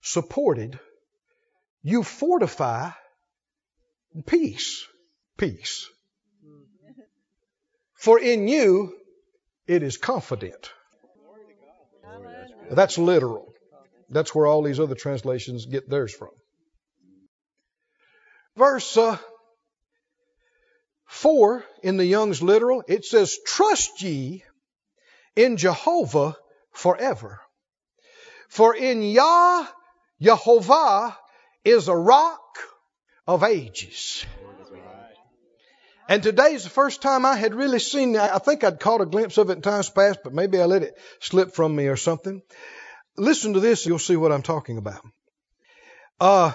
supported, 0.00 0.78
you 1.82 2.02
fortify 2.02 2.90
peace. 4.26 4.86
Peace. 5.36 5.88
For 7.94 8.18
in 8.18 8.48
you 8.48 8.94
it 9.66 9.82
is 9.82 9.96
confident. 9.96 10.72
That's 12.70 12.98
literal. 12.98 13.52
That's 14.08 14.34
where 14.34 14.46
all 14.46 14.62
these 14.62 14.80
other 14.80 14.94
translations 14.94 15.66
get 15.66 15.88
theirs 15.88 16.14
from. 16.14 16.30
Verse 18.56 18.96
uh, 18.96 19.18
4 21.06 21.64
in 21.82 21.96
the 21.96 22.04
Young's 22.04 22.42
literal, 22.42 22.82
it 22.88 23.04
says, 23.04 23.38
Trust 23.46 24.02
ye 24.02 24.44
in 25.36 25.56
Jehovah 25.56 26.36
forever. 26.72 27.40
For 28.48 28.74
in 28.74 29.02
Yah, 29.02 29.66
Jehovah 30.20 31.16
is 31.64 31.88
a 31.88 31.96
rock 31.96 32.58
of 33.30 33.44
ages. 33.44 34.26
And 36.08 36.20
today 36.20 36.54
is 36.54 36.64
the 36.64 36.70
first 36.70 37.00
time 37.00 37.24
I 37.24 37.36
had 37.36 37.54
really 37.54 37.78
seen, 37.78 38.16
I 38.16 38.38
think 38.38 38.64
I'd 38.64 38.80
caught 38.80 39.00
a 39.00 39.06
glimpse 39.06 39.38
of 39.38 39.50
it 39.50 39.52
in 39.52 39.62
times 39.62 39.88
past, 39.88 40.20
but 40.24 40.34
maybe 40.34 40.60
I 40.60 40.64
let 40.64 40.82
it 40.82 40.98
slip 41.20 41.54
from 41.54 41.76
me 41.76 41.86
or 41.86 41.96
something. 41.96 42.42
Listen 43.16 43.52
to 43.52 43.60
this, 43.60 43.86
you'll 43.86 44.00
see 44.00 44.16
what 44.16 44.32
I'm 44.32 44.42
talking 44.42 44.78
about. 44.78 45.02
Uh, 46.18 46.50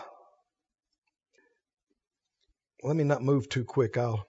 let 2.83 2.97
me 2.97 3.05
not 3.05 3.23
move 3.23 3.47
too 3.47 3.63
quick. 3.63 3.97
I'll, 3.97 4.25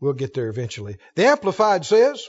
we'll 0.00 0.14
get 0.14 0.34
there 0.34 0.48
eventually. 0.48 0.96
The 1.14 1.26
Amplified 1.26 1.86
says, 1.86 2.26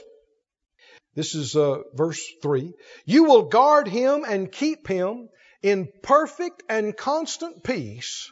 this 1.16 1.34
is 1.34 1.56
uh, 1.56 1.78
verse 1.94 2.24
3, 2.42 2.72
you 3.06 3.24
will 3.24 3.48
guard 3.48 3.88
him 3.88 4.24
and 4.24 4.52
keep 4.52 4.86
him 4.86 5.28
in 5.64 5.88
perfect 6.04 6.62
and 6.68 6.96
constant 6.96 7.64
peace 7.64 8.30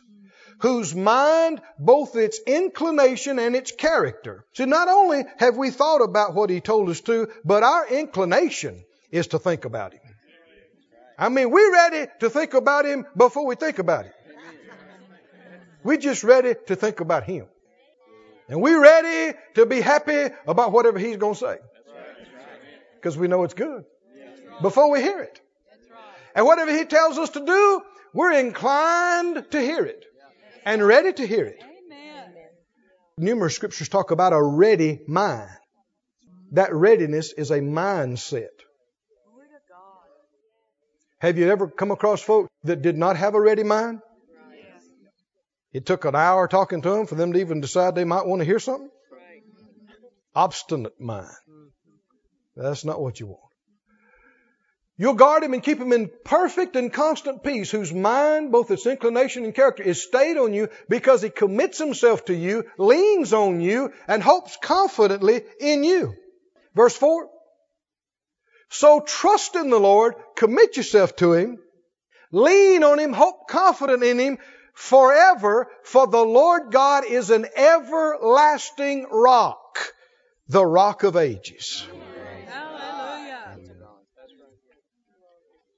whose 0.61 0.95
mind, 0.95 1.61
both 1.79 2.17
its 2.17 2.41
inclination 2.47 3.39
and 3.39 3.55
its 3.55 3.73
character. 3.73 4.45
See, 4.55 4.65
not 4.65 4.89
only 4.89 5.25
have 5.39 5.57
we 5.57 5.71
thought 5.71 6.03
about 6.03 6.35
what 6.35 6.51
he 6.51 6.61
told 6.61 6.89
us 6.89 7.01
to, 7.03 7.29
but 7.45 7.63
our 7.63 7.87
inclination 7.89 8.85
is 9.11 9.29
to 9.29 9.39
think 9.39 9.65
about 9.65 9.93
him. 9.93 10.01
I 11.19 11.29
mean, 11.29 11.51
we're 11.51 11.73
ready 11.73 12.11
to 12.21 12.31
think 12.31 12.55
about 12.55 12.85
him 12.85 13.07
before 13.17 13.47
we 13.47 13.55
think 13.55 13.79
about 13.79 14.05
him. 14.05 14.13
We're 15.83 15.99
just 15.99 16.25
ready 16.25 16.55
to 16.67 16.77
think 16.77 17.01
about 17.01 17.25
him. 17.25 17.47
And 18.49 18.61
we're 18.61 18.81
ready 18.81 19.39
to 19.55 19.67
be 19.67 19.81
happy 19.81 20.35
about 20.47 20.73
whatever 20.73 20.99
he's 20.99 21.17
going 21.17 21.35
to 21.35 21.41
say. 21.41 21.57
Because 22.97 23.17
we 23.17 23.29
know 23.29 23.45
it's 23.45 23.55
good. 23.55 23.85
Before 24.63 24.91
we 24.91 25.01
hear 25.01 25.21
it. 25.21 25.41
And 26.35 26.45
whatever 26.45 26.77
he 26.77 26.85
tells 26.85 27.19
us 27.19 27.31
to 27.31 27.45
do, 27.45 27.83
we're 28.13 28.33
inclined 28.33 29.51
to 29.51 29.61
hear 29.61 29.85
it 29.85 30.06
and 30.67 30.85
ready 30.85 31.13
to 31.13 31.27
hear 31.27 31.47
it. 31.47 31.63
Amen. 31.63 32.35
Numerous 33.17 33.55
scriptures 33.55 33.89
talk 33.89 34.11
about 34.11 34.35
a 34.35 34.43
ready 34.43 35.01
mind. 35.07 35.49
That 36.53 36.75
readiness 36.75 37.33
is 37.33 37.51
a 37.51 37.61
mindset. 37.61 38.49
Have 41.21 41.39
you 41.39 41.51
ever 41.51 41.69
come 41.69 41.93
across 41.93 42.21
folk 42.21 42.49
that 42.65 42.83
did 42.83 42.99
not 42.99 43.17
have 43.17 43.35
a 43.35 43.41
ready 43.41 43.63
mind? 43.63 44.01
It 45.73 45.87
took 45.87 46.05
an 46.05 46.15
hour 46.15 46.47
talking 46.49 46.83
to 46.83 46.91
them 46.91 47.07
for 47.07 47.15
them 47.15 47.33
to 47.33 47.39
even 47.41 47.61
decide 47.61 47.95
they 47.95 48.05
might 48.05 48.27
want 48.27 48.41
to 48.41 48.47
hear 48.47 48.59
something. 48.59 48.91
Right. 49.11 49.43
Obstinate 50.35 51.01
mind. 51.01 51.29
That's 52.55 52.85
not 52.85 53.01
what 53.01 53.21
you 53.21 53.27
want. 53.27 53.46
You'll 54.99 55.15
guard 55.15 55.43
him 55.43 55.53
and 55.53 55.63
keep 55.63 55.79
him 55.79 55.93
in 55.93 56.11
perfect 56.25 56.75
and 56.75 56.91
constant 56.91 57.43
peace, 57.43 57.71
whose 57.71 57.93
mind, 57.93 58.51
both 58.51 58.71
its 58.71 58.87
inclination 58.87 59.45
and 59.45 59.55
character, 59.55 59.83
is 59.83 60.03
stayed 60.03 60.39
on 60.39 60.55
you 60.55 60.71
because 60.89 61.21
he 61.21 61.29
commits 61.29 61.79
himself 61.79 62.25
to 62.27 62.35
you, 62.35 62.65
leans 62.79 63.35
on 63.35 63.61
you, 63.61 63.93
and 64.09 64.23
hopes 64.23 64.57
confidently 64.63 65.43
in 65.61 65.85
you. 65.85 66.15
Verse 66.75 66.97
4. 66.97 67.29
So 68.71 69.01
trust 69.01 69.55
in 69.55 69.69
the 69.69 69.79
Lord, 69.79 70.15
commit 70.35 70.79
yourself 70.79 71.15
to 71.17 71.35
him, 71.35 71.59
lean 72.33 72.83
on 72.83 72.99
him, 72.99 73.13
hope 73.13 73.49
confident 73.49 74.03
in 74.03 74.19
him 74.19 74.39
forever, 74.73 75.69
for 75.85 76.07
the 76.07 76.25
Lord 76.25 76.73
God 76.73 77.05
is 77.05 77.31
an 77.31 77.47
everlasting 77.55 79.07
rock, 79.11 79.93
the 80.49 80.65
rock 80.65 81.03
of 81.03 81.17
ages. 81.17 81.87
Hallelujah. 81.87 82.16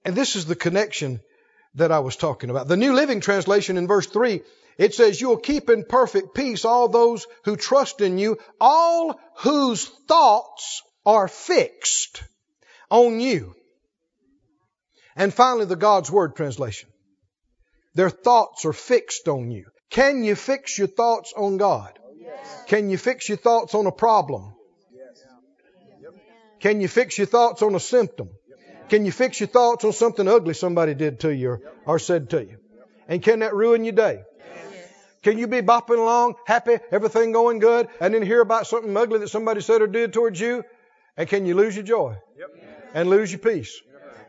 And 0.08 0.16
this 0.16 0.36
is 0.36 0.46
the 0.46 0.56
connection 0.56 1.20
that 1.74 1.92
I 1.92 1.98
was 1.98 2.16
talking 2.16 2.48
about. 2.48 2.66
The 2.66 2.78
New 2.78 2.94
Living 2.94 3.20
Translation 3.20 3.76
in 3.76 3.86
verse 3.86 4.06
3, 4.06 4.40
it 4.78 4.94
says, 4.94 5.20
You'll 5.20 5.36
keep 5.36 5.68
in 5.68 5.84
perfect 5.84 6.34
peace 6.34 6.64
all 6.64 6.88
those 6.88 7.26
who 7.44 7.56
trust 7.56 8.00
in 8.00 8.16
you, 8.16 8.38
all 8.58 9.20
whose 9.40 9.84
thoughts 10.08 10.82
are 11.04 11.28
fixed 11.28 12.22
on 12.90 13.20
you. 13.20 13.54
And 15.14 15.34
finally, 15.34 15.66
the 15.66 15.76
God's 15.76 16.10
Word 16.10 16.34
translation. 16.36 16.88
Their 17.94 18.08
thoughts 18.08 18.64
are 18.64 18.72
fixed 18.72 19.28
on 19.28 19.50
you. 19.50 19.66
Can 19.90 20.24
you 20.24 20.36
fix 20.36 20.78
your 20.78 20.88
thoughts 20.88 21.34
on 21.36 21.58
God? 21.58 21.98
Can 22.66 22.88
you 22.88 22.96
fix 22.96 23.28
your 23.28 23.36
thoughts 23.36 23.74
on 23.74 23.84
a 23.84 23.92
problem? 23.92 24.54
Can 26.60 26.80
you 26.80 26.88
fix 26.88 27.18
your 27.18 27.26
thoughts 27.26 27.60
on 27.60 27.74
a 27.74 27.80
symptom? 27.80 28.30
Can 28.88 29.04
you 29.04 29.12
fix 29.12 29.40
your 29.40 29.48
thoughts 29.48 29.84
on 29.84 29.92
something 29.92 30.26
ugly 30.26 30.54
somebody 30.54 30.94
did 30.94 31.20
to 31.20 31.34
you 31.34 31.50
or, 31.50 31.62
or 31.84 31.98
said 31.98 32.30
to 32.30 32.40
you? 32.40 32.56
And 33.06 33.22
can 33.22 33.40
that 33.40 33.54
ruin 33.54 33.84
your 33.84 33.94
day? 33.94 34.22
Can 35.22 35.38
you 35.38 35.46
be 35.46 35.60
bopping 35.60 35.98
along, 35.98 36.36
happy, 36.46 36.78
everything 36.92 37.32
going 37.32 37.58
good, 37.58 37.88
and 38.00 38.14
then 38.14 38.22
hear 38.22 38.40
about 38.40 38.66
something 38.66 38.96
ugly 38.96 39.18
that 39.18 39.28
somebody 39.28 39.60
said 39.60 39.82
or 39.82 39.86
did 39.86 40.12
towards 40.12 40.38
you? 40.40 40.64
And 41.16 41.28
can 41.28 41.44
you 41.44 41.54
lose 41.54 41.74
your 41.74 41.84
joy? 41.84 42.16
And 42.94 43.10
lose 43.10 43.30
your 43.32 43.40
peace? 43.40 43.80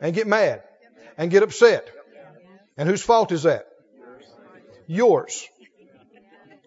And 0.02 0.14
get 0.14 0.28
mad? 0.28 0.64
And 1.18 1.30
get 1.30 1.44
upset? 1.44 1.88
And 2.76 2.90
whose 2.90 3.02
fault 3.02 3.32
is 3.32 3.44
that? 3.44 3.68
Yours. 4.88 5.48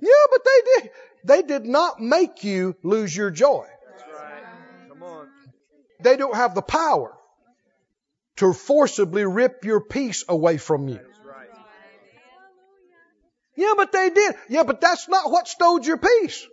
Yeah, 0.00 0.10
but 0.30 0.40
they 0.44 0.80
did. 0.80 0.90
They 1.24 1.42
did 1.42 1.66
not 1.66 2.00
make 2.00 2.44
you 2.44 2.76
lose 2.82 3.16
your 3.16 3.30
joy. 3.30 3.66
Right. 4.14 5.28
They 6.00 6.16
don't 6.16 6.34
have 6.34 6.54
the 6.54 6.62
power 6.62 7.14
to 8.42 8.52
forcibly 8.52 9.24
rip 9.24 9.64
your 9.64 9.80
peace 9.80 10.24
away 10.28 10.56
from 10.56 10.88
you. 10.88 10.98
Yeah, 13.54 13.74
but 13.76 13.92
they 13.92 14.10
did. 14.10 14.34
Yeah, 14.48 14.64
but 14.64 14.80
that's 14.80 15.08
not 15.08 15.30
what 15.30 15.46
stole 15.46 15.80
your 15.80 15.96
peace. 15.96 16.44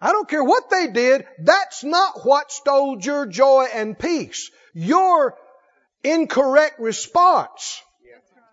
I 0.00 0.12
don't 0.12 0.26
care 0.26 0.42
what 0.42 0.70
they 0.70 0.86
did. 0.86 1.26
That's 1.38 1.84
not 1.84 2.24
what 2.24 2.50
stole 2.50 2.98
your 2.98 3.26
joy 3.26 3.66
and 3.74 3.98
peace. 3.98 4.50
Your 4.72 5.36
incorrect 6.02 6.80
response 6.80 7.82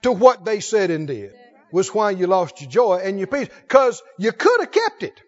to 0.01 0.11
what 0.11 0.43
they 0.43 0.59
said 0.59 0.91
and 0.91 1.07
did 1.07 1.31
was 1.71 1.93
why 1.93 2.11
you 2.11 2.27
lost 2.27 2.59
your 2.59 2.69
joy 2.69 2.95
and 3.01 3.19
your 3.19 3.27
peace. 3.27 3.47
Cause 3.69 4.01
you 4.17 4.33
could 4.33 4.59
have 4.59 4.71
kept 4.71 5.03
it. 5.03 5.21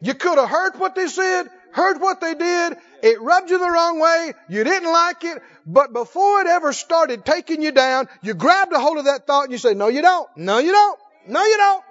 You 0.00 0.14
could 0.14 0.38
have 0.38 0.48
heard 0.48 0.78
what 0.78 0.94
they 0.94 1.06
said, 1.06 1.50
heard 1.72 2.00
what 2.00 2.20
they 2.20 2.34
did. 2.34 2.76
It 3.02 3.20
rubbed 3.20 3.50
you 3.50 3.58
the 3.58 3.70
wrong 3.70 3.98
way. 3.98 4.32
You 4.48 4.64
didn't 4.64 4.90
like 4.92 5.24
it. 5.24 5.42
But 5.66 5.92
before 5.92 6.40
it 6.40 6.46
ever 6.46 6.72
started 6.72 7.24
taking 7.24 7.62
you 7.62 7.72
down, 7.72 8.08
you 8.22 8.34
grabbed 8.34 8.72
a 8.72 8.78
hold 8.80 8.98
of 8.98 9.06
that 9.06 9.26
thought 9.26 9.44
and 9.44 9.52
you 9.52 9.58
say, 9.58 9.74
no, 9.74 9.88
you 9.88 10.02
don't. 10.02 10.28
No, 10.36 10.58
you 10.58 10.72
don't. 10.72 10.98
No, 11.26 11.44
you 11.44 11.56
don't. 11.56 11.84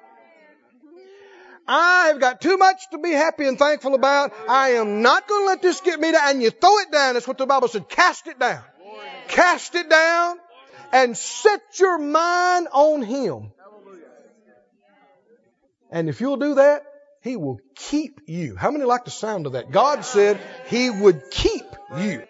I 1.68 2.08
have 2.08 2.20
got 2.20 2.42
too 2.42 2.58
much 2.58 2.90
to 2.92 2.98
be 2.98 3.12
happy 3.12 3.48
and 3.48 3.58
thankful 3.58 3.94
about. 3.96 4.34
I 4.50 4.72
am 4.72 5.02
not 5.02 5.28
going 5.28 5.44
to 5.44 5.48
let 5.48 5.62
this 5.62 5.80
get 5.82 6.00
me 6.00 6.12
down. 6.12 6.32
And 6.32 6.42
you 6.42 6.50
throw 6.50 6.80
it 6.80 6.92
down. 6.92 7.14
That's 7.14 7.28
what 7.28 7.38
the 7.38 7.46
Bible 7.46 7.68
said. 7.68 7.88
Cast 7.88 8.28
it 8.28 8.40
down. 8.40 8.64
Cast 9.28 9.76
it 9.76 9.90
down 9.90 10.38
and 10.92 11.16
set 11.18 11.62
your 11.80 11.98
mind 11.98 12.68
on 12.72 13.02
Him. 13.02 13.52
And 15.92 16.10
if 16.10 16.22
you'll 16.22 16.38
do 16.38 16.56
that, 16.56 16.84
He 17.22 17.36
will 17.36 17.60
keep 17.76 18.22
you. 18.26 18.56
How 18.56 18.72
many 18.72 18.84
like 18.84 19.06
the 19.06 19.12
sound 19.12 19.46
of 19.46 19.54
that? 19.54 19.72
God 19.72 20.04
said 20.04 20.40
He 20.68 20.90
would 20.90 21.30
keep 21.30 21.66
you 21.98 22.24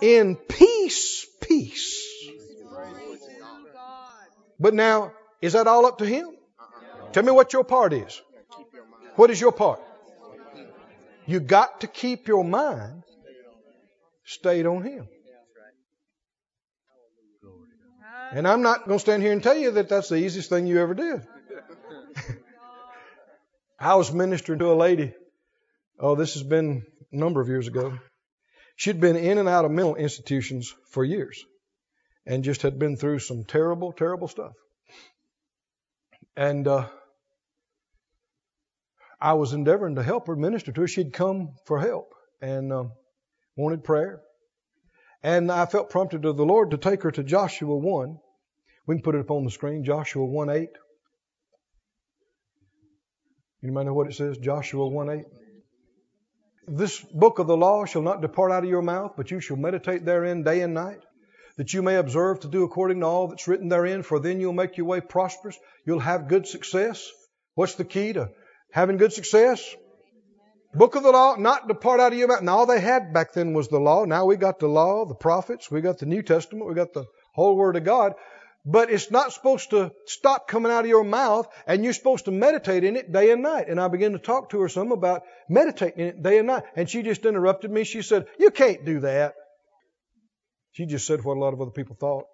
in 0.00 0.34
peace, 0.36 1.26
peace. 1.40 2.08
But 4.58 4.74
now, 4.74 5.12
is 5.40 5.52
that 5.52 5.66
all 5.66 5.86
up 5.86 5.98
to 5.98 6.06
Him? 6.06 6.30
Tell 7.12 7.22
me 7.22 7.30
what 7.30 7.52
your 7.52 7.64
part 7.64 7.92
is. 7.92 8.20
What 9.16 9.30
is 9.30 9.40
your 9.40 9.52
part? 9.52 9.80
You 11.26 11.38
got 11.38 11.82
to 11.82 11.86
keep 11.86 12.26
your 12.26 12.44
mind 12.44 13.04
stayed 14.24 14.66
on 14.66 14.82
Him. 14.82 15.06
And 18.32 18.48
I'm 18.48 18.62
not 18.62 18.86
going 18.86 18.98
to 18.98 19.00
stand 19.00 19.22
here 19.22 19.32
and 19.32 19.42
tell 19.42 19.56
you 19.56 19.72
that 19.72 19.88
that's 19.88 20.08
the 20.08 20.16
easiest 20.16 20.48
thing 20.48 20.66
you 20.66 20.80
ever 20.80 20.94
did. 20.94 21.22
I 23.82 23.96
was 23.96 24.12
ministering 24.12 24.60
to 24.60 24.70
a 24.70 24.74
lady. 24.74 25.12
Oh, 25.98 26.14
this 26.14 26.34
has 26.34 26.44
been 26.44 26.84
a 27.10 27.16
number 27.16 27.40
of 27.40 27.48
years 27.48 27.66
ago. 27.66 27.98
She'd 28.76 29.00
been 29.00 29.16
in 29.16 29.38
and 29.38 29.48
out 29.48 29.64
of 29.64 29.72
mental 29.72 29.96
institutions 29.96 30.72
for 30.90 31.04
years 31.04 31.44
and 32.24 32.44
just 32.44 32.62
had 32.62 32.78
been 32.78 32.96
through 32.96 33.18
some 33.18 33.42
terrible, 33.42 33.92
terrible 33.92 34.28
stuff. 34.28 34.52
And 36.36 36.68
uh, 36.68 36.86
I 39.20 39.32
was 39.32 39.52
endeavoring 39.52 39.96
to 39.96 40.04
help 40.04 40.28
her, 40.28 40.36
minister 40.36 40.70
to 40.70 40.82
her. 40.82 40.86
She'd 40.86 41.12
come 41.12 41.56
for 41.66 41.80
help 41.80 42.14
and 42.40 42.72
um, 42.72 42.92
wanted 43.56 43.82
prayer. 43.82 44.22
And 45.24 45.50
I 45.50 45.66
felt 45.66 45.90
prompted 45.90 46.24
of 46.24 46.36
the 46.36 46.46
Lord 46.46 46.70
to 46.70 46.76
take 46.76 47.02
her 47.02 47.10
to 47.10 47.24
Joshua 47.24 47.76
1. 47.76 48.16
We 48.86 48.94
can 48.94 49.02
put 49.02 49.16
it 49.16 49.22
up 49.22 49.32
on 49.32 49.42
the 49.42 49.50
screen, 49.50 49.82
Joshua 49.82 50.24
1 50.24 50.50
8. 50.50 50.68
Anybody 53.62 53.86
know 53.86 53.94
what 53.94 54.08
it 54.08 54.14
says? 54.14 54.38
Joshua 54.38 54.86
1 54.88 55.10
8. 55.10 55.24
This 56.68 57.00
book 57.00 57.38
of 57.38 57.46
the 57.46 57.56
law 57.56 57.84
shall 57.84 58.02
not 58.02 58.20
depart 58.20 58.52
out 58.52 58.64
of 58.64 58.70
your 58.70 58.82
mouth, 58.82 59.12
but 59.16 59.30
you 59.30 59.40
shall 59.40 59.56
meditate 59.56 60.04
therein 60.04 60.42
day 60.42 60.62
and 60.62 60.74
night, 60.74 61.00
that 61.56 61.72
you 61.72 61.82
may 61.82 61.96
observe 61.96 62.40
to 62.40 62.48
do 62.48 62.64
according 62.64 63.00
to 63.00 63.06
all 63.06 63.28
that's 63.28 63.46
written 63.46 63.68
therein, 63.68 64.02
for 64.02 64.18
then 64.18 64.40
you'll 64.40 64.52
make 64.52 64.76
your 64.76 64.86
way 64.86 65.00
prosperous. 65.00 65.58
You'll 65.86 66.00
have 66.00 66.28
good 66.28 66.46
success. 66.46 67.08
What's 67.54 67.74
the 67.74 67.84
key 67.84 68.12
to 68.14 68.30
having 68.72 68.96
good 68.96 69.12
success? 69.12 69.76
Book 70.74 70.94
of 70.94 71.02
the 71.02 71.10
law, 71.10 71.36
not 71.36 71.68
depart 71.68 72.00
out 72.00 72.12
of 72.12 72.18
your 72.18 72.28
mouth. 72.28 72.42
Now, 72.42 72.58
all 72.58 72.66
they 72.66 72.80
had 72.80 73.12
back 73.12 73.34
then 73.34 73.52
was 73.52 73.68
the 73.68 73.78
law. 73.78 74.04
Now 74.06 74.24
we 74.24 74.36
got 74.36 74.58
the 74.58 74.68
law, 74.68 75.04
the 75.04 75.14
prophets, 75.14 75.70
we 75.70 75.82
got 75.82 75.98
the 75.98 76.06
New 76.06 76.22
Testament, 76.22 76.66
we 76.66 76.74
got 76.74 76.94
the 76.94 77.04
whole 77.34 77.56
Word 77.56 77.76
of 77.76 77.84
God. 77.84 78.14
But 78.64 78.90
it's 78.90 79.10
not 79.10 79.32
supposed 79.32 79.70
to 79.70 79.90
stop 80.06 80.46
coming 80.46 80.70
out 80.70 80.84
of 80.84 80.86
your 80.86 81.02
mouth, 81.02 81.48
and 81.66 81.82
you're 81.82 81.92
supposed 81.92 82.26
to 82.26 82.30
meditate 82.30 82.84
in 82.84 82.96
it 82.96 83.10
day 83.10 83.32
and 83.32 83.42
night. 83.42 83.68
And 83.68 83.80
I 83.80 83.88
began 83.88 84.12
to 84.12 84.18
talk 84.18 84.50
to 84.50 84.60
her 84.60 84.68
some 84.68 84.92
about 84.92 85.22
meditating 85.48 85.98
in 85.98 86.06
it 86.06 86.22
day 86.22 86.38
and 86.38 86.46
night. 86.46 86.62
And 86.76 86.88
she 86.88 87.02
just 87.02 87.26
interrupted 87.26 87.72
me. 87.72 87.82
She 87.82 88.02
said, 88.02 88.26
You 88.38 88.50
can't 88.50 88.84
do 88.84 89.00
that. 89.00 89.34
She 90.72 90.86
just 90.86 91.06
said 91.06 91.24
what 91.24 91.36
a 91.36 91.40
lot 91.40 91.54
of 91.54 91.60
other 91.60 91.72
people 91.72 91.96
thought. 91.98 92.26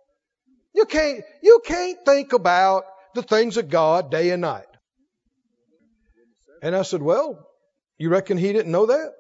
You 0.75 0.85
can't, 0.85 1.25
you 1.43 1.61
can't 1.65 1.99
think 2.05 2.35
about 2.35 2.85
the 3.15 3.23
things 3.23 3.57
of 3.57 3.71
God 3.71 4.11
day 4.11 4.31
and 4.31 4.43
night. 4.43 4.67
And 6.63 6.77
I 6.77 6.83
said, 6.83 7.01
Well, 7.01 7.39
you 7.97 8.11
reckon 8.11 8.37
he 8.37 8.53
didn't 8.53 8.71
know 8.71 8.87
that? 8.87 9.13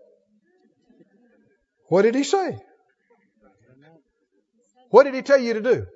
What 1.88 2.02
did 2.02 2.14
he 2.14 2.22
say? 2.22 2.58
What 4.90 5.04
did 5.04 5.14
he 5.14 5.22
tell 5.22 5.38
you 5.38 5.54
to 5.54 5.62
do? 5.62 5.86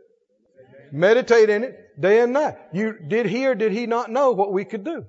Meditate 0.92 1.48
in 1.48 1.64
it 1.64 1.98
day 1.98 2.20
and 2.20 2.34
night. 2.34 2.56
You 2.74 2.92
did 2.92 3.24
he 3.24 3.46
or 3.46 3.54
did 3.54 3.72
he 3.72 3.86
not 3.86 4.10
know 4.10 4.32
what 4.32 4.52
we 4.52 4.66
could 4.66 4.84
do 4.84 5.06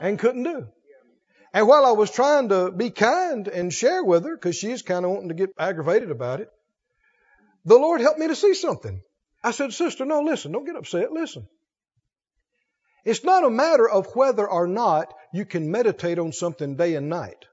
and 0.00 0.18
couldn't 0.18 0.44
do? 0.44 0.66
And 1.52 1.68
while 1.68 1.84
I 1.84 1.92
was 1.92 2.10
trying 2.10 2.48
to 2.48 2.72
be 2.72 2.90
kind 2.90 3.46
and 3.46 3.72
share 3.72 4.02
with 4.02 4.24
her, 4.24 4.34
because 4.34 4.56
she's 4.56 4.82
kind 4.82 5.04
of 5.04 5.10
wanting 5.12 5.28
to 5.28 5.34
get 5.34 5.50
aggravated 5.58 6.10
about 6.10 6.40
it, 6.40 6.48
the 7.66 7.76
Lord 7.76 8.00
helped 8.00 8.18
me 8.18 8.28
to 8.28 8.34
see 8.34 8.54
something. 8.54 9.02
I 9.42 9.50
said, 9.50 9.74
Sister, 9.74 10.06
no, 10.06 10.22
listen, 10.22 10.52
don't 10.52 10.64
get 10.64 10.74
upset. 10.74 11.12
Listen. 11.12 11.46
It's 13.04 13.22
not 13.22 13.44
a 13.44 13.50
matter 13.50 13.88
of 13.88 14.06
whether 14.14 14.48
or 14.48 14.66
not 14.66 15.12
you 15.34 15.44
can 15.44 15.70
meditate 15.70 16.18
on 16.18 16.32
something 16.32 16.76
day 16.76 16.94
and 16.94 17.10
night. 17.10 17.44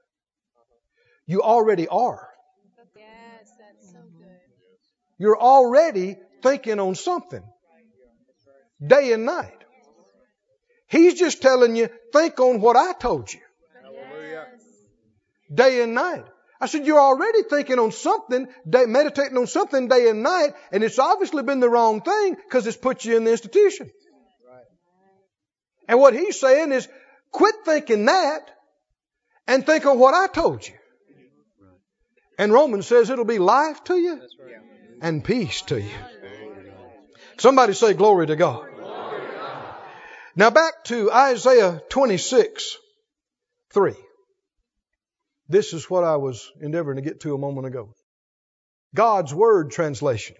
You 1.26 1.42
already 1.42 1.86
are. 1.86 2.30
Yes, 2.96 3.52
that's 3.58 3.92
so 3.92 3.98
good. 4.18 4.38
You're 5.18 5.38
already 5.38 6.16
thinking 6.42 6.80
on 6.80 6.94
something 6.94 7.42
day 8.84 9.12
and 9.12 9.24
night. 9.24 9.58
He's 10.88 11.14
just 11.14 11.40
telling 11.40 11.76
you, 11.76 11.88
think 12.12 12.38
on 12.40 12.60
what 12.60 12.76
I 12.76 12.92
told 12.92 13.32
you 13.32 13.40
day 15.54 15.82
and 15.82 15.94
night. 15.94 16.24
I 16.60 16.66
said, 16.66 16.86
you're 16.86 17.00
already 17.00 17.42
thinking 17.42 17.80
on 17.80 17.90
something, 17.90 18.46
day, 18.68 18.84
meditating 18.86 19.36
on 19.36 19.48
something 19.48 19.88
day 19.88 20.08
and 20.08 20.22
night, 20.22 20.54
and 20.70 20.84
it's 20.84 20.98
obviously 20.98 21.42
been 21.42 21.58
the 21.58 21.68
wrong 21.68 22.02
thing 22.02 22.36
because 22.36 22.66
it's 22.68 22.76
put 22.76 23.04
you 23.04 23.16
in 23.16 23.24
the 23.24 23.32
institution. 23.32 23.90
And 25.88 25.98
what 25.98 26.14
he's 26.14 26.38
saying 26.38 26.70
is, 26.70 26.88
quit 27.32 27.56
thinking 27.64 28.04
that 28.04 28.48
and 29.48 29.66
think 29.66 29.86
on 29.86 29.98
what 29.98 30.14
I 30.14 30.28
told 30.28 30.66
you. 30.66 30.74
And 32.38 32.52
Romans 32.52 32.86
says 32.86 33.10
it'll 33.10 33.24
be 33.24 33.38
life 33.38 33.82
to 33.84 33.96
you 33.96 34.20
and 35.00 35.24
peace 35.24 35.62
to 35.62 35.80
you. 35.80 35.90
Somebody 37.38 37.72
say 37.72 37.94
glory 37.94 38.26
to 38.28 38.36
God. 38.36 38.68
Now 40.34 40.50
back 40.50 40.84
to 40.84 41.12
Isaiah 41.12 41.82
26, 41.90 42.78
3. 43.74 43.94
This 45.48 45.72
is 45.74 45.90
what 45.90 46.04
I 46.04 46.16
was 46.16 46.50
endeavoring 46.60 46.96
to 46.96 47.02
get 47.02 47.20
to 47.20 47.34
a 47.34 47.38
moment 47.38 47.66
ago. 47.66 47.94
God's 48.94 49.34
Word 49.34 49.70
translation. 49.70 50.36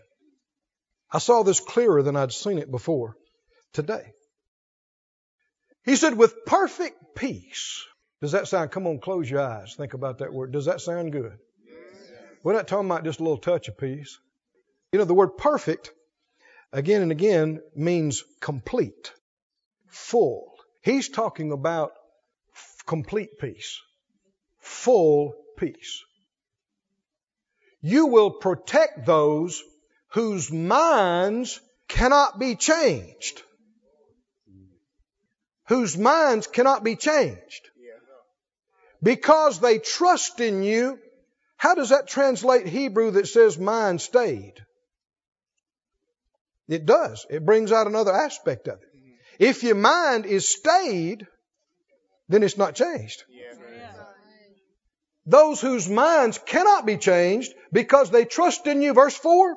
I 1.10 1.18
saw 1.18 1.42
this 1.42 1.60
clearer 1.60 2.02
than 2.02 2.16
I'd 2.16 2.32
seen 2.32 2.58
it 2.58 2.70
before 2.70 3.16
today. 3.74 4.12
He 5.84 5.96
said, 5.96 6.16
with 6.16 6.46
perfect 6.46 7.16
peace. 7.16 7.84
Does 8.22 8.32
that 8.32 8.46
sound, 8.48 8.70
come 8.70 8.86
on, 8.86 9.00
close 9.00 9.28
your 9.28 9.40
eyes. 9.40 9.74
Think 9.76 9.94
about 9.94 10.18
that 10.18 10.32
word. 10.32 10.52
Does 10.52 10.66
that 10.66 10.80
sound 10.80 11.12
good? 11.12 11.36
We're 12.44 12.52
not 12.52 12.68
talking 12.68 12.86
about 12.86 13.04
just 13.04 13.20
a 13.20 13.22
little 13.22 13.38
touch 13.38 13.68
of 13.68 13.76
peace. 13.76 14.18
You 14.92 15.00
know, 15.00 15.04
the 15.04 15.14
word 15.14 15.36
perfect, 15.36 15.90
again 16.72 17.02
and 17.02 17.12
again, 17.12 17.60
means 17.74 18.24
complete, 18.40 19.12
full. 19.88 20.52
He's 20.82 21.08
talking 21.08 21.52
about 21.52 21.92
complete 22.86 23.38
peace, 23.38 23.80
full 24.58 25.34
peace. 25.56 26.02
You 27.80 28.06
will 28.06 28.30
protect 28.30 29.06
those 29.06 29.62
whose 30.08 30.50
minds 30.50 31.60
cannot 31.88 32.38
be 32.38 32.56
changed 32.56 33.42
whose 35.72 35.96
minds 35.96 36.46
cannot 36.46 36.84
be 36.84 36.96
changed 36.96 37.70
because 39.02 39.58
they 39.58 39.78
trust 39.78 40.38
in 40.40 40.62
you. 40.62 40.98
How 41.56 41.74
does 41.74 41.90
that 41.90 42.08
translate 42.08 42.66
Hebrew 42.66 43.12
that 43.12 43.28
says 43.28 43.58
mind 43.58 44.00
stayed? 44.00 44.54
It 46.68 46.86
does. 46.86 47.26
It 47.28 47.44
brings 47.44 47.72
out 47.72 47.86
another 47.86 48.12
aspect 48.12 48.68
of 48.68 48.78
it. 48.80 48.88
If 49.38 49.62
your 49.62 49.74
mind 49.74 50.26
is 50.26 50.48
stayed, 50.48 51.26
then 52.28 52.42
it's 52.42 52.56
not 52.56 52.74
changed. 52.74 53.24
Those 55.24 55.60
whose 55.60 55.88
minds 55.88 56.38
cannot 56.38 56.84
be 56.84 56.96
changed 56.96 57.52
because 57.72 58.10
they 58.10 58.24
trust 58.24 58.66
in 58.66 58.82
you. 58.82 58.92
Verse 58.92 59.16
4. 59.16 59.56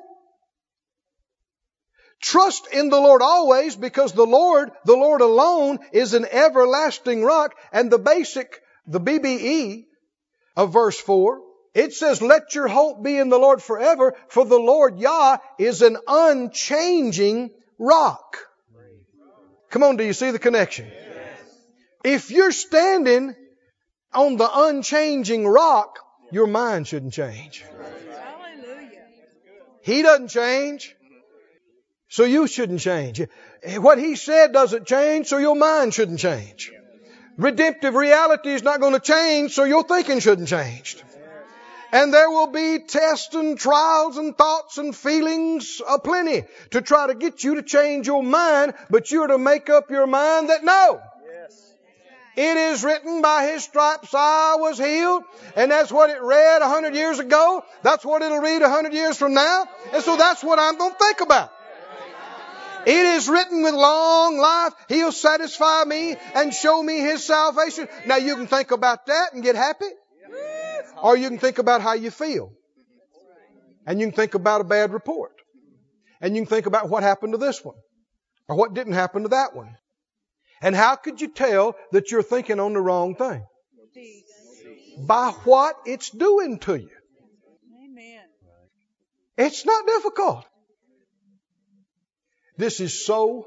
Trust 2.20 2.68
in 2.72 2.88
the 2.88 3.00
Lord 3.00 3.20
always 3.20 3.76
because 3.76 4.12
the 4.12 4.26
Lord, 4.26 4.70
the 4.84 4.96
Lord 4.96 5.20
alone 5.20 5.78
is 5.92 6.14
an 6.14 6.24
everlasting 6.24 7.24
rock. 7.24 7.54
And 7.72 7.90
the 7.90 7.98
basic, 7.98 8.60
the 8.86 9.00
BBE 9.00 9.84
of 10.56 10.72
verse 10.72 10.98
4, 10.98 11.40
it 11.76 11.92
says, 11.92 12.22
let 12.22 12.54
your 12.54 12.68
hope 12.68 13.02
be 13.02 13.18
in 13.18 13.28
the 13.28 13.38
Lord 13.38 13.62
forever, 13.62 14.14
for 14.28 14.46
the 14.46 14.58
Lord 14.58 14.98
Yah 14.98 15.36
is 15.58 15.82
an 15.82 15.98
unchanging 16.08 17.50
rock. 17.78 18.38
Come 19.68 19.82
on, 19.82 19.98
do 19.98 20.04
you 20.04 20.14
see 20.14 20.30
the 20.30 20.38
connection? 20.38 20.90
If 22.02 22.30
you're 22.30 22.52
standing 22.52 23.34
on 24.14 24.38
the 24.38 24.48
unchanging 24.50 25.46
rock, 25.46 25.98
your 26.32 26.46
mind 26.46 26.88
shouldn't 26.88 27.12
change. 27.12 27.62
Hallelujah. 27.62 29.02
He 29.82 30.00
doesn't 30.00 30.28
change. 30.28 30.96
So 32.08 32.24
you 32.24 32.46
shouldn't 32.46 32.80
change. 32.80 33.20
What 33.76 33.98
he 33.98 34.16
said 34.16 34.52
doesn't 34.54 34.86
change, 34.86 35.26
so 35.26 35.36
your 35.36 35.56
mind 35.56 35.92
shouldn't 35.92 36.20
change. 36.20 36.72
Redemptive 37.36 37.94
reality 37.94 38.54
is 38.54 38.62
not 38.62 38.80
going 38.80 38.94
to 38.94 39.00
change, 39.00 39.52
so 39.52 39.64
your 39.64 39.84
thinking 39.84 40.20
shouldn't 40.20 40.48
change. 40.48 40.96
And 41.92 42.12
there 42.12 42.30
will 42.30 42.48
be 42.48 42.80
tests 42.80 43.34
and 43.34 43.58
trials 43.58 44.16
and 44.16 44.36
thoughts 44.36 44.78
and 44.78 44.94
feelings 44.94 45.80
aplenty 45.88 46.44
to 46.70 46.82
try 46.82 47.06
to 47.06 47.14
get 47.14 47.44
you 47.44 47.56
to 47.56 47.62
change 47.62 48.06
your 48.06 48.22
mind, 48.22 48.74
but 48.90 49.10
you're 49.10 49.28
to 49.28 49.38
make 49.38 49.70
up 49.70 49.90
your 49.90 50.06
mind 50.06 50.50
that 50.50 50.64
no. 50.64 51.00
It 52.36 52.58
is 52.58 52.84
written 52.84 53.22
by 53.22 53.46
his 53.46 53.64
stripes 53.64 54.12
I 54.12 54.56
was 54.58 54.78
healed. 54.78 55.22
And 55.56 55.70
that's 55.70 55.90
what 55.90 56.10
it 56.10 56.20
read 56.20 56.60
a 56.60 56.68
hundred 56.68 56.94
years 56.94 57.18
ago. 57.18 57.64
That's 57.82 58.04
what 58.04 58.20
it'll 58.20 58.40
read 58.40 58.60
a 58.60 58.68
hundred 58.68 58.92
years 58.92 59.16
from 59.16 59.32
now. 59.32 59.66
And 59.94 60.02
so 60.02 60.18
that's 60.18 60.44
what 60.44 60.58
I'm 60.58 60.76
going 60.76 60.92
to 60.92 60.98
think 60.98 61.22
about. 61.22 61.50
It 62.86 63.06
is 63.16 63.28
written 63.28 63.62
with 63.62 63.74
long 63.74 64.36
life, 64.36 64.74
He'll 64.88 65.12
satisfy 65.12 65.84
me 65.84 66.14
and 66.34 66.54
show 66.54 66.80
me 66.80 66.98
His 66.98 67.24
salvation. 67.24 67.88
Now 68.04 68.16
you 68.16 68.36
can 68.36 68.46
think 68.46 68.70
about 68.70 69.06
that 69.06 69.32
and 69.32 69.42
get 69.42 69.56
happy. 69.56 69.88
Or 71.06 71.16
you 71.16 71.28
can 71.28 71.38
think 71.38 71.58
about 71.58 71.82
how 71.82 71.92
you 71.92 72.10
feel. 72.10 72.52
And 73.86 74.00
you 74.00 74.06
can 74.06 74.16
think 74.16 74.34
about 74.34 74.60
a 74.60 74.64
bad 74.64 74.92
report. 74.92 75.30
And 76.20 76.34
you 76.34 76.42
can 76.42 76.48
think 76.48 76.66
about 76.66 76.88
what 76.88 77.04
happened 77.04 77.32
to 77.34 77.38
this 77.38 77.64
one. 77.64 77.76
Or 78.48 78.56
what 78.56 78.74
didn't 78.74 78.94
happen 78.94 79.22
to 79.22 79.28
that 79.28 79.54
one. 79.54 79.76
And 80.60 80.74
how 80.74 80.96
could 80.96 81.20
you 81.20 81.28
tell 81.28 81.76
that 81.92 82.10
you're 82.10 82.24
thinking 82.24 82.58
on 82.58 82.72
the 82.72 82.80
wrong 82.80 83.14
thing? 83.14 83.44
By 84.98 85.30
what 85.44 85.76
it's 85.86 86.10
doing 86.10 86.58
to 86.66 86.74
you. 86.74 86.90
Amen. 87.84 88.24
It's 89.38 89.64
not 89.64 89.86
difficult. 89.86 90.44
This 92.56 92.80
is 92.80 93.06
so 93.06 93.46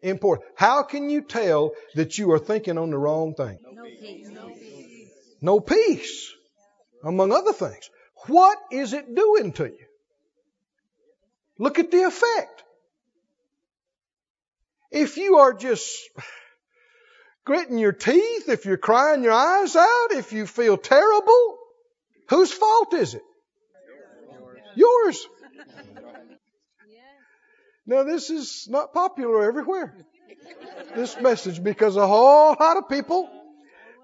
important. 0.00 0.48
How 0.56 0.84
can 0.84 1.10
you 1.10 1.20
tell 1.20 1.72
that 1.96 2.16
you 2.16 2.32
are 2.32 2.38
thinking 2.38 2.78
on 2.78 2.88
the 2.88 2.96
wrong 2.96 3.34
thing? 3.34 3.58
No 3.74 3.84
peace. 3.84 4.28
No 4.30 4.48
peace. 4.48 5.10
No 5.42 5.60
peace, 5.60 6.34
among 7.04 7.32
other 7.32 7.52
things. 7.52 7.90
What 8.26 8.58
is 8.72 8.92
it 8.92 9.14
doing 9.14 9.52
to 9.52 9.64
you? 9.64 9.86
Look 11.58 11.78
at 11.78 11.90
the 11.90 12.02
effect. 12.02 12.64
If 14.90 15.16
you 15.16 15.38
are 15.38 15.52
just 15.52 16.08
gritting 17.44 17.78
your 17.78 17.92
teeth, 17.92 18.48
if 18.48 18.64
you're 18.64 18.76
crying 18.76 19.22
your 19.22 19.32
eyes 19.32 19.76
out, 19.76 20.12
if 20.12 20.32
you 20.32 20.46
feel 20.46 20.76
terrible, 20.76 21.58
whose 22.28 22.52
fault 22.52 22.94
is 22.94 23.14
it? 23.14 23.22
Yours. 24.74 25.26
Now, 27.86 28.02
this 28.04 28.30
is 28.30 28.66
not 28.70 28.94
popular 28.94 29.44
everywhere, 29.46 29.94
this 30.96 31.20
message, 31.20 31.62
because 31.62 31.96
a 31.96 32.06
whole 32.06 32.56
lot 32.58 32.78
of 32.78 32.88
people 32.88 33.28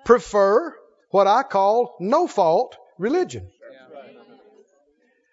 prefer 0.05 0.77
what 1.11 1.27
I 1.27 1.43
call 1.43 1.97
no 1.99 2.27
fault 2.27 2.77
religion. 3.01 3.51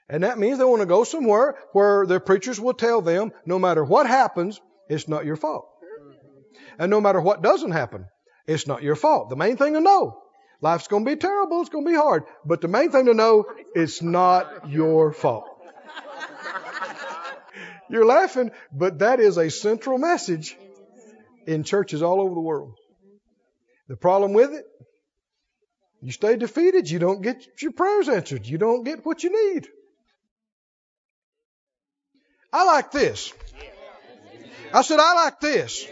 And 0.09 0.24
that 0.24 0.39
means 0.39 0.57
they 0.57 0.63
want 0.63 0.82
to 0.82 0.86
go 0.88 1.03
somewhere 1.03 1.57
where 1.74 2.05
their 2.05 2.22
preachers 2.22 2.59
will 2.59 2.74
tell 2.74 3.01
them 3.01 3.34
no 3.45 3.59
matter 3.59 3.84
what 3.84 4.07
happens, 4.07 4.61
it's 4.89 5.07
not 5.07 5.26
your 5.26 5.36
fault. 5.36 5.68
Mm-hmm. 5.84 6.82
And 6.82 6.89
no 6.89 7.01
matter 7.01 7.20
what 7.20 7.41
doesn't 7.41 7.72
happen, 7.72 8.05
it's 8.47 8.65
not 8.68 8.84
your 8.84 8.95
fault. 8.95 9.30
The 9.30 9.36
main 9.36 9.57
thing 9.57 9.74
to 9.74 9.82
know, 9.82 10.24
life's 10.61 10.88
going 10.88 11.03
to 11.03 11.11
be 11.11 11.18
terrible, 11.18 11.59
it's 11.59 11.70
going 11.70 11.86
to 11.86 11.91
be 11.91 11.97
hard. 11.97 12.24
But 12.45 12.61
the 12.61 12.70
main 12.70 12.89
thing 12.89 13.05
to 13.07 13.13
know, 13.13 13.45
it's 13.76 14.01
not 14.01 14.70
your 14.70 15.11
fault. 15.11 15.49
You're 17.89 18.05
laughing, 18.05 18.51
but 18.72 18.99
that 18.99 19.20
is 19.20 19.38
a 19.38 19.49
central 19.49 19.97
message 19.97 20.57
in 21.45 21.63
churches 21.63 22.01
all 22.01 22.22
over 22.22 22.34
the 22.34 22.41
world. 22.41 22.76
The 23.89 23.97
problem 23.97 24.32
with 24.32 24.53
it, 24.53 24.65
you 26.01 26.11
stay 26.11 26.35
defeated, 26.35 26.89
you 26.89 26.99
don't 26.99 27.21
get 27.21 27.61
your 27.61 27.71
prayers 27.71 28.09
answered, 28.09 28.45
you 28.45 28.57
don't 28.57 28.83
get 28.83 29.05
what 29.05 29.23
you 29.23 29.53
need. 29.53 29.67
I 32.53 32.63
like 32.65 32.91
this. 32.91 33.33
I 34.73 34.81
said, 34.81 34.99
I 34.99 35.13
like 35.13 35.39
this. 35.39 35.87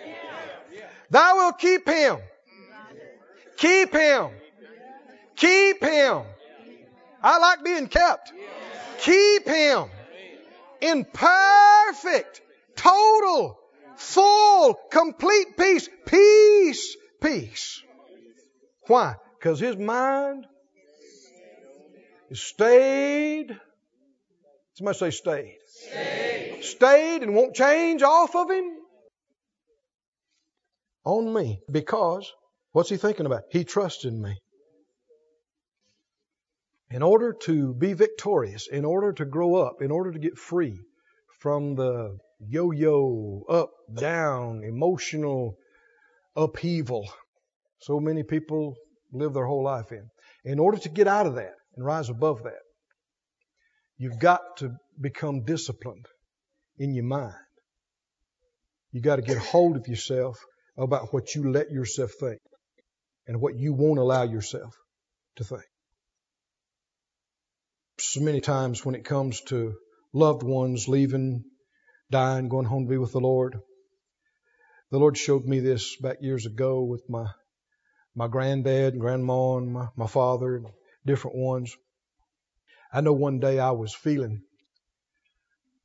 Thou 1.09 1.35
will 1.35 1.53
keep 1.53 1.87
him. 1.87 2.17
Keep 3.57 3.93
him. 3.93 4.29
Keep 5.35 5.83
him. 5.83 6.21
I 7.21 7.37
like 7.39 7.63
being 7.63 7.87
kept. 7.87 8.31
Keep 8.99 9.47
him 9.47 9.85
in 10.81 11.05
perfect, 11.05 12.41
total, 12.75 13.57
full, 13.95 14.75
complete 14.91 15.57
peace. 15.57 15.89
Peace. 16.05 16.95
Peace. 17.21 17.81
Why? 18.87 19.15
Because 19.45 19.59
his 19.59 19.77
mind 19.77 20.47
is 22.31 22.41
stayed. 22.41 23.55
Somebody 24.73 24.97
say 24.97 25.11
stayed. 25.11 25.57
Stayed. 25.67 26.63
Stayed 26.63 27.21
and 27.21 27.35
won't 27.35 27.55
change 27.55 28.01
off 28.01 28.35
of 28.35 28.49
him 28.49 28.71
on 31.03 31.31
me. 31.31 31.59
Because 31.71 32.33
what's 32.71 32.89
he 32.89 32.97
thinking 32.97 33.27
about? 33.27 33.43
He 33.51 33.63
trusts 33.63 34.03
in 34.03 34.19
me. 34.19 34.35
In 36.89 37.03
order 37.03 37.31
to 37.43 37.75
be 37.75 37.93
victorious, 37.93 38.67
in 38.67 38.83
order 38.83 39.13
to 39.13 39.25
grow 39.25 39.57
up, 39.57 39.75
in 39.79 39.91
order 39.91 40.11
to 40.11 40.17
get 40.17 40.39
free 40.39 40.79
from 41.39 41.75
the 41.75 42.17
yo 42.39 42.71
yo, 42.71 43.43
up, 43.47 43.69
down, 43.93 44.63
emotional 44.63 45.55
upheaval 46.35 47.07
so 47.77 47.99
many 47.99 48.23
people 48.23 48.75
live 49.11 49.33
their 49.33 49.45
whole 49.45 49.63
life 49.63 49.91
in. 49.91 50.09
In 50.43 50.59
order 50.59 50.77
to 50.79 50.89
get 50.89 51.07
out 51.07 51.25
of 51.25 51.35
that 51.35 51.53
and 51.75 51.85
rise 51.85 52.09
above 52.09 52.43
that, 52.43 52.61
you've 53.97 54.19
got 54.19 54.41
to 54.57 54.71
become 54.99 55.43
disciplined 55.43 56.05
in 56.77 56.93
your 56.93 57.05
mind. 57.05 57.33
You 58.91 59.01
got 59.01 59.17
to 59.17 59.21
get 59.21 59.37
hold 59.37 59.75
of 59.75 59.87
yourself 59.87 60.37
about 60.77 61.13
what 61.13 61.35
you 61.35 61.51
let 61.51 61.71
yourself 61.71 62.11
think 62.19 62.39
and 63.27 63.41
what 63.41 63.57
you 63.57 63.73
won't 63.73 63.99
allow 63.99 64.23
yourself 64.23 64.73
to 65.37 65.43
think. 65.43 65.63
So 67.99 68.21
many 68.21 68.41
times 68.41 68.85
when 68.85 68.95
it 68.95 69.05
comes 69.05 69.41
to 69.47 69.73
loved 70.13 70.43
ones 70.43 70.87
leaving, 70.87 71.43
dying, 72.11 72.49
going 72.49 72.65
home 72.65 72.85
to 72.85 72.89
be 72.89 72.97
with 72.97 73.13
the 73.13 73.19
Lord, 73.19 73.57
the 74.91 74.99
Lord 74.99 75.17
showed 75.17 75.45
me 75.45 75.59
this 75.59 75.95
back 75.97 76.17
years 76.21 76.45
ago 76.45 76.83
with 76.83 77.03
my 77.09 77.25
my 78.16 78.28
granddad 78.28 78.93
and 78.93 79.01
grandma 79.01 79.57
and 79.57 79.72
my, 79.72 79.88
my 79.95 80.07
father 80.07 80.55
and 80.55 80.68
different 81.05 81.36
ones. 81.36 81.76
I 82.91 83.01
know 83.01 83.13
one 83.13 83.39
day 83.39 83.59
I 83.59 83.72
was 83.72 83.93
feeling 83.93 84.41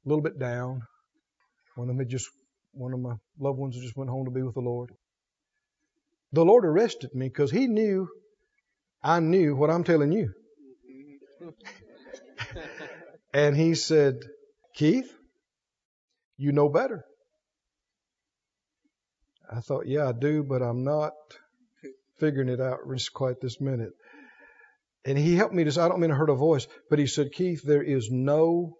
a 0.04 0.08
little 0.08 0.22
bit 0.22 0.38
down. 0.38 0.82
One 1.74 1.88
of 1.88 1.96
them 1.96 1.98
had 1.98 2.08
just 2.08 2.28
one 2.72 2.92
of 2.92 3.00
my 3.00 3.14
loved 3.38 3.58
ones 3.58 3.76
just 3.80 3.96
went 3.96 4.10
home 4.10 4.26
to 4.26 4.30
be 4.30 4.42
with 4.42 4.54
the 4.54 4.60
Lord. 4.60 4.92
The 6.32 6.44
Lord 6.44 6.64
arrested 6.64 7.14
me 7.14 7.28
because 7.28 7.50
He 7.50 7.66
knew 7.66 8.08
I 9.02 9.18
knew 9.18 9.56
what 9.56 9.70
I'm 9.70 9.82
telling 9.82 10.12
you. 10.12 10.32
and 13.34 13.56
He 13.56 13.74
said, 13.74 14.20
Keith, 14.74 15.12
you 16.36 16.52
know 16.52 16.68
better. 16.68 17.04
I 19.50 19.60
thought, 19.60 19.88
yeah, 19.88 20.08
I 20.08 20.12
do, 20.12 20.44
but 20.44 20.62
I'm 20.62 20.84
not 20.84 21.12
figuring 22.20 22.48
it 22.48 22.60
out 22.60 22.80
just 22.94 23.12
quite 23.12 23.40
this 23.40 23.60
minute. 23.60 23.92
And 25.04 25.16
he 25.16 25.34
helped 25.34 25.54
me 25.54 25.64
to, 25.64 25.80
I 25.80 25.88
don't 25.88 26.00
mean 26.00 26.10
to 26.10 26.16
hurt 26.16 26.30
a 26.30 26.34
voice, 26.34 26.66
but 26.90 26.98
he 26.98 27.06
said, 27.06 27.32
Keith, 27.32 27.62
there 27.64 27.82
is 27.82 28.10
no 28.10 28.76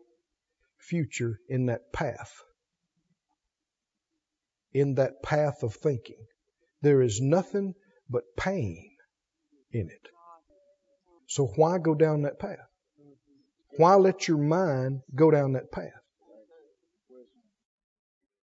future 0.78 1.38
in 1.48 1.66
that 1.66 1.92
path. 1.92 2.32
In 4.72 4.94
that 4.96 5.22
path 5.22 5.62
of 5.62 5.74
thinking. 5.74 6.22
There 6.82 7.00
is 7.02 7.20
nothing 7.20 7.74
but 8.08 8.22
pain 8.36 8.90
in 9.72 9.88
it. 9.88 10.08
So 11.26 11.46
why 11.56 11.78
go 11.78 11.94
down 11.94 12.22
that 12.22 12.38
path? 12.38 12.58
Why 13.76 13.94
let 13.94 14.28
your 14.28 14.38
mind 14.38 15.00
go 15.14 15.30
down 15.30 15.52
that 15.52 15.72
path? 15.72 15.92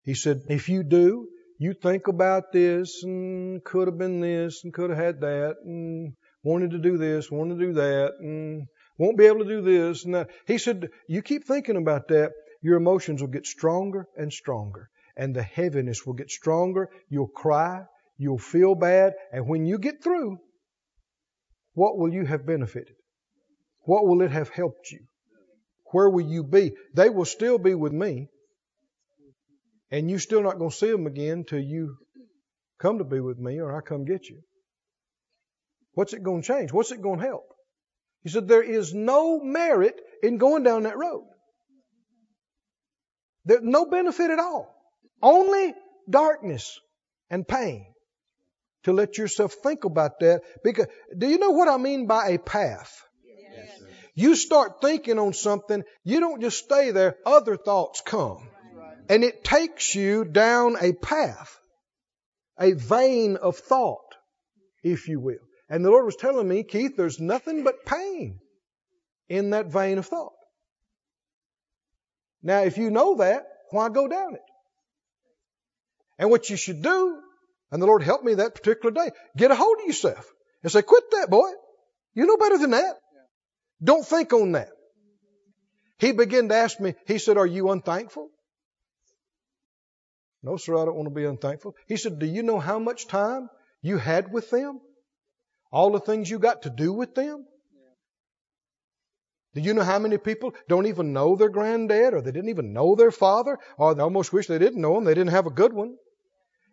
He 0.02 0.14
said, 0.14 0.42
if 0.48 0.68
you 0.68 0.82
do, 0.82 1.28
you 1.62 1.74
think 1.74 2.08
about 2.08 2.52
this 2.52 3.04
and 3.04 3.62
could 3.62 3.86
have 3.86 3.96
been 3.96 4.20
this 4.20 4.64
and 4.64 4.74
could 4.74 4.90
have 4.90 4.98
had 4.98 5.20
that 5.20 5.56
and 5.64 6.14
wanted 6.42 6.72
to 6.72 6.78
do 6.78 6.98
this, 6.98 7.30
wanted 7.30 7.58
to 7.58 7.66
do 7.66 7.72
that 7.74 8.14
and 8.18 8.66
won't 8.98 9.16
be 9.16 9.26
able 9.26 9.44
to 9.44 9.44
do 9.44 9.62
this 9.62 10.04
and 10.04 10.14
that. 10.16 10.28
He 10.46 10.58
said, 10.58 10.88
you 11.06 11.22
keep 11.22 11.46
thinking 11.46 11.76
about 11.76 12.08
that, 12.08 12.32
your 12.62 12.76
emotions 12.76 13.20
will 13.20 13.28
get 13.28 13.46
stronger 13.46 14.06
and 14.16 14.32
stronger 14.32 14.90
and 15.16 15.36
the 15.36 15.42
heaviness 15.42 16.04
will 16.04 16.14
get 16.14 16.30
stronger. 16.30 16.88
You'll 17.08 17.28
cry, 17.28 17.84
you'll 18.18 18.38
feel 18.38 18.74
bad, 18.74 19.12
and 19.32 19.46
when 19.46 19.64
you 19.64 19.78
get 19.78 20.02
through, 20.02 20.38
what 21.74 21.96
will 21.96 22.12
you 22.12 22.24
have 22.24 22.44
benefited? 22.44 22.96
What 23.82 24.04
will 24.06 24.22
it 24.22 24.32
have 24.32 24.48
helped 24.48 24.90
you? 24.90 25.00
Where 25.92 26.10
will 26.10 26.26
you 26.26 26.42
be? 26.42 26.72
They 26.94 27.08
will 27.08 27.24
still 27.24 27.58
be 27.58 27.74
with 27.74 27.92
me, 27.92 28.28
and 29.92 30.10
you're 30.10 30.18
still 30.18 30.42
not 30.42 30.58
going 30.58 30.70
to 30.70 30.76
see 30.76 30.90
them 30.90 31.06
again 31.06 31.44
till 31.44 31.60
you 31.60 31.98
come 32.80 32.98
to 32.98 33.04
be 33.04 33.20
with 33.20 33.38
me 33.38 33.60
or 33.60 33.76
I 33.76 33.82
come 33.82 34.04
get 34.06 34.28
you. 34.28 34.40
What's 35.92 36.14
it 36.14 36.22
going 36.22 36.40
to 36.40 36.48
change? 36.48 36.72
What's 36.72 36.90
it 36.90 37.02
going 37.02 37.20
to 37.20 37.26
help? 37.26 37.44
He 38.22 38.30
said, 38.30 38.48
There 38.48 38.62
is 38.62 38.94
no 38.94 39.38
merit 39.40 40.00
in 40.22 40.38
going 40.38 40.62
down 40.62 40.84
that 40.84 40.96
road. 40.96 41.24
There's 43.44 43.62
no 43.62 43.84
benefit 43.84 44.30
at 44.30 44.38
all. 44.38 44.74
Only 45.20 45.74
darkness 46.08 46.80
and 47.28 47.46
pain 47.46 47.86
to 48.84 48.92
let 48.92 49.18
yourself 49.18 49.52
think 49.62 49.84
about 49.84 50.20
that. 50.20 50.40
Because 50.64 50.86
do 51.16 51.28
you 51.28 51.38
know 51.38 51.50
what 51.50 51.68
I 51.68 51.76
mean 51.76 52.06
by 52.06 52.30
a 52.30 52.38
path? 52.38 53.04
Yes. 53.24 53.82
You 54.14 54.36
start 54.36 54.80
thinking 54.80 55.18
on 55.18 55.34
something, 55.34 55.84
you 56.02 56.20
don't 56.20 56.40
just 56.40 56.64
stay 56.64 56.92
there, 56.92 57.16
other 57.26 57.56
thoughts 57.56 58.02
come. 58.04 58.48
And 59.08 59.24
it 59.24 59.44
takes 59.44 59.94
you 59.94 60.24
down 60.24 60.76
a 60.80 60.92
path, 60.92 61.58
a 62.58 62.72
vein 62.72 63.36
of 63.36 63.56
thought, 63.56 64.14
if 64.82 65.08
you 65.08 65.20
will. 65.20 65.42
And 65.68 65.84
the 65.84 65.90
Lord 65.90 66.04
was 66.04 66.16
telling 66.16 66.48
me, 66.48 66.62
Keith, 66.62 66.96
there's 66.96 67.20
nothing 67.20 67.64
but 67.64 67.84
pain 67.84 68.38
in 69.28 69.50
that 69.50 69.66
vein 69.66 69.98
of 69.98 70.06
thought. 70.06 70.32
Now, 72.42 72.60
if 72.60 72.78
you 72.78 72.90
know 72.90 73.16
that, 73.16 73.44
why 73.70 73.88
go 73.88 74.08
down 74.08 74.34
it? 74.34 74.42
And 76.18 76.30
what 76.30 76.50
you 76.50 76.56
should 76.56 76.82
do, 76.82 77.18
and 77.70 77.80
the 77.80 77.86
Lord 77.86 78.02
helped 78.02 78.24
me 78.24 78.34
that 78.34 78.54
particular 78.54 78.90
day, 78.92 79.10
get 79.36 79.50
a 79.50 79.56
hold 79.56 79.78
of 79.80 79.86
yourself 79.86 80.30
and 80.62 80.70
say, 80.70 80.82
quit 80.82 81.04
that, 81.12 81.30
boy. 81.30 81.50
You 82.14 82.26
know 82.26 82.36
better 82.36 82.58
than 82.58 82.72
that. 82.72 82.96
Don't 83.82 84.06
think 84.06 84.32
on 84.32 84.52
that. 84.52 84.68
He 85.98 86.12
began 86.12 86.48
to 86.48 86.54
ask 86.54 86.78
me, 86.78 86.94
he 87.06 87.18
said, 87.18 87.38
are 87.38 87.46
you 87.46 87.70
unthankful? 87.70 88.28
No, 90.42 90.56
sir, 90.56 90.76
I 90.76 90.84
don't 90.84 90.96
want 90.96 91.08
to 91.08 91.14
be 91.14 91.24
unthankful. 91.24 91.76
He 91.86 91.96
said, 91.96 92.18
Do 92.18 92.26
you 92.26 92.42
know 92.42 92.58
how 92.58 92.78
much 92.78 93.06
time 93.06 93.48
you 93.80 93.98
had 93.98 94.32
with 94.32 94.50
them? 94.50 94.80
All 95.70 95.90
the 95.92 96.00
things 96.00 96.28
you 96.28 96.38
got 96.38 96.62
to 96.62 96.70
do 96.70 96.92
with 96.92 97.14
them? 97.14 97.46
Do 99.54 99.60
you 99.60 99.74
know 99.74 99.82
how 99.82 99.98
many 99.98 100.16
people 100.16 100.54
don't 100.68 100.86
even 100.86 101.12
know 101.12 101.36
their 101.36 101.50
granddad 101.50 102.14
or 102.14 102.22
they 102.22 102.32
didn't 102.32 102.48
even 102.48 102.72
know 102.72 102.94
their 102.94 103.10
father 103.10 103.58
or 103.76 103.94
they 103.94 104.02
almost 104.02 104.32
wish 104.32 104.46
they 104.46 104.58
didn't 104.58 104.80
know 104.80 104.96
him? 104.96 105.04
They 105.04 105.14
didn't 105.14 105.30
have 105.30 105.46
a 105.46 105.50
good 105.50 105.74
one. 105.74 105.96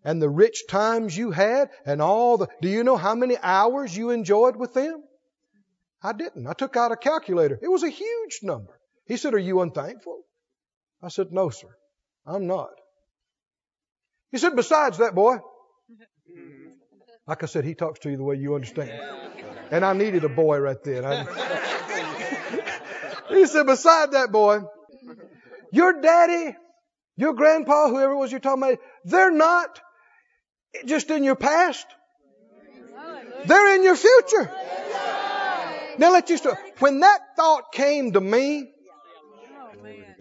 And 0.04 0.22
the 0.22 0.30
rich 0.30 0.64
times 0.70 1.16
you 1.16 1.32
had 1.32 1.70
and 1.86 2.02
all 2.02 2.38
the, 2.38 2.48
do 2.62 2.70
you 2.70 2.86
know 2.86 2.96
how 2.96 3.16
many 3.16 3.36
hours 3.38 3.96
you 3.96 4.12
enjoyed 4.12 4.56
with 4.56 4.74
them? 4.74 5.04
I 6.02 6.14
didn't. 6.14 6.48
I 6.48 6.54
took 6.54 6.78
out 6.78 6.94
a 6.94 6.96
calculator. 6.96 7.60
It 7.62 7.68
was 7.68 7.84
a 7.84 7.90
huge 7.90 8.40
number. 8.42 8.80
He 9.06 9.18
said, 9.18 9.34
Are 9.34 9.40
you 9.40 9.60
unthankful? 9.60 10.22
I 11.04 11.10
said, 11.10 11.32
No, 11.32 11.50
sir. 11.50 11.76
I'm 12.26 12.48
not. 12.48 12.70
He 14.32 14.38
said, 14.38 14.56
Besides 14.56 15.00
that, 15.00 15.16
boy, 15.16 15.38
like 17.28 17.44
I 17.44 17.46
said, 17.46 17.66
he 17.66 17.76
talks 17.76 18.00
to 18.00 18.10
you 18.10 18.18
the 18.18 18.24
way 18.24 18.36
you 18.36 18.56
understand. 18.56 18.92
And 19.72 19.86
I 19.86 19.94
needed 19.94 20.24
a 20.24 20.30
boy 20.30 20.60
right 20.60 20.82
then. 20.84 21.28
He 23.30 23.46
said, 23.46 23.66
beside 23.66 24.12
that 24.14 24.32
boy, 24.32 24.62
your 25.72 26.02
daddy, 26.02 26.56
your 27.16 27.34
grandpa, 27.34 27.88
whoever 27.90 28.14
it 28.14 28.18
was 28.18 28.32
you're 28.32 28.40
talking 28.40 28.64
about, 28.64 28.80
they're 29.06 29.32
not 29.32 29.80
just 30.86 31.10
in 31.10 31.24
your 31.24 31.36
past. 31.36 31.86
They're 33.46 33.76
in 33.76 33.84
your 33.84 33.96
future. 33.96 34.52
Now 35.98 36.12
let 36.12 36.30
you 36.30 36.38
start. 36.38 36.58
When 36.80 37.02
that 37.02 37.20
thought 37.36 37.72
came 37.72 38.14
to 38.14 38.22
me, 38.22 38.72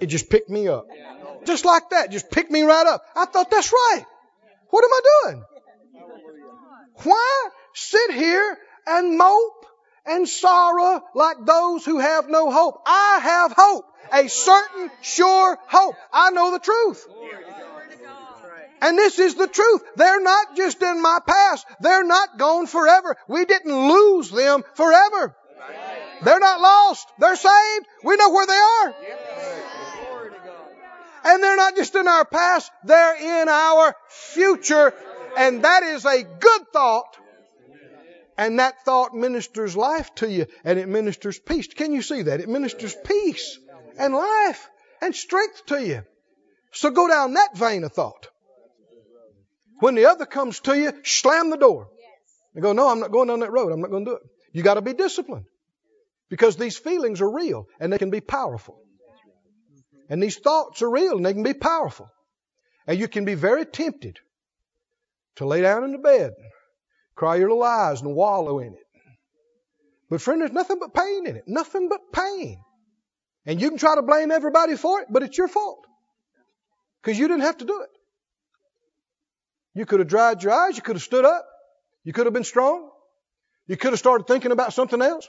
it 0.00 0.06
just 0.06 0.28
picked 0.28 0.50
me 0.50 0.68
up. 0.68 0.86
Just 1.48 1.64
like 1.64 1.88
that. 1.90 2.10
Just 2.10 2.30
picked 2.30 2.50
me 2.50 2.60
right 2.60 2.86
up. 2.86 3.02
I 3.16 3.24
thought, 3.24 3.50
that's 3.50 3.72
right. 3.72 4.04
What 4.68 4.84
am 4.84 4.90
I 4.92 5.00
doing? 5.24 5.44
Why 7.04 7.48
sit 7.72 8.10
here 8.12 8.58
and 8.86 9.16
mope 9.16 9.64
and 10.04 10.28
sorrow 10.28 11.00
like 11.14 11.38
those 11.46 11.86
who 11.86 12.00
have 12.00 12.28
no 12.28 12.50
hope? 12.50 12.82
I 12.84 13.20
have 13.22 13.54
hope. 13.56 13.86
A 14.12 14.28
certain 14.28 14.90
sure 15.00 15.58
hope. 15.68 15.94
I 16.12 16.32
know 16.32 16.50
the 16.50 16.58
truth. 16.58 17.06
And 18.82 18.98
this 18.98 19.18
is 19.18 19.34
the 19.34 19.48
truth. 19.48 19.82
They're 19.96 20.20
not 20.20 20.54
just 20.54 20.82
in 20.82 21.00
my 21.00 21.18
past. 21.26 21.66
They're 21.80 22.04
not 22.04 22.36
gone 22.36 22.66
forever. 22.66 23.16
We 23.26 23.46
didn't 23.46 23.74
lose 23.74 24.30
them 24.30 24.64
forever. 24.74 25.34
They're 26.22 26.40
not 26.40 26.60
lost. 26.60 27.08
They're 27.18 27.36
saved. 27.36 27.86
We 28.04 28.16
know 28.16 28.28
where 28.28 28.46
they 28.46 28.52
are. 28.52 28.94
And 31.28 31.42
they're 31.42 31.56
not 31.56 31.76
just 31.76 31.94
in 31.94 32.08
our 32.08 32.24
past, 32.24 32.72
they're 32.84 33.42
in 33.42 33.50
our 33.50 33.94
future. 34.08 34.94
And 35.36 35.62
that 35.62 35.82
is 35.82 36.06
a 36.06 36.22
good 36.22 36.62
thought. 36.72 37.18
And 38.38 38.60
that 38.60 38.82
thought 38.86 39.14
ministers 39.14 39.76
life 39.76 40.14
to 40.16 40.30
you 40.30 40.46
and 40.64 40.78
it 40.78 40.88
ministers 40.88 41.38
peace. 41.38 41.66
Can 41.66 41.92
you 41.92 42.00
see 42.00 42.22
that? 42.22 42.40
It 42.40 42.48
ministers 42.48 42.96
peace 43.04 43.58
and 43.98 44.14
life 44.14 44.70
and 45.02 45.14
strength 45.14 45.66
to 45.66 45.84
you. 45.84 46.02
So 46.72 46.90
go 46.90 47.06
down 47.08 47.34
that 47.34 47.54
vein 47.54 47.84
of 47.84 47.92
thought. 47.92 48.28
When 49.80 49.96
the 49.96 50.06
other 50.06 50.24
comes 50.24 50.60
to 50.60 50.78
you, 50.78 50.92
slam 51.04 51.50
the 51.50 51.58
door. 51.58 51.88
And 52.54 52.62
go, 52.62 52.72
no, 52.72 52.88
I'm 52.88 53.00
not 53.00 53.12
going 53.12 53.28
down 53.28 53.40
that 53.40 53.52
road. 53.52 53.70
I'm 53.70 53.82
not 53.82 53.90
going 53.90 54.06
to 54.06 54.12
do 54.12 54.16
it. 54.16 54.22
You 54.52 54.62
got 54.62 54.74
to 54.74 54.82
be 54.82 54.94
disciplined. 54.94 55.44
Because 56.30 56.56
these 56.56 56.78
feelings 56.78 57.20
are 57.20 57.30
real 57.30 57.66
and 57.78 57.92
they 57.92 57.98
can 57.98 58.10
be 58.10 58.22
powerful. 58.22 58.80
And 60.08 60.22
these 60.22 60.36
thoughts 60.36 60.82
are 60.82 60.90
real 60.90 61.16
and 61.16 61.26
they 61.26 61.34
can 61.34 61.42
be 61.42 61.54
powerful. 61.54 62.10
And 62.86 62.98
you 62.98 63.08
can 63.08 63.24
be 63.24 63.34
very 63.34 63.66
tempted 63.66 64.18
to 65.36 65.46
lay 65.46 65.60
down 65.60 65.84
in 65.84 65.92
the 65.92 65.98
bed, 65.98 66.32
cry 67.14 67.36
your 67.36 67.48
little 67.48 67.62
eyes 67.62 68.00
and 68.00 68.14
wallow 68.14 68.58
in 68.60 68.72
it. 68.72 68.86
But 70.10 70.22
friend, 70.22 70.40
there's 70.40 70.52
nothing 70.52 70.78
but 70.80 70.94
pain 70.94 71.26
in 71.26 71.36
it. 71.36 71.44
Nothing 71.46 71.88
but 71.88 72.12
pain. 72.12 72.62
And 73.44 73.60
you 73.60 73.68
can 73.68 73.78
try 73.78 73.94
to 73.94 74.02
blame 74.02 74.30
everybody 74.30 74.76
for 74.76 75.00
it, 75.00 75.08
but 75.10 75.22
it's 75.22 75.36
your 75.36 75.48
fault. 75.48 75.86
Because 77.02 77.18
you 77.18 77.28
didn't 77.28 77.42
have 77.42 77.58
to 77.58 77.64
do 77.64 77.82
it. 77.82 77.90
You 79.74 79.86
could 79.86 80.00
have 80.00 80.08
dried 80.08 80.42
your 80.42 80.52
eyes. 80.52 80.76
You 80.76 80.82
could 80.82 80.96
have 80.96 81.02
stood 81.02 81.24
up. 81.24 81.46
You 82.04 82.12
could 82.12 82.26
have 82.26 82.32
been 82.32 82.44
strong. 82.44 82.90
You 83.66 83.76
could 83.76 83.92
have 83.92 83.98
started 83.98 84.26
thinking 84.26 84.50
about 84.50 84.72
something 84.72 85.00
else. 85.00 85.28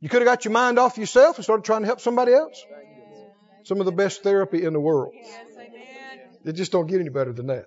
You 0.00 0.08
could 0.08 0.20
have 0.20 0.26
got 0.26 0.44
your 0.44 0.52
mind 0.52 0.80
off 0.80 0.98
yourself 0.98 1.36
and 1.36 1.44
started 1.44 1.64
trying 1.64 1.82
to 1.82 1.86
help 1.86 2.00
somebody 2.00 2.34
else. 2.34 2.60
Some 3.64 3.80
of 3.80 3.86
the 3.86 3.92
best 3.92 4.22
therapy 4.22 4.64
in 4.64 4.72
the 4.72 4.80
world. 4.80 5.14
It 6.44 6.52
just 6.54 6.72
don't 6.72 6.86
get 6.86 7.00
any 7.00 7.10
better 7.10 7.32
than 7.32 7.46
that. 7.46 7.66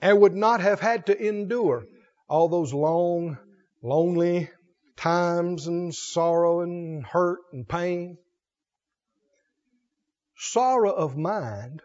And 0.00 0.20
would 0.20 0.34
not 0.34 0.60
have 0.60 0.80
had 0.80 1.06
to 1.06 1.26
endure 1.26 1.84
all 2.28 2.48
those 2.48 2.72
long, 2.72 3.38
lonely 3.82 4.48
times 4.96 5.66
and 5.66 5.92
sorrow 5.94 6.60
and 6.60 7.04
hurt 7.04 7.40
and 7.52 7.68
pain. 7.68 8.18
Sorrow 10.36 10.92
of 10.92 11.16
mind 11.16 11.82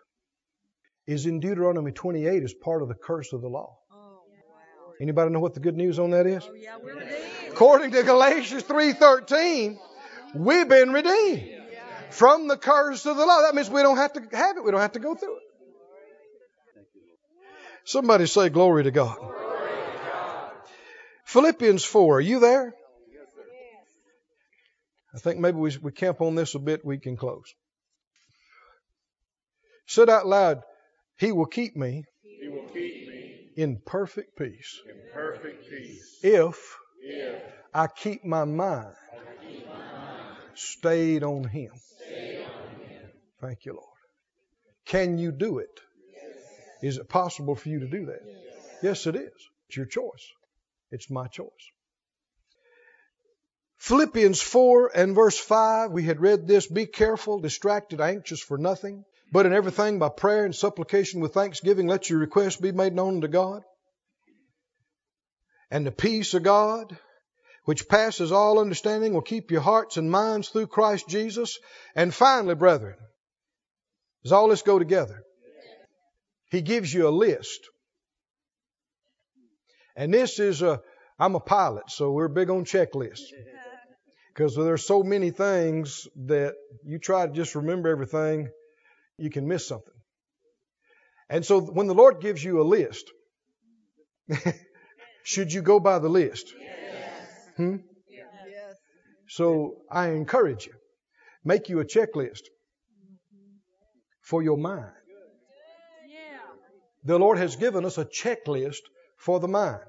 is 1.07 1.25
in 1.25 1.39
Deuteronomy 1.39 1.91
28 1.91 2.43
as 2.43 2.53
part 2.53 2.83
of 2.83 2.87
the 2.87 2.93
curse 2.93 3.33
of 3.33 3.41
the 3.41 3.49
law. 3.49 3.79
Anybody 5.01 5.31
know 5.31 5.39
what 5.39 5.55
the 5.55 5.59
good 5.59 5.75
news 5.75 5.97
on 5.97 6.11
that 6.11 6.27
is? 6.27 6.47
According 7.49 7.91
to 7.91 8.03
Galatians 8.03 8.63
3:13, 8.63 9.79
we've 10.35 10.69
been 10.69 10.93
redeemed 10.93 11.62
from 12.13 12.47
the 12.47 12.57
curse 12.57 13.05
of 13.05 13.17
the 13.17 13.25
law. 13.25 13.41
That 13.41 13.55
means 13.55 13.69
we 13.69 13.81
don't 13.81 13.97
have 13.97 14.13
to 14.13 14.21
have 14.37 14.57
it. 14.57 14.63
We 14.63 14.71
don't 14.71 14.81
have 14.81 14.93
to 14.93 14.99
go 14.99 15.15
through 15.15 15.35
it. 15.37 15.43
Somebody 17.85 18.27
say 18.27 18.49
glory 18.49 18.83
to 18.83 18.91
God. 18.91 19.17
Philippians 21.25 21.83
4. 21.83 22.17
Are 22.17 22.21
you 22.21 22.39
there? 22.39 22.73
I 25.15 25.19
think 25.19 25.39
maybe 25.39 25.57
we, 25.57 25.71
we 25.81 25.91
camp 25.91 26.21
on 26.21 26.35
this 26.35 26.55
a 26.55 26.59
bit, 26.59 26.83
we 26.83 26.97
can 26.97 27.17
close. 27.17 27.53
Said 29.85 30.09
out 30.09 30.25
loud, 30.25 30.61
He 31.17 31.31
will 31.31 31.45
keep 31.45 31.75
me, 31.75 32.03
He 32.23 32.47
will 32.47 32.67
keep 32.73 33.07
me 33.07 33.49
in 33.55 33.79
perfect 33.85 34.35
peace 34.37 34.81
in 34.89 34.95
perfect 35.13 35.69
peace 35.69 36.19
if 36.23 36.75
if 36.99 37.41
I 37.73 37.87
keep 37.87 38.25
my 38.25 38.45
mind 38.45 38.95
stayed 40.55 41.23
on 41.23 41.43
Him. 41.43 41.71
Thank 43.43 43.65
you, 43.65 43.73
Lord. 43.73 43.97
Can 44.85 45.17
you 45.17 45.33
do 45.33 45.57
it? 45.57 45.81
Is 46.81 46.95
it 46.97 47.09
possible 47.09 47.55
for 47.55 47.67
you 47.67 47.81
to 47.81 47.87
do 47.89 48.05
that? 48.05 48.21
Yes, 48.81 49.05
it 49.05 49.17
is. 49.17 49.33
It's 49.67 49.75
your 49.75 49.85
choice. 49.85 50.31
It's 50.91 51.09
my 51.09 51.27
choice. 51.27 51.49
Philippians 53.79 54.41
4 54.41 54.91
and 54.95 55.13
verse 55.13 55.37
5, 55.37 55.91
we 55.91 56.03
had 56.03 56.21
read 56.21 56.47
this 56.47 56.67
Be 56.67 56.85
careful, 56.85 57.39
distracted, 57.39 57.99
anxious 57.99 58.39
for 58.39 58.57
nothing, 58.57 59.03
but 59.29 59.45
in 59.45 59.51
everything 59.51 59.99
by 59.99 60.07
prayer 60.07 60.45
and 60.45 60.55
supplication 60.55 61.19
with 61.19 61.33
thanksgiving, 61.33 61.87
let 61.87 62.09
your 62.09 62.19
requests 62.19 62.55
be 62.55 62.71
made 62.71 62.93
known 62.93 63.19
to 63.21 63.27
God. 63.27 63.63
And 65.69 65.85
the 65.85 65.91
peace 65.91 66.33
of 66.33 66.43
God, 66.43 66.97
which 67.65 67.89
passes 67.89 68.31
all 68.31 68.59
understanding, 68.59 69.13
will 69.13 69.21
keep 69.21 69.51
your 69.51 69.59
hearts 69.59 69.97
and 69.97 70.09
minds 70.09 70.47
through 70.47 70.67
Christ 70.67 71.09
Jesus. 71.09 71.59
And 71.93 72.13
finally, 72.13 72.55
brethren, 72.55 72.95
does 74.23 74.31
all 74.31 74.47
this 74.47 74.61
go 74.61 74.79
together? 74.79 75.23
He 76.49 76.61
gives 76.61 76.93
you 76.93 77.07
a 77.07 77.09
list. 77.09 77.59
And 79.95 80.13
this 80.13 80.39
is 80.39 80.61
a, 80.61 80.81
I'm 81.19 81.35
a 81.35 81.39
pilot, 81.39 81.89
so 81.89 82.11
we're 82.11 82.27
big 82.27 82.49
on 82.49 82.63
checklists. 82.63 83.31
Because 84.29 84.55
there's 84.55 84.85
so 84.85 85.03
many 85.03 85.29
things 85.31 86.07
that 86.25 86.53
you 86.83 86.99
try 86.99 87.27
to 87.27 87.33
just 87.33 87.55
remember 87.55 87.89
everything, 87.89 88.49
you 89.17 89.29
can 89.29 89.47
miss 89.47 89.67
something. 89.67 89.93
And 91.29 91.45
so 91.45 91.59
when 91.59 91.87
the 91.87 91.93
Lord 91.93 92.21
gives 92.21 92.43
you 92.43 92.61
a 92.61 92.63
list, 92.63 93.11
should 95.23 95.51
you 95.53 95.61
go 95.61 95.79
by 95.79 95.99
the 95.99 96.09
list? 96.09 96.53
Hmm? 97.57 97.77
So 99.27 99.77
I 99.91 100.09
encourage 100.09 100.67
you, 100.67 100.73
make 101.43 101.69
you 101.69 101.79
a 101.79 101.85
checklist 101.85 102.41
for 104.23 104.41
your 104.41 104.57
mind. 104.57 104.91
The 107.03 107.19
Lord 107.19 107.37
has 107.37 107.57
given 107.57 107.85
us 107.85 107.97
a 107.97 108.05
checklist 108.05 108.81
for 109.17 109.39
the 109.39 109.47
mind. 109.47 109.81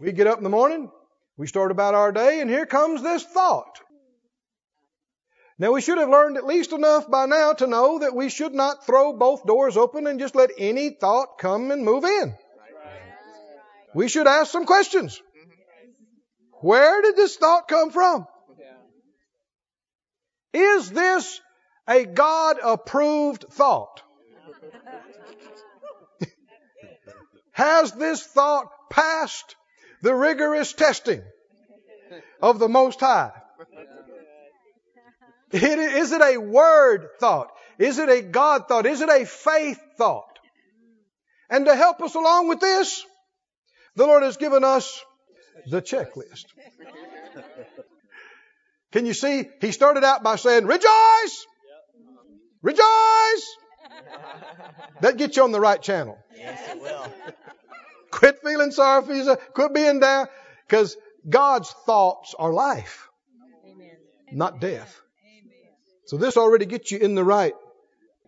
We 0.00 0.12
get 0.12 0.26
up 0.26 0.38
in 0.38 0.44
the 0.44 0.50
morning, 0.50 0.90
we 1.36 1.46
start 1.46 1.70
about 1.70 1.94
our 1.94 2.12
day, 2.12 2.40
and 2.40 2.50
here 2.50 2.66
comes 2.66 3.02
this 3.02 3.24
thought. 3.24 3.80
Now, 5.60 5.72
we 5.72 5.80
should 5.80 5.98
have 5.98 6.08
learned 6.08 6.36
at 6.36 6.46
least 6.46 6.72
enough 6.72 7.10
by 7.10 7.26
now 7.26 7.52
to 7.54 7.66
know 7.66 8.00
that 8.00 8.14
we 8.14 8.28
should 8.28 8.54
not 8.54 8.86
throw 8.86 9.12
both 9.12 9.44
doors 9.44 9.76
open 9.76 10.06
and 10.06 10.20
just 10.20 10.36
let 10.36 10.50
any 10.56 10.90
thought 10.90 11.38
come 11.38 11.72
and 11.72 11.84
move 11.84 12.04
in. 12.04 12.34
We 13.94 14.08
should 14.08 14.28
ask 14.28 14.52
some 14.52 14.66
questions. 14.66 15.20
Where 16.60 17.02
did 17.02 17.16
this 17.16 17.36
thought 17.36 17.66
come 17.66 17.90
from? 17.90 18.26
Is 20.52 20.90
this 20.90 21.40
a 21.88 22.04
God 22.04 22.58
approved 22.62 23.46
thought? 23.50 24.02
Has 27.52 27.92
this 27.92 28.24
thought 28.24 28.68
passed 28.90 29.56
the 30.02 30.14
rigorous 30.14 30.72
testing 30.72 31.22
of 32.40 32.58
the 32.58 32.68
Most 32.68 33.00
High? 33.00 33.32
It, 35.50 35.62
is 35.78 36.12
it 36.12 36.20
a 36.20 36.36
word 36.36 37.08
thought? 37.18 37.50
Is 37.78 37.98
it 37.98 38.08
a 38.08 38.22
God 38.22 38.68
thought? 38.68 38.86
Is 38.86 39.00
it 39.00 39.08
a 39.08 39.24
faith 39.24 39.80
thought? 39.96 40.38
And 41.50 41.64
to 41.66 41.74
help 41.74 42.02
us 42.02 42.14
along 42.14 42.48
with 42.48 42.60
this, 42.60 43.04
the 43.96 44.06
Lord 44.06 44.22
has 44.22 44.36
given 44.36 44.62
us 44.62 45.02
the 45.66 45.80
checklist. 45.80 46.44
Can 48.92 49.06
you 49.06 49.14
see? 49.14 49.48
He 49.60 49.72
started 49.72 50.04
out 50.04 50.22
by 50.22 50.36
saying, 50.36 50.66
Rejoice! 50.66 51.46
Rejoice! 52.62 53.56
That 55.00 55.16
gets 55.16 55.36
you 55.36 55.44
on 55.44 55.52
the 55.52 55.60
right 55.60 55.80
channel. 55.80 56.18
Yes, 56.36 56.60
it 56.68 56.82
will. 56.82 57.06
Quit 58.10 58.38
feeling 58.42 58.70
sorry 58.70 59.04
for 59.04 59.14
yourself. 59.14 59.38
Quit 59.54 59.74
being 59.74 60.00
down. 60.00 60.26
Because 60.66 60.96
God's 61.28 61.70
thoughts 61.86 62.34
are 62.38 62.52
life, 62.52 63.08
Amen. 63.64 63.96
not 64.32 64.60
death. 64.60 65.00
Amen. 65.24 65.70
So 66.06 66.16
this 66.16 66.36
already 66.36 66.66
gets 66.66 66.90
you 66.90 66.98
in 66.98 67.14
the 67.14 67.24
right, 67.24 67.54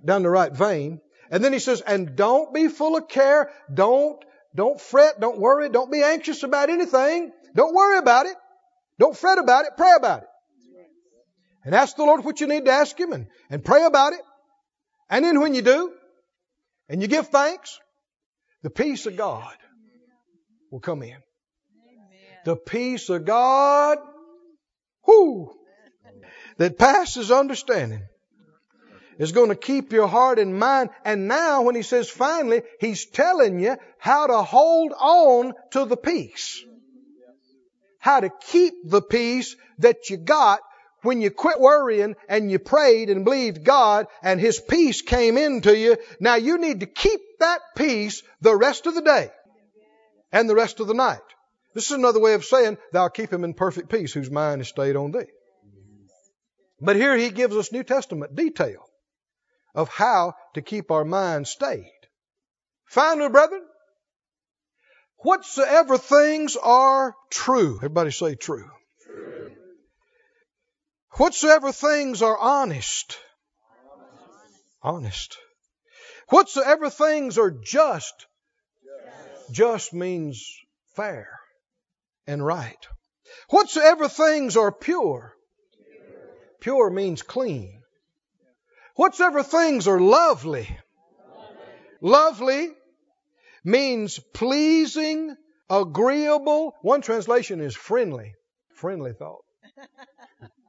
down 0.05 0.22
the 0.22 0.31
right 0.31 0.53
vein. 0.53 1.01
And 1.31 1.45
then 1.45 1.53
he 1.53 1.59
says, 1.59 1.81
and 1.81 2.16
don't 2.16 2.53
be 2.53 2.68
full 2.68 2.97
of 2.97 3.09
care. 3.09 3.51
Don't, 3.72 4.22
don't 4.55 4.81
fret. 4.81 5.20
Don't 5.20 5.39
worry. 5.39 5.68
Don't 5.68 5.91
be 5.91 6.03
anxious 6.03 6.43
about 6.43 6.70
anything. 6.70 7.33
Don't 7.55 7.74
worry 7.74 7.99
about 7.99 8.26
it. 8.26 8.37
Don't 8.99 9.16
fret 9.16 9.39
about 9.39 9.64
it. 9.64 9.72
Pray 9.76 9.93
about 9.97 10.22
it. 10.22 10.28
And 11.64 11.74
ask 11.74 11.96
the 11.96 12.04
Lord 12.04 12.24
what 12.24 12.40
you 12.40 12.46
need 12.46 12.64
to 12.64 12.70
ask 12.70 12.98
Him 12.98 13.12
and, 13.12 13.26
and 13.50 13.64
pray 13.64 13.84
about 13.84 14.12
it. 14.12 14.20
And 15.08 15.24
then 15.24 15.40
when 15.40 15.54
you 15.54 15.62
do, 15.62 15.92
and 16.88 17.02
you 17.02 17.08
give 17.08 17.28
thanks, 17.28 17.78
the 18.62 18.70
peace 18.70 19.06
of 19.06 19.16
God 19.16 19.54
will 20.70 20.80
come 20.80 21.02
in. 21.02 21.11
Amen. 21.11 21.20
The 22.44 22.56
peace 22.56 23.08
of 23.08 23.24
God, 23.24 23.98
whoo, 25.06 25.52
that 26.56 26.78
passes 26.78 27.30
understanding 27.30 28.02
is 29.18 29.32
going 29.32 29.50
to 29.50 29.54
keep 29.54 29.92
your 29.92 30.06
heart 30.06 30.38
and 30.38 30.58
mind. 30.58 30.90
And 31.04 31.28
now 31.28 31.62
when 31.62 31.74
he 31.74 31.82
says 31.82 32.08
finally, 32.08 32.62
he's 32.80 33.06
telling 33.06 33.61
you 33.61 33.76
how 33.98 34.26
to 34.26 34.42
hold 34.42 34.92
on 34.98 35.52
to 35.72 35.84
the 35.84 35.96
peace. 35.96 36.64
How 37.98 38.20
to 38.20 38.30
keep 38.48 38.72
the 38.84 39.02
peace 39.02 39.56
that 39.78 40.08
you 40.08 40.16
got 40.16 40.61
when 41.03 41.20
you 41.20 41.30
quit 41.30 41.61
worrying 41.61 42.16
and 42.28 42.51
you 42.51 42.59
prayed 42.59 43.11
and 43.11 43.24
believed 43.24 43.64
God 43.64 44.07
and 44.22 44.40
His 44.40 44.61
peace 44.61 45.03
came 45.03 45.38
into 45.38 45.76
you. 45.76 45.96
Now 46.20 46.36
you 46.36 46.59
need 46.59 46.80
to 46.80 46.86
keep 46.86 47.20
that 47.38 47.61
peace 47.76 48.22
the 48.40 48.57
rest 48.57 48.86
of 48.86 48.94
the 48.94 49.03
day 49.03 49.30
and 50.32 50.48
the 50.48 50.55
rest 50.55 50.80
of 50.80 50.86
the 50.86 50.94
night. 50.94 51.18
This 51.74 51.86
is 51.86 51.92
another 51.92 52.20
way 52.20 52.34
of 52.34 52.44
saying, 52.44 52.78
Thou 52.92 53.09
keep 53.09 53.32
him 53.32 53.44
in 53.44 53.55
perfect 53.55 53.90
peace 53.90 54.12
whose 54.12 54.30
mind 54.30 54.61
is 54.61 54.68
stayed 54.68 54.96
on 54.96 55.12
thee. 55.12 55.26
But 56.80 56.96
here 56.96 57.16
he 57.16 57.30
gives 57.30 57.57
us 57.57 57.72
New 57.72 57.84
Testament 57.84 58.34
detail 58.34 58.84
of 59.74 59.88
how 59.88 60.34
to 60.55 60.62
keep 60.62 60.90
our 60.90 61.05
mind 61.05 61.46
stayed. 61.46 61.92
Finally, 62.86 63.28
brethren, 63.28 63.62
whatsoever 65.18 65.96
things 65.98 66.57
are 66.57 67.14
true, 67.30 67.76
everybody 67.76 68.11
say 68.11 68.34
true. 68.34 68.68
Whatsoever 71.14 71.72
things 71.72 72.22
are 72.22 72.38
honest, 72.38 73.18
honest. 74.82 75.36
Whatsoever 76.28 76.88
things 76.88 77.36
are 77.38 77.50
just, 77.50 78.26
just 79.50 79.92
means 79.92 80.46
fair 80.94 81.28
and 82.26 82.44
right. 82.44 82.86
Whatsoever 83.48 84.08
things 84.08 84.56
are 84.56 84.70
pure, 84.70 85.34
pure 86.61 86.90
means 86.90 87.22
clean. 87.22 87.82
Whatsoever 88.94 89.42
things 89.42 89.88
are 89.88 90.00
lovely, 90.00 90.78
lovely 92.00 92.70
means 93.64 94.20
pleasing, 94.32 95.36
agreeable. 95.68 96.74
One 96.82 97.02
translation 97.02 97.61
is 97.61 97.74
friendly, 97.74 98.34
friendly 98.74 99.12
thought. 99.12 99.44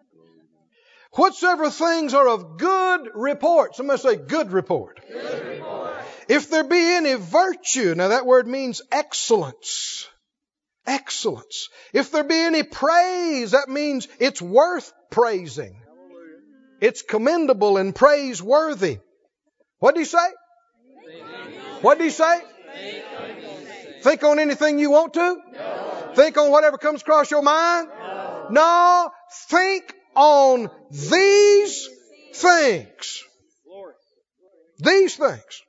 Whatsoever 1.13 1.69
things 1.69 2.13
are 2.13 2.27
of 2.27 2.57
good 2.57 3.09
report. 3.13 3.75
Somebody 3.75 4.01
say 4.01 4.15
good 4.15 4.51
report. 4.51 5.01
Good 5.07 5.45
report. 5.45 5.93
If 6.29 6.49
there 6.49 6.63
be 6.63 6.95
any 6.95 7.15
virtue, 7.15 7.93
now 7.95 8.09
that 8.09 8.25
word 8.25 8.47
means 8.47 8.81
excellence. 8.91 10.07
Excellence. 10.87 11.67
If 11.91 12.11
there 12.11 12.23
be 12.23 12.39
any 12.39 12.63
praise, 12.63 13.51
that 13.51 13.67
means 13.67 14.07
it's 14.19 14.41
worth 14.41 14.93
praising. 15.09 15.81
It's 16.79 17.01
commendable 17.01 17.77
and 17.77 17.93
praiseworthy. 17.93 18.99
What 19.79 19.95
did 19.95 20.01
he 20.01 20.05
say? 20.05 20.29
What 21.81 21.97
did 21.97 22.05
he 22.05 22.09
say? 22.09 22.41
Think 24.01 24.23
on 24.23 24.39
anything 24.39 24.79
you 24.79 24.89
want 24.91 25.13
to? 25.15 25.37
No. 25.53 26.11
Think 26.15 26.37
on 26.37 26.51
whatever 26.51 26.77
comes 26.77 27.01
across 27.01 27.29
your 27.29 27.43
mind? 27.43 27.89
No. 27.89 28.47
No. 28.49 29.11
Think 29.49 29.93
on 30.15 30.69
these 30.89 31.89
things. 32.33 33.23
These 34.79 35.15
things. 35.15 35.61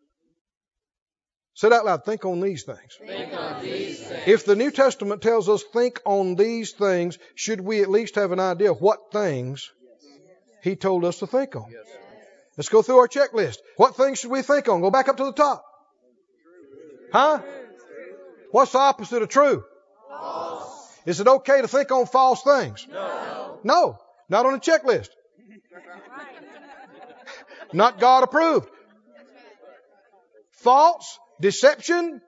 Say 1.54 1.68
it 1.68 1.72
out 1.74 1.84
loud. 1.84 2.04
Think 2.04 2.24
on 2.24 2.40
these 2.40 2.64
things. 2.64 2.98
Think 2.98 3.32
on 3.34 3.62
these 3.62 4.00
things. 4.00 4.22
If 4.26 4.46
the 4.46 4.56
New 4.56 4.70
Testament 4.70 5.20
tells 5.20 5.48
us 5.48 5.62
think 5.62 6.00
on 6.04 6.34
these 6.34 6.72
things, 6.72 7.18
should 7.34 7.60
we 7.60 7.82
at 7.82 7.90
least 7.90 8.14
have 8.14 8.32
an 8.32 8.40
idea 8.40 8.72
what 8.72 9.12
things 9.12 9.70
He 10.62 10.76
told 10.76 11.04
us 11.04 11.18
to 11.18 11.26
think 11.26 11.54
on? 11.54 11.72
Let's 12.56 12.68
go 12.68 12.82
through 12.82 12.98
our 12.98 13.08
checklist. 13.08 13.58
What 13.76 13.96
things 13.96 14.18
should 14.20 14.30
we 14.30 14.42
think 14.42 14.68
on? 14.68 14.80
Go 14.80 14.90
back 14.90 15.08
up 15.08 15.18
to 15.18 15.24
the 15.24 15.32
top. 15.32 15.64
Huh? 17.12 17.40
What's 18.50 18.72
the 18.72 18.78
opposite 18.78 19.22
of 19.22 19.28
true? 19.28 19.64
False. 20.08 20.98
Is 21.04 21.20
it 21.20 21.28
okay 21.28 21.60
to 21.60 21.68
think 21.68 21.92
on 21.92 22.06
false 22.06 22.42
things? 22.42 22.86
No. 22.90 23.60
No, 23.64 23.98
not 24.32 24.46
on 24.46 24.54
a 24.54 24.58
checklist. 24.58 25.10
Not 27.74 28.00
God 28.00 28.24
approved. 28.24 28.68
Thoughts, 30.62 31.18
deception 31.40 32.22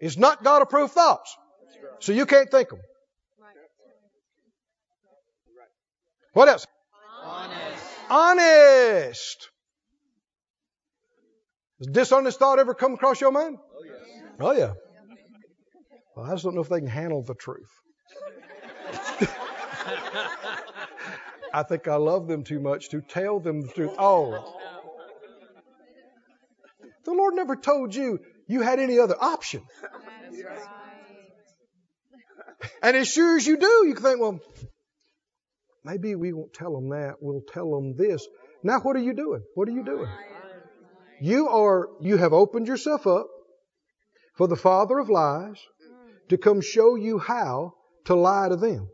is 0.00 0.16
not 0.16 0.42
God 0.42 0.62
approved 0.62 0.94
thoughts. 0.94 1.36
So 2.00 2.12
you 2.12 2.24
can't 2.24 2.50
think 2.50 2.70
them. 2.70 2.80
What 6.32 6.48
else? 6.48 6.66
Honest. 7.22 7.84
Honest. 8.10 9.50
Has 11.78 11.86
dishonest 11.88 12.38
thought 12.38 12.58
ever 12.58 12.74
come 12.74 12.94
across 12.94 13.20
your 13.20 13.30
mind? 13.30 13.58
Oh, 14.40 14.52
yeah. 14.52 14.72
Well, 16.16 16.26
I 16.26 16.30
just 16.30 16.44
don't 16.44 16.54
know 16.54 16.62
if 16.62 16.68
they 16.70 16.78
can 16.78 16.88
handle 16.88 17.22
the 17.22 17.34
truth. 17.34 17.70
I 21.54 21.62
think 21.62 21.86
I 21.86 21.94
love 21.94 22.26
them 22.26 22.42
too 22.42 22.58
much 22.58 22.88
to 22.90 23.00
tell 23.00 23.38
them 23.38 23.60
the 23.60 23.68
truth. 23.68 23.92
Oh. 23.96 24.58
The 27.04 27.12
Lord 27.12 27.34
never 27.34 27.54
told 27.54 27.94
you 27.94 28.18
you 28.48 28.60
had 28.60 28.80
any 28.80 28.98
other 28.98 29.14
option. 29.20 29.62
Right. 30.32 30.58
And 32.82 32.96
as 32.96 33.06
sure 33.06 33.36
as 33.36 33.46
you 33.46 33.56
do, 33.56 33.86
you 33.86 33.94
can 33.94 34.02
think, 34.02 34.20
well, 34.20 34.40
maybe 35.84 36.16
we 36.16 36.32
won't 36.32 36.52
tell 36.54 36.74
them 36.74 36.88
that. 36.88 37.14
We'll 37.20 37.42
tell 37.52 37.70
them 37.70 37.94
this. 37.96 38.26
Now, 38.64 38.80
what 38.80 38.96
are 38.96 39.02
you 39.02 39.14
doing? 39.14 39.42
What 39.54 39.68
are 39.68 39.72
you 39.72 39.84
doing? 39.84 40.08
You 41.20 41.48
are, 41.50 41.88
you 42.00 42.16
have 42.16 42.32
opened 42.32 42.66
yourself 42.66 43.06
up 43.06 43.28
for 44.36 44.48
the 44.48 44.56
father 44.56 44.98
of 44.98 45.08
lies 45.08 45.60
to 46.30 46.36
come 46.36 46.60
show 46.60 46.96
you 46.96 47.20
how 47.20 47.74
to 48.06 48.16
lie 48.16 48.48
to 48.48 48.56
them. 48.56 48.88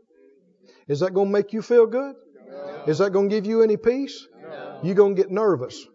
Is 0.87 0.99
that 0.99 1.15
going 1.15 1.29
to 1.29 1.33
make 1.33 1.53
you 1.53 1.63
feel 1.63 1.87
good? 1.87 2.15
Is 2.87 2.97
that 2.99 3.11
going 3.11 3.29
to 3.29 3.35
give 3.35 3.45
you 3.45 3.61
any 3.61 3.77
peace? 3.77 4.27
You're 4.83 4.95
going 4.95 5.15
to 5.15 5.21
get 5.21 5.31
nervous. 5.31 5.85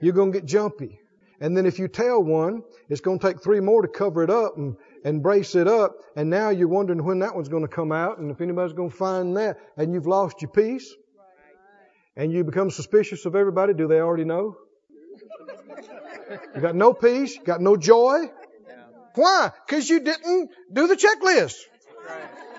You're 0.00 0.12
going 0.12 0.32
to 0.32 0.40
get 0.40 0.46
jumpy. 0.46 1.00
And 1.40 1.56
then 1.56 1.66
if 1.66 1.78
you 1.78 1.88
tell 1.88 2.22
one, 2.22 2.62
it's 2.88 3.00
going 3.00 3.18
to 3.18 3.26
take 3.26 3.42
three 3.42 3.60
more 3.60 3.82
to 3.82 3.88
cover 3.88 4.22
it 4.22 4.30
up 4.30 4.56
and, 4.56 4.76
and 5.04 5.22
brace 5.22 5.54
it 5.54 5.68
up. 5.68 5.96
And 6.16 6.30
now 6.30 6.50
you're 6.50 6.68
wondering 6.68 7.04
when 7.04 7.18
that 7.20 7.34
one's 7.34 7.48
going 7.48 7.62
to 7.62 7.68
come 7.68 7.92
out 7.92 8.18
and 8.18 8.30
if 8.30 8.40
anybody's 8.40 8.72
going 8.72 8.90
to 8.90 8.96
find 8.96 9.36
that. 9.36 9.58
And 9.76 9.92
you've 9.92 10.06
lost 10.06 10.42
your 10.42 10.50
peace. 10.50 10.94
And 12.16 12.32
you 12.32 12.44
become 12.44 12.70
suspicious 12.70 13.26
of 13.26 13.34
everybody. 13.34 13.74
Do 13.74 13.88
they 13.88 14.00
already 14.00 14.24
know? 14.24 14.56
You 16.54 16.60
got 16.60 16.74
no 16.74 16.92
peace. 16.92 17.34
You 17.36 17.42
got 17.42 17.60
no 17.60 17.76
joy. 17.76 18.30
Why? 19.14 19.50
Because 19.66 19.88
you 19.88 20.00
didn't 20.00 20.50
do 20.72 20.86
the 20.86 20.96
checklist. 20.96 21.56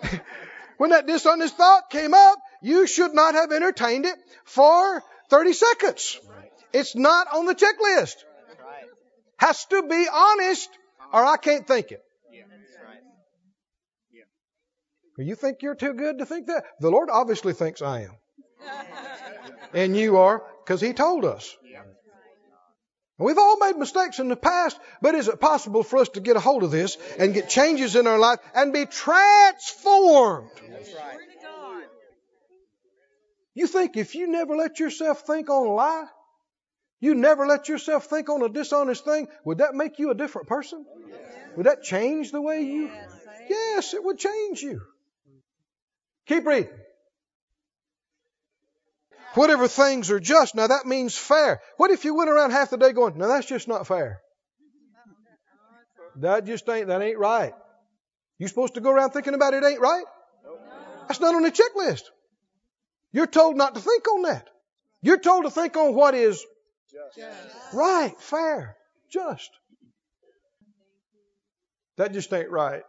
when 0.78 0.92
that 0.92 1.08
dishonest 1.08 1.56
thought 1.56 1.90
came 1.90 2.14
up, 2.14 2.40
you 2.66 2.88
should 2.88 3.14
not 3.14 3.36
have 3.36 3.52
entertained 3.52 4.06
it 4.06 4.16
for 4.44 5.04
30 5.30 5.54
seconds. 5.54 6.20
It's 6.74 6.96
not 6.96 7.28
on 7.32 7.46
the 7.46 7.54
checklist. 7.54 8.16
Has 9.38 9.66
to 9.66 9.84
be 9.84 10.08
honest 10.12 10.70
or 11.14 11.24
I 11.24 11.38
can't 11.38 11.68
think 11.68 11.92
it. 11.92 12.02
You 15.18 15.36
think 15.36 15.62
you're 15.62 15.76
too 15.76 15.94
good 15.94 16.18
to 16.18 16.26
think 16.26 16.48
that? 16.48 16.66
The 16.80 16.90
Lord 16.90 17.10
obviously 17.12 17.54
thinks 17.54 17.82
I 17.82 18.02
am. 18.02 18.18
And 19.74 19.96
you 19.96 20.18
are, 20.18 20.42
because 20.64 20.82
He 20.82 20.94
told 20.94 21.24
us. 21.24 21.56
We've 23.18 23.38
all 23.38 23.58
made 23.58 23.78
mistakes 23.78 24.20
in 24.20 24.28
the 24.28 24.36
past, 24.36 24.78
but 25.02 25.16
is 25.16 25.30
it 25.30 25.40
possible 25.40 25.84
for 25.84 26.00
us 26.00 26.10
to 26.10 26.20
get 26.20 26.36
a 26.36 26.42
hold 26.42 26.64
of 26.64 26.72
this 26.72 26.98
and 27.18 27.34
get 27.34 27.48
changes 27.48 27.96
in 27.96 28.08
our 28.08 28.20
life 28.20 28.40
and 28.54 28.74
be 28.74 28.86
transformed? 28.86 30.50
You 33.56 33.68
think 33.68 33.96
if 33.96 34.14
you 34.16 34.28
never 34.28 34.56
let 34.56 34.80
yourself 34.80 35.22
think 35.22 35.50
on 35.50 35.66
a 35.66 35.72
lie, 35.72 36.06
you 37.00 37.16
never 37.16 37.48
let 37.48 37.70
yourself 37.70 38.06
think 38.06 38.30
on 38.30 38.42
a 38.42 38.50
dishonest 38.50 39.06
thing, 39.06 39.28
would 39.46 39.60
that 39.60 39.74
make 39.74 39.98
you 39.98 40.12
a 40.12 40.16
different 40.16 40.48
person? 40.48 40.86
Would 41.56 41.66
that 41.66 41.82
change 41.82 42.32
the 42.32 42.42
way 42.42 42.64
you? 42.64 42.92
Yes, 43.50 43.94
it 43.94 44.04
would 44.04 44.18
change 44.18 44.62
you. 44.62 44.82
Keep 46.28 46.46
reading. 46.46 46.70
Whatever 49.36 49.68
things 49.68 50.12
are 50.12 50.20
just, 50.20 50.56
now 50.56 50.68
that 50.68 50.86
means 50.86 51.16
fair. 51.18 51.62
What 51.78 51.92
if 51.92 52.06
you 52.06 52.16
went 52.16 52.30
around 52.30 52.52
half 52.52 52.70
the 52.70 52.78
day 52.78 52.92
going, 52.92 53.18
no, 53.18 53.28
that's 53.28 53.46
just 53.46 53.68
not 53.68 53.88
fair. 53.88 54.22
That 56.18 56.46
just 56.46 56.68
ain't, 56.70 56.88
that 56.88 57.02
ain't 57.02 57.18
right. 57.18 57.54
You 58.38 58.48
supposed 58.48 58.76
to 58.76 58.82
go 58.82 58.92
around 58.92 59.12
thinking 59.12 59.34
about 59.34 59.54
it 59.54 59.64
ain't 59.64 59.80
right? 59.80 60.06
That's 61.08 61.20
not 61.20 61.36
on 61.36 61.44
the 61.44 61.52
checklist. 61.52 62.04
You're 63.16 63.28
told 63.28 63.56
not 63.56 63.76
to 63.76 63.80
think 63.80 64.06
on 64.10 64.24
that. 64.24 64.50
You're 65.02 65.18
told 65.18 65.46
to 65.46 65.50
think 65.50 65.78
on 65.78 65.96
what 65.96 66.16
is 66.16 66.46
just. 66.92 67.18
right, 67.74 68.14
fair, 68.20 68.76
just. 69.10 69.50
That 71.96 72.12
just 72.12 72.34
ain't 72.34 72.50
right. 72.50 72.84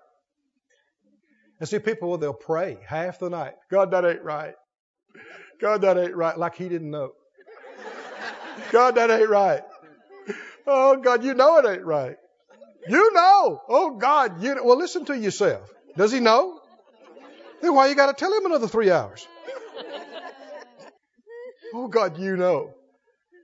And 1.60 1.68
see, 1.68 1.78
people, 1.78 2.08
well, 2.08 2.18
they'll 2.18 2.32
pray 2.32 2.76
half 2.84 3.20
the 3.20 3.30
night. 3.30 3.52
God, 3.70 3.92
that 3.92 4.04
ain't 4.04 4.24
right. 4.24 4.54
God, 5.60 5.82
that 5.82 5.96
ain't 5.96 6.16
right. 6.16 6.36
Like 6.36 6.56
he 6.56 6.68
didn't 6.68 6.90
know. 6.90 7.12
God, 8.72 8.96
that 8.96 9.12
ain't 9.12 9.28
right. 9.28 9.62
Oh, 10.66 10.96
God, 10.96 11.22
you 11.22 11.34
know 11.34 11.58
it 11.58 11.66
ain't 11.66 11.84
right. 11.84 12.16
You 12.88 13.12
know. 13.14 13.60
Oh, 13.68 13.96
God, 13.96 14.42
you 14.42 14.56
know. 14.56 14.64
Well, 14.64 14.76
listen 14.76 15.04
to 15.04 15.16
yourself. 15.16 15.70
Does 15.96 16.10
he 16.10 16.18
know? 16.18 16.58
Then 17.62 17.76
why 17.76 17.86
you 17.86 17.94
got 17.94 18.06
to 18.06 18.12
tell 18.12 18.36
him 18.36 18.44
another 18.46 18.66
three 18.66 18.90
hours? 18.90 19.28
Oh, 21.78 21.88
God, 21.88 22.18
you 22.18 22.38
know. 22.38 22.72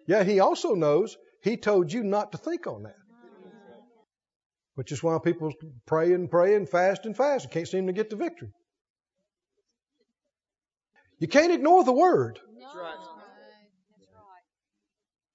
Yeah, 0.07 0.25
he 0.25 0.41
also 0.41 0.75
knows 0.75 1.19
he 1.43 1.59
told 1.59 1.93
you 1.93 2.03
not 2.03 2.33
to 2.33 2.39
think 2.39 2.67
on 2.67 2.85
that. 2.85 2.97
Which 4.75 4.91
is 4.91 5.03
why 5.03 5.19
people 5.23 5.53
pray 5.87 6.15
and 6.15 6.31
pray 6.31 6.55
and 6.55 6.67
fast 6.67 7.05
and 7.05 7.15
fast 7.15 7.45
and 7.45 7.53
can't 7.53 7.69
seem 7.69 7.89
to 7.89 7.93
get 7.93 8.09
the 8.09 8.17
victory. 8.17 8.49
You 11.19 11.29
can't 11.29 11.53
ignore 11.53 11.85
the 11.85 11.93
word 11.93 12.41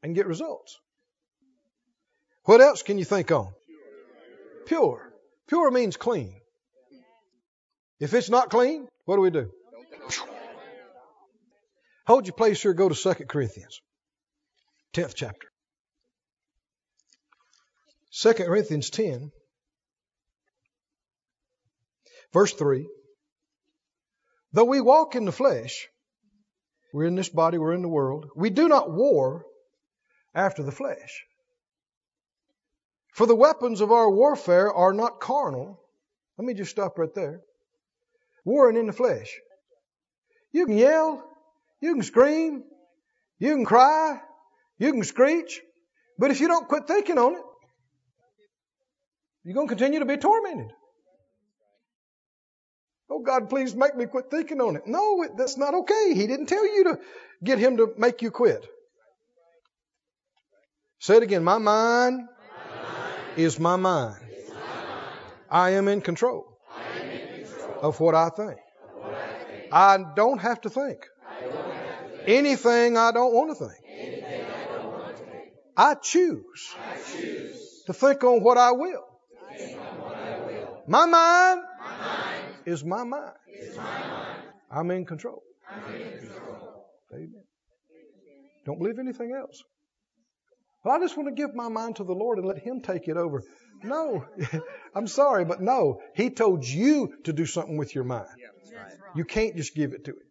and 0.02 0.16
get 0.16 0.26
results. 0.26 0.80
What 2.46 2.62
else 2.62 2.82
can 2.82 2.98
you 2.98 3.06
think 3.06 3.32
on? 3.32 3.54
Pure. 4.66 5.14
Pure 5.48 5.70
means 5.70 5.98
clean. 5.98 6.34
If 8.00 8.16
it's 8.16 8.32
not 8.32 8.50
clean, 8.50 8.88
what 9.06 9.18
do 9.18 9.22
we 9.22 9.30
do? 9.30 9.52
Hold 12.08 12.26
your 12.26 12.36
place 12.36 12.62
here, 12.62 12.74
go 12.74 12.88
to 12.88 12.96
2 12.96 13.26
Corinthians, 13.26 13.82
10th 14.94 15.14
chapter. 15.14 15.48
2 18.22 18.34
Corinthians 18.34 18.90
10, 18.90 19.30
verse 22.32 22.54
3. 22.54 22.88
Though 24.54 24.64
we 24.64 24.80
walk 24.80 25.16
in 25.16 25.26
the 25.26 25.34
flesh, 25.34 25.90
we're 26.94 27.08
in 27.08 27.16
this 27.16 27.28
body, 27.28 27.58
we're 27.58 27.74
in 27.74 27.82
the 27.82 27.90
world, 27.90 28.28
we 28.38 28.52
do 28.52 28.70
not 28.70 28.90
war 28.90 29.46
after 30.34 30.64
the 30.64 30.72
flesh. 30.72 31.26
For 33.14 33.28
the 33.28 33.36
weapons 33.36 33.82
of 33.82 33.92
our 33.92 34.10
warfare 34.10 34.74
are 34.74 34.94
not 34.94 35.20
carnal. 35.20 35.78
Let 36.38 36.46
me 36.46 36.54
just 36.54 36.72
stop 36.72 36.98
right 36.98 37.14
there. 37.14 37.42
Warring 38.46 38.78
in 38.78 38.88
the 38.88 38.94
flesh. 38.94 39.38
You 40.54 40.68
can 40.68 40.78
yell, 40.78 41.37
you 41.82 41.94
can 41.94 42.04
scream, 42.04 42.64
you 43.40 43.56
can 43.56 43.66
cry, 43.66 44.20
you 44.80 44.92
can 44.92 45.04
screech, 45.04 45.62
but 46.18 46.32
if 46.32 46.40
you 46.40 46.48
don't 46.48 46.68
quit 46.68 46.88
thinking 46.88 47.18
on 47.18 47.36
it, 47.36 47.42
you're 49.44 49.54
going 49.56 49.68
to 49.68 49.76
continue 49.76 50.00
to 50.00 50.06
be 50.06 50.18
tormented. 50.18 50.72
Oh 53.10 53.20
God, 53.20 53.50
please 53.50 53.74
make 53.74 53.96
me 53.96 54.06
quit 54.06 54.26
thinking 54.30 54.60
on 54.60 54.76
it. 54.76 54.86
No, 54.86 55.26
that's 55.38 55.58
not 55.58 55.74
okay. 55.74 56.14
He 56.14 56.28
didn't 56.28 56.48
tell 56.48 56.66
you 56.66 56.84
to 56.86 57.00
get 57.44 57.58
him 57.58 57.78
to 57.78 57.94
make 57.98 58.22
you 58.22 58.32
quit. 58.32 58.68
Say 61.00 61.18
it 61.18 61.24
again. 61.24 61.44
My 61.44 61.58
mind, 61.58 62.22
My 62.22 62.84
mind 62.84 63.14
is 63.38 63.60
my 63.60 63.76
mind. 63.76 64.18
is 64.30 64.50
my 64.50 64.56
mind. 64.56 65.20
I 65.50 65.70
am 65.72 65.88
in 65.88 66.02
control 66.02 66.58
am 66.76 67.10
in 67.10 67.46
control 67.46 67.80
of 67.82 68.00
what 68.00 68.16
of 68.16 68.16
what 68.16 68.16
I 68.16 68.30
think. 68.30 68.60
I 69.72 69.98
don't 70.16 70.40
have 70.40 70.60
to 70.62 70.70
think 70.70 71.06
I 71.26 71.42
don't 71.46 71.54
have 71.54 72.04
to 72.04 72.10
think 72.10 72.17
anything 72.28 72.98
I 72.98 73.12
don't 73.12 73.34
want 73.34 73.50
to 73.50 73.56
think. 73.56 73.72
I 73.84 74.86
want 74.86 75.18
to 75.18 75.24
think. 75.24 75.52
I 75.76 75.94
choose 75.96 76.76
I 76.78 76.98
choose 76.98 77.84
to 77.88 77.94
think 77.94 78.24
on 78.24 78.42
what 78.44 78.58
I 78.58 78.72
will. 78.72 79.06
to 79.50 79.58
think 79.58 79.80
on 79.80 79.86
what 80.02 80.16
I 80.16 80.40
will. 80.40 80.84
My 80.88 81.06
mind 81.06 81.62
My 81.80 81.98
mind 82.08 82.46
is 82.66 82.84
my 82.84 83.04
mind. 83.04 83.34
is 83.54 83.76
my 83.78 83.84
mind. 83.84 84.42
I'm 84.70 84.92
in 84.92 85.06
control. 85.06 85.42
I'm 85.70 85.94
in 85.96 86.20
control. 86.20 86.86
Amen. 87.14 87.44
Don't 88.66 88.80
believe 88.80 89.00
anything 89.00 89.32
else. 89.34 89.64
Well, 90.84 90.96
I 90.96 91.00
just 91.00 91.16
want 91.18 91.30
to 91.30 91.36
give 91.36 91.56
my 91.56 91.70
mind 91.70 91.98
to 91.98 92.04
the 92.04 92.14
Lord 92.14 92.38
and 92.38 92.48
let 92.48 92.60
Him 92.60 92.82
take 92.82 93.08
it 93.08 93.18
over. 93.18 93.44
No, 93.84 94.26
I'm 94.96 95.08
sorry, 95.08 95.46
but 95.46 95.62
no. 95.62 96.02
He 96.16 96.30
told 96.30 96.66
you 96.66 97.14
to 97.26 97.34
do 97.34 97.46
something 97.46 97.78
with 97.78 97.94
your 97.96 98.04
mind. 98.04 98.28
You 99.16 99.24
can't 99.26 99.56
just 99.56 99.74
give 99.76 99.94
it 99.94 100.06
to 100.06 100.12
Him. 100.12 100.27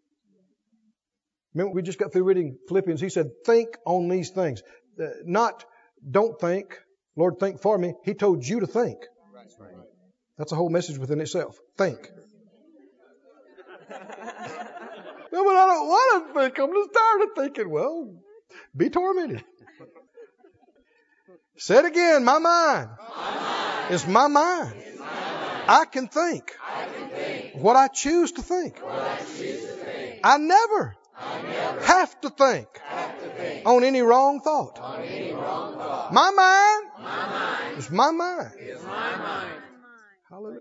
Remember, 1.57 1.74
we 1.74 1.81
just 1.81 1.99
got 1.99 2.12
through 2.12 2.24
reading 2.24 2.59
Philippians. 2.69 3.01
He 3.01 3.09
said, 3.09 3.31
think 3.47 3.78
on 3.87 4.09
these 4.09 4.28
things. 4.28 4.62
Uh, 5.01 5.07
not, 5.24 5.65
don't 6.09 6.39
think. 6.39 6.78
Lord, 7.16 7.39
think 7.41 7.62
for 7.62 7.78
me. 7.78 7.95
He 8.05 8.12
told 8.12 8.47
you 8.47 8.61
to 8.61 8.66
think. 8.66 8.99
That's 10.37 10.53
a 10.53 10.55
whole 10.55 10.69
message 10.69 10.99
within 10.99 11.19
itself. 11.23 11.57
Think. 11.78 11.97
no, 13.89 13.97
but 15.45 15.57
I 15.57 15.66
don't 15.66 15.89
want 15.89 16.27
to 16.27 16.41
think. 16.41 16.59
I'm 16.59 16.74
just 16.74 16.91
tired 16.93 17.23
of 17.23 17.28
thinking. 17.35 17.70
Well, 17.70 18.15
be 18.77 18.91
tormented. 18.91 19.43
Say 21.57 21.78
it 21.78 21.87
again. 21.87 22.23
My 22.23 22.39
mind, 22.39 22.91
It's 23.89 24.07
my 24.07 24.27
mind. 24.27 24.74
I 25.69 25.87
can 25.91 26.09
think 26.09 26.55
what 27.55 27.77
I 27.77 27.89
choose 27.89 28.33
to 28.33 28.43
think. 28.43 28.78
I 30.23 30.39
never, 30.39 30.95
have 31.82 32.20
to 32.20 32.30
think, 32.30 32.68
on 33.64 33.84
any 33.84 34.02
wrong 34.02 34.40
thought. 34.40 34.78
My 36.12 36.30
mind, 36.30 36.90
is 37.78 37.90
my 37.90 38.10
mind. 38.10 38.52
Hallelujah. 40.30 40.60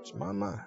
It's 0.00 0.14
my 0.14 0.32
mind. 0.32 0.60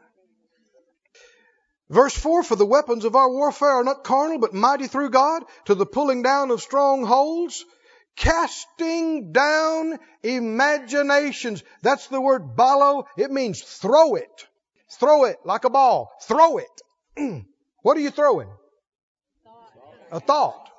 Verse 1.90 2.16
4 2.18 2.44
For 2.44 2.56
the 2.56 2.66
weapons 2.66 3.06
of 3.06 3.16
our 3.16 3.30
warfare 3.30 3.70
are 3.70 3.84
not 3.84 4.04
carnal, 4.04 4.40
but 4.40 4.54
mighty 4.54 4.88
through 4.88 5.12
God 5.12 5.44
to 5.66 5.76
the 5.76 5.86
pulling 5.86 6.24
down 6.24 6.52
of 6.52 6.62
strongholds, 6.62 7.64
casting 8.16 9.32
down 9.32 10.00
imaginations. 10.24 11.64
That's 11.82 12.08
the 12.08 12.22
word 12.22 12.56
ballo. 12.56 13.06
It 13.18 13.32
means 13.32 13.62
throw 13.62 14.16
it. 14.16 14.48
Throw 15.00 15.26
it 15.26 15.38
like 15.44 15.66
a 15.66 15.70
ball. 15.70 16.12
Throw 16.24 16.58
it. 16.58 17.46
what 17.86 17.98
are 17.98 18.00
you 18.00 18.10
throwing? 18.10 18.50
A 20.12 20.20
thought. 20.20 20.72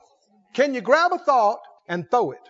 Can 0.54 0.74
you 0.74 0.80
grab 0.80 1.12
a 1.12 1.18
thought 1.18 1.60
and 1.88 2.10
throw 2.10 2.32
it? 2.32 2.40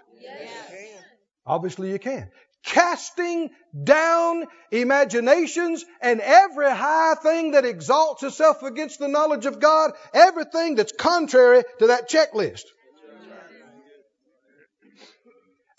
Obviously 1.44 1.92
you 1.92 1.98
can. 1.98 2.30
Casting 2.64 3.50
down 3.84 4.46
imaginations 4.70 5.84
and 6.00 6.22
every 6.22 6.70
high 6.70 7.16
thing 7.22 7.50
that 7.50 7.66
exalts 7.66 8.22
itself 8.22 8.62
against 8.62 8.98
the 8.98 9.08
knowledge 9.08 9.44
of 9.44 9.60
God, 9.60 9.92
everything 10.14 10.74
that's 10.74 10.92
contrary 10.92 11.62
to 11.80 11.88
that 11.88 12.08
checklist. 12.08 12.64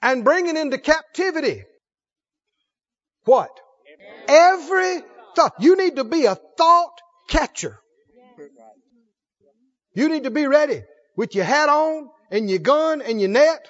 And 0.03 0.23
bringing 0.23 0.55
into 0.55 0.77
captivity 0.77 1.63
what? 3.23 3.49
Every 4.27 5.01
thought. 5.35 5.53
You 5.59 5.77
need 5.77 5.95
to 5.95 6.03
be 6.03 6.25
a 6.25 6.35
thought 6.35 6.93
catcher. 7.27 7.79
You 9.93 10.09
need 10.09 10.23
to 10.23 10.31
be 10.31 10.47
ready. 10.47 10.83
with 11.15 11.33
your 11.33 11.45
hat 11.45 11.69
on 11.69 12.09
and 12.29 12.49
your 12.49 12.59
gun 12.59 13.01
and 13.01 13.19
your 13.19 13.29
net. 13.29 13.67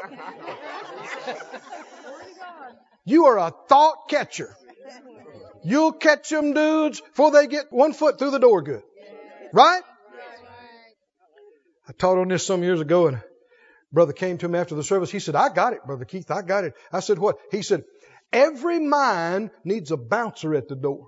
You 3.08 3.24
are 3.24 3.38
a 3.38 3.54
thought 3.70 4.10
catcher. 4.10 4.54
You'll 5.64 5.92
catch 5.92 6.28
them 6.28 6.52
dudes 6.52 7.00
before 7.00 7.30
they 7.30 7.46
get 7.46 7.72
one 7.72 7.94
foot 7.94 8.18
through 8.18 8.32
the 8.32 8.38
door 8.38 8.60
good. 8.60 8.82
Right? 9.50 9.80
I 11.88 11.92
taught 11.92 12.18
on 12.18 12.28
this 12.28 12.46
some 12.46 12.62
years 12.62 12.82
ago 12.82 13.06
and 13.06 13.16
a 13.16 13.24
brother 13.90 14.12
came 14.12 14.36
to 14.38 14.48
me 14.48 14.58
after 14.58 14.74
the 14.74 14.84
service. 14.84 15.10
He 15.10 15.20
said, 15.20 15.36
I 15.36 15.48
got 15.48 15.72
it, 15.72 15.86
Brother 15.86 16.04
Keith. 16.04 16.30
I 16.30 16.42
got 16.42 16.64
it. 16.64 16.74
I 16.92 17.00
said, 17.00 17.18
what? 17.18 17.38
He 17.50 17.62
said, 17.62 17.84
every 18.30 18.78
mind 18.78 19.52
needs 19.64 19.90
a 19.90 19.96
bouncer 19.96 20.54
at 20.54 20.68
the 20.68 20.76
door. 20.76 21.06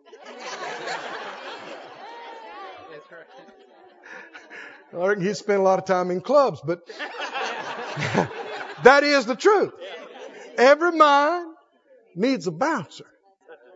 Reckon 4.92 5.24
he 5.24 5.34
spent 5.34 5.60
a 5.60 5.62
lot 5.62 5.78
of 5.78 5.84
time 5.84 6.10
in 6.10 6.20
clubs, 6.20 6.60
but 6.64 6.86
that 8.84 9.02
is 9.04 9.26
the 9.26 9.36
truth. 9.36 9.72
Every 10.56 10.92
mind 10.92 11.54
needs 12.14 12.46
a 12.46 12.50
bouncer 12.50 13.06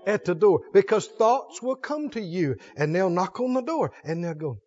at 0.07 0.24
the 0.24 0.35
door 0.35 0.61
because 0.73 1.07
thoughts 1.07 1.62
will 1.62 1.77
come 1.77 2.11
to 2.11 2.20
you 2.20 2.57
and 2.77 2.95
they'll 2.95 3.11
knock 3.11 3.41
on 3.41 3.55
the 3.55 3.62
door 3.62 3.93
and 4.05 4.24
they'll 4.24 4.35
go, 4.35 4.59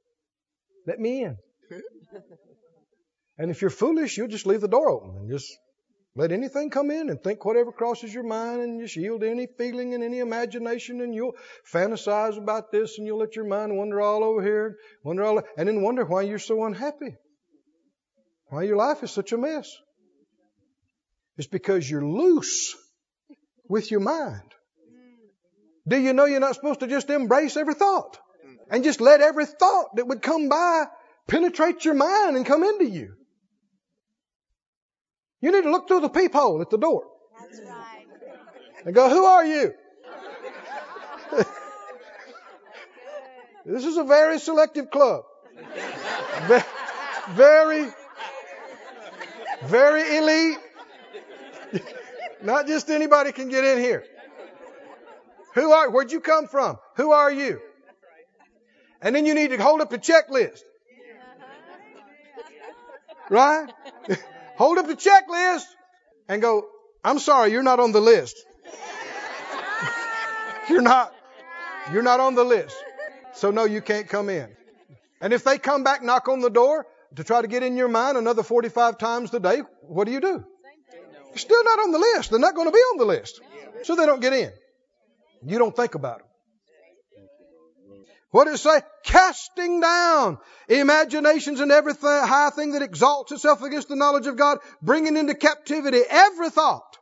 let 0.86 0.99
me 0.99 1.24
in. 1.24 1.38
And 3.38 3.52
if 3.52 3.61
you're 3.61 3.69
foolish, 3.69 4.18
you'll 4.18 4.30
just 4.30 4.48
leave 4.48 4.61
the 4.61 4.68
door 4.68 4.90
open 4.90 5.15
and 5.15 5.30
just 5.30 5.52
let 6.18 6.31
anything 6.31 6.72
come 6.72 6.89
in 6.89 7.11
and 7.11 7.22
think 7.22 7.45
whatever 7.45 7.72
crosses 7.72 8.11
your 8.11 8.23
mind 8.23 8.61
and 8.61 8.81
just 8.81 8.95
yield 8.95 9.23
any 9.23 9.45
feeling 9.45 9.94
and 9.94 10.03
any 10.03 10.18
imagination 10.18 10.99
and 11.02 11.14
you'll 11.14 11.35
fantasize 11.72 12.39
about 12.39 12.72
this 12.72 12.98
and 12.98 13.06
you'll 13.06 13.19
let 13.19 13.35
your 13.35 13.45
mind 13.45 13.77
wander 13.77 14.02
all 14.02 14.23
over 14.23 14.41
here, 14.41 14.77
wonder 15.03 15.23
all, 15.23 15.44
and 15.57 15.68
then 15.68 15.84
wonder 15.84 16.03
why 16.03 16.23
you're 16.23 16.39
so 16.39 16.65
unhappy. 16.65 17.15
Why 18.48 18.64
your 18.64 18.77
life 18.77 19.03
is 19.03 19.11
such 19.11 19.31
a 19.31 19.38
mess. 19.38 19.72
It's 21.38 21.48
because 21.48 21.88
you're 21.88 22.03
loose 22.03 22.76
with 23.69 23.91
your 23.91 23.99
mind. 23.99 24.56
Do 25.88 25.99
you 25.99 26.14
know 26.14 26.26
you're 26.26 26.39
not 26.39 26.56
supposed 26.56 26.80
to 26.80 26.88
just 26.88 27.11
embrace 27.11 27.57
every 27.57 27.76
thought 27.76 28.18
and 28.72 28.84
just 28.84 29.02
let 29.02 29.22
every 29.22 29.45
thought 29.45 29.95
that 29.98 30.07
would 30.07 30.23
come 30.23 30.49
by 30.49 30.85
penetrate 31.27 31.85
your 31.85 31.94
mind 31.94 32.38
and 32.38 32.45
come 32.45 32.64
into 32.64 32.85
you? 32.85 33.16
You 35.41 35.51
need 35.51 35.64
to 35.64 35.72
look 35.72 35.88
through 35.88 36.01
the 36.01 36.09
peephole 36.09 36.61
at 36.61 36.69
the 36.69 36.77
door. 36.77 37.05
That's 37.39 37.61
right. 37.61 38.05
And 38.85 38.95
go, 38.95 39.09
who 39.09 39.26
are 39.26 39.45
you? 39.45 39.73
this 43.65 43.85
is 43.85 43.97
a 43.97 44.03
very 44.03 44.39
selective 44.39 44.89
club. 44.89 45.23
Very, 47.31 47.88
very 49.65 50.18
elite. 50.18 50.57
Not 52.41 52.68
just 52.68 52.89
anybody 52.89 53.31
can 53.31 53.49
get 53.49 53.64
in 53.64 53.80
here. 53.80 54.03
Who 55.55 55.72
are, 55.72 55.89
where'd 55.89 56.11
you 56.11 56.22
come 56.22 56.47
from? 56.47 56.77
Who 56.95 57.11
are 57.11 57.31
you? 57.31 57.59
And 59.01 59.15
then 59.15 59.26
you 59.26 59.34
need 59.34 59.49
to 59.49 59.57
hold 59.57 59.81
up 59.81 59.89
the 59.89 59.99
checklist. 59.99 60.61
Right? 63.30 63.69
hold 64.58 64.78
up 64.78 64.88
the 64.88 64.96
checklist 64.96 65.66
and 66.28 66.42
go, 66.42 66.68
I'm 67.04 67.20
sorry, 67.20 67.52
you're 67.52 67.64
not 67.64 67.80
on 67.80 67.92
the 67.92 68.02
list. 68.02 68.44
you're 70.70 70.82
not. 70.82 71.14
You're 71.92 72.04
not 72.04 72.20
on 72.20 72.36
the 72.36 72.44
list. 72.44 72.76
So 73.34 73.52
no, 73.52 73.64
you 73.64 73.82
can't 73.82 74.10
come 74.10 74.30
in. 74.30 74.50
And 75.22 75.34
if 75.34 75.44
they 75.44 75.58
come 75.58 75.84
back, 75.84 76.04
knock 76.04 76.28
on 76.28 76.42
the 76.42 76.50
door 76.50 76.86
to 77.16 77.24
try 77.24 77.42
to 77.42 77.48
get 77.48 77.64
in 77.64 77.78
your 77.78 77.88
mind 77.88 78.18
another 78.18 78.44
45 78.44 78.98
times 78.98 79.34
a 79.34 79.40
day, 79.40 79.62
what 79.82 80.06
do 80.06 80.12
you 80.12 80.20
do? 80.20 80.44
You're 81.30 81.38
still 81.38 81.64
not 81.64 81.80
on 81.80 81.92
the 81.92 82.00
list. 82.00 82.32
They're 82.32 82.40
not 82.40 82.56
going 82.56 82.68
to 82.68 82.72
be 82.72 82.78
on 82.78 82.98
the 82.98 83.06
list. 83.06 83.42
So 83.84 83.96
they 83.96 84.06
don't 84.06 84.22
get 84.22 84.34
in. 84.34 84.52
You 85.46 85.60
don't 85.60 85.76
think 85.76 85.96
about 85.96 86.20
them. 86.20 86.27
What 88.38 88.45
does 88.45 88.59
it 88.59 88.69
say? 88.69 88.81
Casting 89.01 89.80
down 89.80 90.38
imaginations 90.69 91.59
and 91.59 91.72
everything, 91.72 92.07
high 92.07 92.51
thing 92.51 92.73
that 92.73 92.84
exalts 92.84 93.31
itself 93.31 93.64
against 93.64 93.89
the 93.89 93.95
knowledge 93.95 94.27
of 94.27 94.35
God, 94.35 94.59
bringing 94.80 95.18
into 95.18 95.34
captivity 95.34 96.01
every 96.07 96.51
thought 96.51 96.99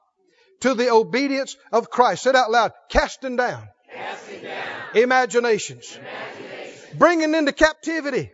to 0.61 0.73
the 0.75 0.91
obedience 0.91 1.57
of 1.73 1.89
Christ. 1.89 2.23
Say 2.23 2.29
it 2.29 2.37
out 2.37 2.51
loud. 2.51 2.71
Casting 2.87 3.35
down. 3.35 3.67
Casting 3.93 4.43
down. 4.43 4.65
Imaginations. 4.95 5.99
Imagination. 5.99 6.97
Bringing 6.97 7.35
into 7.35 7.51
captivity. 7.51 8.31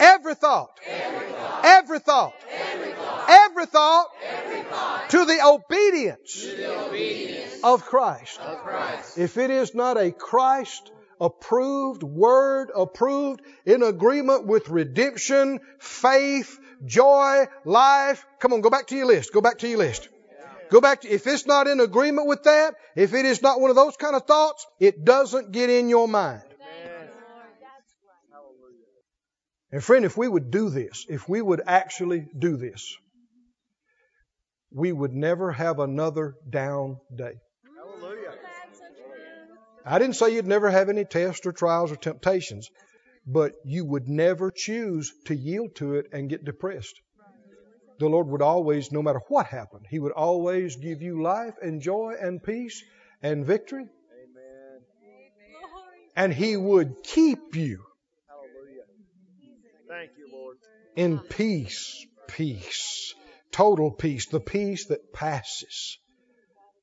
Every 0.00 0.34
thought. 0.34 0.78
Every 0.86 1.30
thought. 1.30 1.64
Every 1.64 1.98
thought. 2.00 2.34
Every 3.26 3.64
thought. 3.64 4.10
Every 4.22 4.58
Every 4.58 5.08
to 5.08 5.24
the 5.24 5.40
obedience 5.46 6.42
To 6.42 6.56
the 6.56 6.86
obedience 6.86 7.60
of 7.64 7.86
Christ. 7.86 8.38
of 8.38 8.58
Christ. 8.58 9.16
If 9.16 9.38
it 9.38 9.48
is 9.48 9.74
not 9.74 9.96
a 9.96 10.12
Christ 10.12 10.92
approved, 11.20 12.02
word 12.02 12.70
approved, 12.74 13.40
in 13.64 13.82
agreement 13.82 14.46
with 14.46 14.68
redemption, 14.68 15.60
faith, 15.78 16.58
joy, 16.84 17.46
life, 17.64 18.24
come 18.38 18.52
on, 18.52 18.60
go 18.60 18.70
back 18.70 18.86
to 18.88 18.96
your 18.96 19.06
list. 19.06 19.32
Go 19.32 19.40
back 19.40 19.58
to 19.58 19.68
your 19.68 19.78
list. 19.78 20.08
Go 20.70 20.80
back 20.80 21.00
to, 21.00 21.08
if 21.08 21.26
it's 21.26 21.46
not 21.46 21.66
in 21.66 21.80
agreement 21.80 22.26
with 22.26 22.42
that, 22.44 22.74
if 22.94 23.14
it 23.14 23.24
is 23.24 23.40
not 23.40 23.60
one 23.60 23.70
of 23.70 23.76
those 23.76 23.96
kind 23.96 24.14
of 24.14 24.26
thoughts, 24.26 24.66
it 24.78 25.04
doesn't 25.04 25.52
get 25.52 25.70
in 25.70 25.88
your 25.88 26.06
mind. 26.06 26.42
And 29.70 29.84
friend, 29.84 30.04
if 30.04 30.16
we 30.16 30.28
would 30.28 30.50
do 30.50 30.70
this, 30.70 31.04
if 31.08 31.28
we 31.28 31.42
would 31.42 31.60
actually 31.66 32.26
do 32.38 32.56
this, 32.56 32.96
we 34.70 34.92
would 34.92 35.12
never 35.12 35.52
have 35.52 35.78
another 35.78 36.34
down 36.48 36.98
day. 37.14 37.34
I 39.84 39.98
didn't 39.98 40.16
say 40.16 40.34
you'd 40.34 40.46
never 40.46 40.70
have 40.70 40.88
any 40.88 41.04
tests 41.04 41.46
or 41.46 41.52
trials 41.52 41.92
or 41.92 41.96
temptations, 41.96 42.68
but 43.26 43.52
you 43.64 43.84
would 43.84 44.08
never 44.08 44.50
choose 44.50 45.12
to 45.26 45.34
yield 45.34 45.76
to 45.76 45.94
it 45.94 46.06
and 46.12 46.30
get 46.30 46.44
depressed. 46.44 47.00
The 47.98 48.08
Lord 48.08 48.28
would 48.28 48.42
always, 48.42 48.92
no 48.92 49.02
matter 49.02 49.20
what 49.28 49.46
happened, 49.46 49.86
He 49.90 49.98
would 49.98 50.12
always 50.12 50.76
give 50.76 51.02
you 51.02 51.20
life 51.22 51.54
and 51.60 51.82
joy 51.82 52.14
and 52.20 52.42
peace 52.42 52.82
and 53.22 53.44
victory. 53.44 53.82
Amen. 53.84 54.80
And 56.14 56.32
He 56.32 56.56
would 56.56 57.02
keep 57.02 57.56
you 57.56 57.84
Hallelujah. 58.28 58.84
Thank 59.88 60.10
you, 60.16 60.28
Lord. 60.32 60.58
in 60.94 61.18
peace, 61.18 62.06
peace, 62.28 63.14
total 63.50 63.90
peace, 63.90 64.26
the 64.26 64.40
peace 64.40 64.86
that 64.86 65.12
passes 65.12 65.98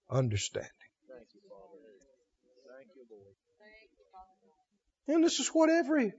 understanding. 0.10 0.72
Thank 1.08 1.28
you, 1.34 1.42
Father. 1.50 1.80
Thank 2.68 2.90
you, 2.96 3.06
Lord. 3.10 3.36
And 5.08 5.24
this 5.24 5.40
is 5.40 5.50
what 5.50 5.70
every 5.70 6.14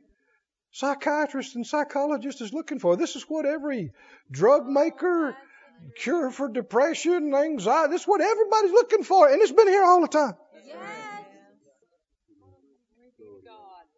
psychiatrist 0.71 1.57
and 1.57 1.67
psychologist 1.67 2.41
is 2.41 2.53
looking 2.53 2.79
for. 2.79 2.97
This 2.97 3.17
is 3.17 3.25
what 3.29 3.47
every 3.47 3.93
drug 4.31 4.67
maker, 4.67 5.35
cure 5.99 6.31
for 6.31 6.49
depression, 6.49 7.35
anxiety, 7.35 7.93
this 7.93 8.03
is 8.03 8.07
what 8.07 8.21
everybody's 8.21 8.73
looking 8.73 9.03
for. 9.03 9.29
And 9.29 9.41
it's 9.41 9.53
been 9.53 9.69
here 9.69 9.83
all 9.83 10.01
the 10.01 10.09
time. 10.09 10.35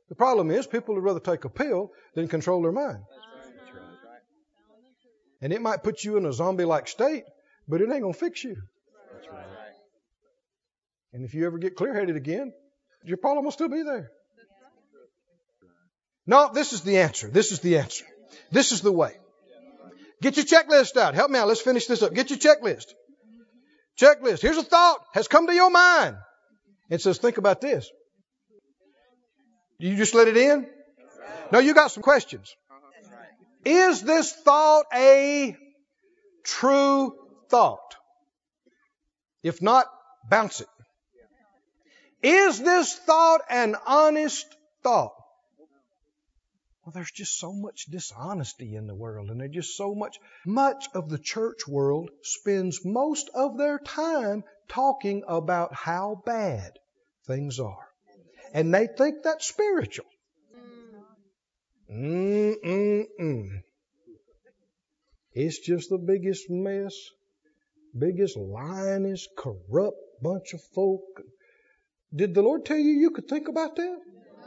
The 0.08 0.14
problem 0.14 0.50
is 0.50 0.66
people 0.66 0.94
would 0.94 1.04
rather 1.04 1.20
take 1.20 1.44
a 1.44 1.50
pill 1.50 1.90
than 2.14 2.28
control 2.28 2.62
their 2.62 2.72
mind. 2.72 3.02
And 5.40 5.52
it 5.52 5.60
might 5.60 5.82
put 5.82 6.02
you 6.02 6.16
in 6.16 6.24
a 6.24 6.32
zombie 6.32 6.64
like 6.64 6.88
state, 6.88 7.24
but 7.68 7.80
it 7.80 7.90
ain't 7.90 8.02
going 8.02 8.14
to 8.14 8.18
fix 8.18 8.42
you. 8.42 8.56
And 11.12 11.24
if 11.24 11.34
you 11.34 11.46
ever 11.46 11.58
get 11.58 11.76
clear 11.76 11.94
headed 11.94 12.16
again, 12.16 12.52
your 13.04 13.18
problem 13.18 13.44
will 13.44 13.52
still 13.52 13.68
be 13.68 13.82
there. 13.82 14.10
No, 16.28 16.50
this 16.52 16.74
is 16.74 16.82
the 16.82 16.98
answer. 16.98 17.26
This 17.28 17.52
is 17.52 17.60
the 17.60 17.78
answer. 17.78 18.04
This 18.52 18.70
is 18.70 18.82
the 18.82 18.92
way. 18.92 19.16
Get 20.20 20.36
your 20.36 20.44
checklist 20.44 20.94
out. 20.98 21.14
Help 21.14 21.30
me 21.30 21.38
out. 21.38 21.48
Let's 21.48 21.62
finish 21.62 21.86
this 21.86 22.02
up. 22.02 22.12
Get 22.12 22.28
your 22.28 22.38
checklist. 22.38 22.84
Checklist. 23.98 24.42
Here's 24.42 24.58
a 24.58 24.62
thought 24.62 25.00
has 25.14 25.26
come 25.26 25.46
to 25.46 25.54
your 25.54 25.70
mind. 25.70 26.16
It 26.90 27.00
says, 27.00 27.16
think 27.16 27.38
about 27.38 27.62
this. 27.62 27.90
You 29.78 29.96
just 29.96 30.14
let 30.14 30.28
it 30.28 30.36
in? 30.36 30.66
No, 31.50 31.60
you 31.60 31.72
got 31.72 31.92
some 31.92 32.02
questions. 32.02 32.54
Is 33.64 34.02
this 34.02 34.30
thought 34.30 34.84
a 34.94 35.56
true 36.44 37.14
thought? 37.48 37.94
If 39.42 39.62
not, 39.62 39.86
bounce 40.28 40.60
it. 40.60 40.68
Is 42.22 42.60
this 42.60 42.94
thought 42.94 43.40
an 43.48 43.76
honest 43.86 44.46
thought? 44.82 45.12
Well, 46.88 46.94
there's 46.94 47.12
just 47.12 47.38
so 47.38 47.52
much 47.52 47.84
dishonesty 47.90 48.74
in 48.74 48.86
the 48.86 48.94
world, 48.94 49.28
and 49.28 49.38
there's 49.38 49.50
just 49.50 49.76
so 49.76 49.94
much. 49.94 50.18
Much 50.46 50.88
of 50.94 51.10
the 51.10 51.18
church 51.18 51.68
world 51.68 52.08
spends 52.22 52.82
most 52.82 53.28
of 53.34 53.58
their 53.58 53.78
time 53.78 54.42
talking 54.68 55.22
about 55.28 55.74
how 55.74 56.22
bad 56.24 56.78
things 57.26 57.60
are. 57.60 57.86
And 58.54 58.72
they 58.72 58.86
think 58.86 59.16
that's 59.22 59.46
spiritual. 59.46 60.06
Mm-mm-mm. 61.92 63.62
It's 65.34 65.58
just 65.58 65.90
the 65.90 65.98
biggest 65.98 66.48
mess, 66.48 66.94
biggest 67.98 68.34
lioness, 68.38 69.28
corrupt 69.36 69.98
bunch 70.22 70.54
of 70.54 70.62
folk. 70.74 71.02
Did 72.16 72.32
the 72.32 72.40
Lord 72.40 72.64
tell 72.64 72.78
you 72.78 72.92
you 72.92 73.10
could 73.10 73.28
think 73.28 73.48
about 73.48 73.76
that? 73.76 73.98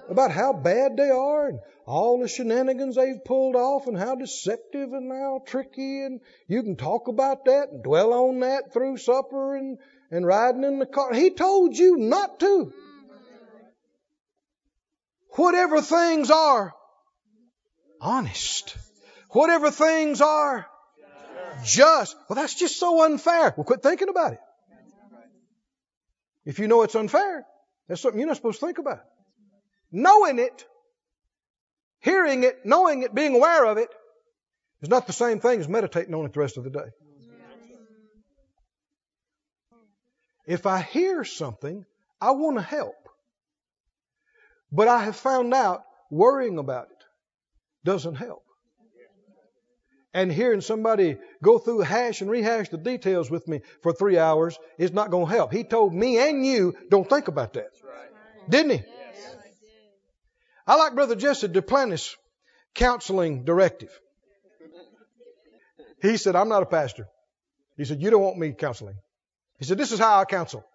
About 0.09 0.31
how 0.31 0.51
bad 0.53 0.97
they 0.97 1.09
are 1.09 1.47
and 1.47 1.59
all 1.85 2.19
the 2.19 2.27
shenanigans 2.27 2.95
they've 2.95 3.23
pulled 3.23 3.55
off 3.55 3.87
and 3.87 3.97
how 3.97 4.15
deceptive 4.15 4.91
and 4.93 5.11
how 5.11 5.41
tricky 5.45 6.03
and 6.03 6.19
you 6.47 6.63
can 6.63 6.75
talk 6.75 7.07
about 7.07 7.45
that 7.45 7.69
and 7.71 7.83
dwell 7.83 8.13
on 8.13 8.39
that 8.41 8.73
through 8.73 8.97
supper 8.97 9.55
and, 9.55 9.77
and 10.09 10.25
riding 10.25 10.63
in 10.63 10.79
the 10.79 10.85
car. 10.85 11.13
He 11.13 11.29
told 11.29 11.77
you 11.77 11.97
not 11.97 12.39
to. 12.41 12.73
Whatever 15.35 15.81
things 15.81 16.29
are 16.29 16.73
honest, 18.01 18.75
whatever 19.29 19.71
things 19.71 20.19
are 20.19 20.67
just. 21.63 22.15
Well, 22.27 22.35
that's 22.35 22.55
just 22.55 22.77
so 22.79 23.03
unfair. 23.05 23.53
Well, 23.55 23.63
quit 23.63 23.81
thinking 23.81 24.09
about 24.09 24.33
it. 24.33 24.39
If 26.43 26.59
you 26.59 26.67
know 26.67 26.81
it's 26.81 26.95
unfair, 26.95 27.45
that's 27.87 28.01
something 28.01 28.19
you're 28.19 28.27
not 28.27 28.35
supposed 28.35 28.59
to 28.59 28.65
think 28.65 28.79
about. 28.79 28.99
Knowing 29.91 30.39
it, 30.39 30.65
hearing 31.99 32.43
it, 32.43 32.65
knowing 32.65 33.03
it, 33.03 33.13
being 33.13 33.35
aware 33.35 33.65
of 33.65 33.77
it, 33.77 33.89
is 34.81 34.89
not 34.89 35.07
the 35.07 35.13
same 35.13 35.39
thing 35.39 35.59
as 35.59 35.67
meditating 35.67 36.13
on 36.13 36.25
it 36.25 36.33
the 36.33 36.39
rest 36.39 36.57
of 36.57 36.63
the 36.63 36.69
day. 36.69 36.89
If 40.47 40.65
I 40.65 40.81
hear 40.81 41.23
something, 41.23 41.85
I 42.19 42.31
want 42.31 42.57
to 42.57 42.63
help. 42.63 42.95
But 44.71 44.87
I 44.87 45.03
have 45.03 45.15
found 45.15 45.53
out 45.53 45.83
worrying 46.09 46.57
about 46.57 46.85
it 46.85 47.03
doesn't 47.83 48.15
help. 48.15 48.43
And 50.13 50.31
hearing 50.31 50.61
somebody 50.61 51.17
go 51.41 51.57
through 51.57 51.79
hash 51.79 52.21
and 52.21 52.29
rehash 52.29 52.69
the 52.69 52.77
details 52.77 53.31
with 53.31 53.47
me 53.47 53.61
for 53.81 53.93
three 53.93 54.17
hours 54.17 54.57
is 54.77 54.91
not 54.91 55.09
going 55.09 55.27
to 55.27 55.31
help. 55.31 55.53
He 55.53 55.63
told 55.63 55.93
me 55.93 56.17
and 56.17 56.45
you, 56.45 56.75
don't 56.89 57.09
think 57.09 57.29
about 57.29 57.53
that. 57.53 57.69
Didn't 58.49 58.71
he? 58.71 58.83
I 60.71 60.75
like 60.75 60.95
Brother 60.95 61.15
Jesse 61.17 61.49
Duplantis' 61.49 62.15
counseling 62.75 63.43
directive. 63.43 63.89
He 66.01 66.15
said, 66.15 66.37
I'm 66.37 66.47
not 66.47 66.63
a 66.63 66.65
pastor. 66.65 67.09
He 67.75 67.83
said, 67.83 68.01
You 68.01 68.09
don't 68.09 68.21
want 68.21 68.37
me 68.37 68.53
counseling. 68.53 68.95
He 69.59 69.65
said, 69.65 69.77
This 69.77 69.91
is 69.91 69.99
how 69.99 70.17
I 70.17 70.23
counsel. 70.23 70.65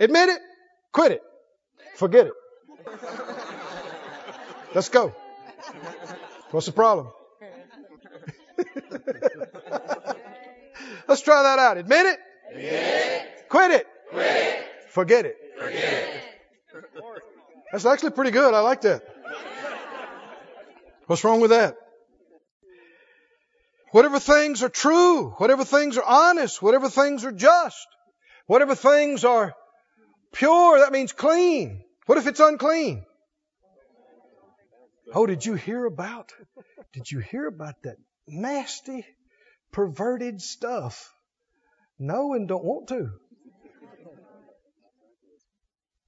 Admit 0.00 0.30
it, 0.30 0.40
quit 0.92 1.12
it, 1.12 1.22
forget 1.94 2.26
it. 2.26 2.32
Let's 4.74 4.88
go. 4.88 5.14
What's 6.50 6.66
the 6.66 6.72
problem? 6.72 7.10
Let's 11.06 11.20
try 11.20 11.44
that 11.44 11.60
out. 11.60 11.76
Admit 11.76 12.06
it. 12.06 12.18
Admit 12.50 12.72
it. 12.72 13.48
Quit 13.48 13.70
it. 13.70 13.86
Quit 14.10 14.26
it. 14.26 14.66
Forget 14.88 15.26
it. 15.26 15.36
Forget 15.56 15.92
it. 15.92 16.25
That's 17.76 17.84
actually 17.84 18.12
pretty 18.12 18.30
good. 18.30 18.54
I 18.54 18.60
like 18.60 18.80
that. 18.82 19.02
What's 21.08 21.22
wrong 21.24 21.42
with 21.42 21.50
that? 21.50 21.76
Whatever 23.90 24.18
things 24.18 24.62
are 24.62 24.70
true, 24.70 25.32
whatever 25.32 25.62
things 25.62 25.98
are 25.98 26.04
honest, 26.04 26.62
whatever 26.62 26.88
things 26.88 27.26
are 27.26 27.32
just, 27.32 27.86
whatever 28.46 28.74
things 28.74 29.26
are 29.26 29.52
pure, 30.32 30.78
that 30.78 30.90
means 30.90 31.12
clean. 31.12 31.84
What 32.06 32.16
if 32.16 32.26
it's 32.26 32.40
unclean? 32.40 33.04
Oh, 35.12 35.26
did 35.26 35.44
you 35.44 35.52
hear 35.52 35.84
about? 35.84 36.32
Did 36.94 37.10
you 37.10 37.18
hear 37.18 37.46
about 37.46 37.74
that 37.82 37.96
nasty, 38.26 39.04
perverted 39.72 40.40
stuff? 40.40 41.12
No, 41.98 42.32
and 42.32 42.48
don't 42.48 42.64
want 42.64 42.88
to. 42.88 43.10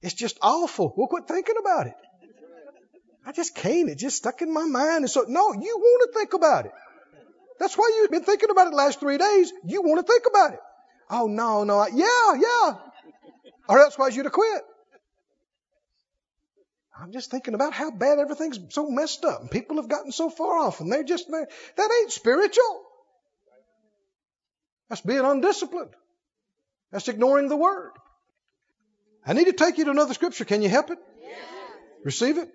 It's 0.01 0.13
just 0.13 0.37
awful. 0.41 0.93
We'll 0.95 1.07
quit 1.07 1.27
thinking 1.27 1.55
about 1.59 1.87
it. 1.87 1.95
I 3.25 3.31
just 3.31 3.55
can't. 3.55 3.89
It 3.89 3.97
just 3.97 4.17
stuck 4.17 4.41
in 4.41 4.53
my 4.53 4.65
mind. 4.65 5.03
And 5.03 5.09
so, 5.09 5.25
no, 5.27 5.53
you 5.53 5.77
want 5.77 6.11
to 6.11 6.19
think 6.19 6.33
about 6.33 6.65
it. 6.65 6.71
That's 7.59 7.77
why 7.77 7.91
you've 7.97 8.11
been 8.11 8.23
thinking 8.23 8.49
about 8.49 8.67
it 8.67 8.69
the 8.71 8.77
last 8.77 8.99
three 8.99 9.17
days. 9.17 9.51
You 9.65 9.81
want 9.81 10.05
to 10.05 10.11
think 10.11 10.23
about 10.27 10.53
it. 10.53 10.59
Oh, 11.09 11.27
no, 11.27 11.63
no. 11.65 11.79
I, 11.79 11.87
yeah, 11.93 12.33
yeah. 12.39 12.75
Or 13.67 13.79
else 13.79 13.97
why'd 13.97 14.15
you 14.15 14.23
to 14.23 14.29
quit? 14.29 14.61
I'm 16.99 17.11
just 17.11 17.31
thinking 17.31 17.53
about 17.53 17.73
how 17.73 17.91
bad 17.91 18.19
everything's 18.19 18.59
so 18.69 18.89
messed 18.89 19.23
up 19.23 19.41
and 19.41 19.51
people 19.51 19.77
have 19.77 19.87
gotten 19.87 20.11
so 20.11 20.29
far 20.29 20.57
off 20.57 20.81
and 20.81 20.91
they're 20.91 21.03
just, 21.03 21.29
they're, 21.29 21.47
that 21.77 21.89
ain't 22.01 22.11
spiritual. 22.11 22.81
That's 24.89 25.01
being 25.01 25.23
undisciplined. 25.23 25.91
That's 26.91 27.07
ignoring 27.07 27.47
the 27.47 27.55
word. 27.55 27.91
I 29.29 29.33
need 29.33 29.45
to 29.45 29.53
take 29.53 29.77
you 29.77 29.85
to 29.85 29.91
another 29.91 30.15
scripture. 30.15 30.43
Can 30.43 30.63
you 30.63 30.69
help 30.69 30.89
it? 30.89 30.97
Yeah. 31.21 31.35
Receive 32.03 32.39
it? 32.39 32.49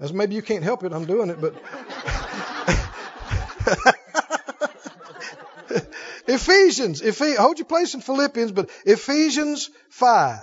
As 0.00 0.14
maybe 0.14 0.34
you 0.34 0.40
can't 0.40 0.64
help 0.64 0.82
it, 0.82 0.94
I'm 0.94 1.04
doing 1.04 1.28
it, 1.28 1.38
but 1.38 1.54
Ephesians, 6.26 7.02
Ephes- 7.02 7.36
hold 7.36 7.58
your 7.58 7.66
place 7.66 7.92
in 7.92 8.00
Philippians, 8.00 8.50
but 8.50 8.70
Ephesians 8.86 9.68
5. 9.90 10.38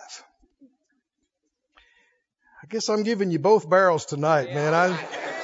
I 2.63 2.67
guess 2.69 2.88
I'm 2.88 3.01
giving 3.01 3.31
you 3.31 3.39
both 3.39 3.67
barrels 3.67 4.05
tonight, 4.05 4.53
man. 4.53 4.75
I, 4.75 4.95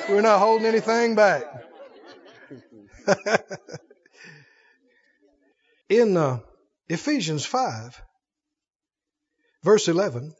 we're 0.09 0.21
not 0.21 0.37
holding 0.37 0.67
anything 0.67 1.15
back. 1.15 1.43
in 5.89 6.15
uh, 6.15 6.37
Ephesians 6.87 7.47
5, 7.47 7.99
verse 9.63 9.87
11, 9.87 10.33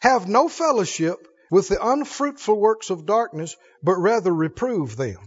have 0.00 0.28
no 0.28 0.48
fellowship 0.48 1.16
with 1.50 1.68
the 1.68 1.84
unfruitful 1.84 2.58
works 2.58 2.90
of 2.90 3.06
darkness, 3.06 3.56
but 3.82 3.96
rather 3.96 4.32
reprove 4.32 4.96
them. 4.96 5.18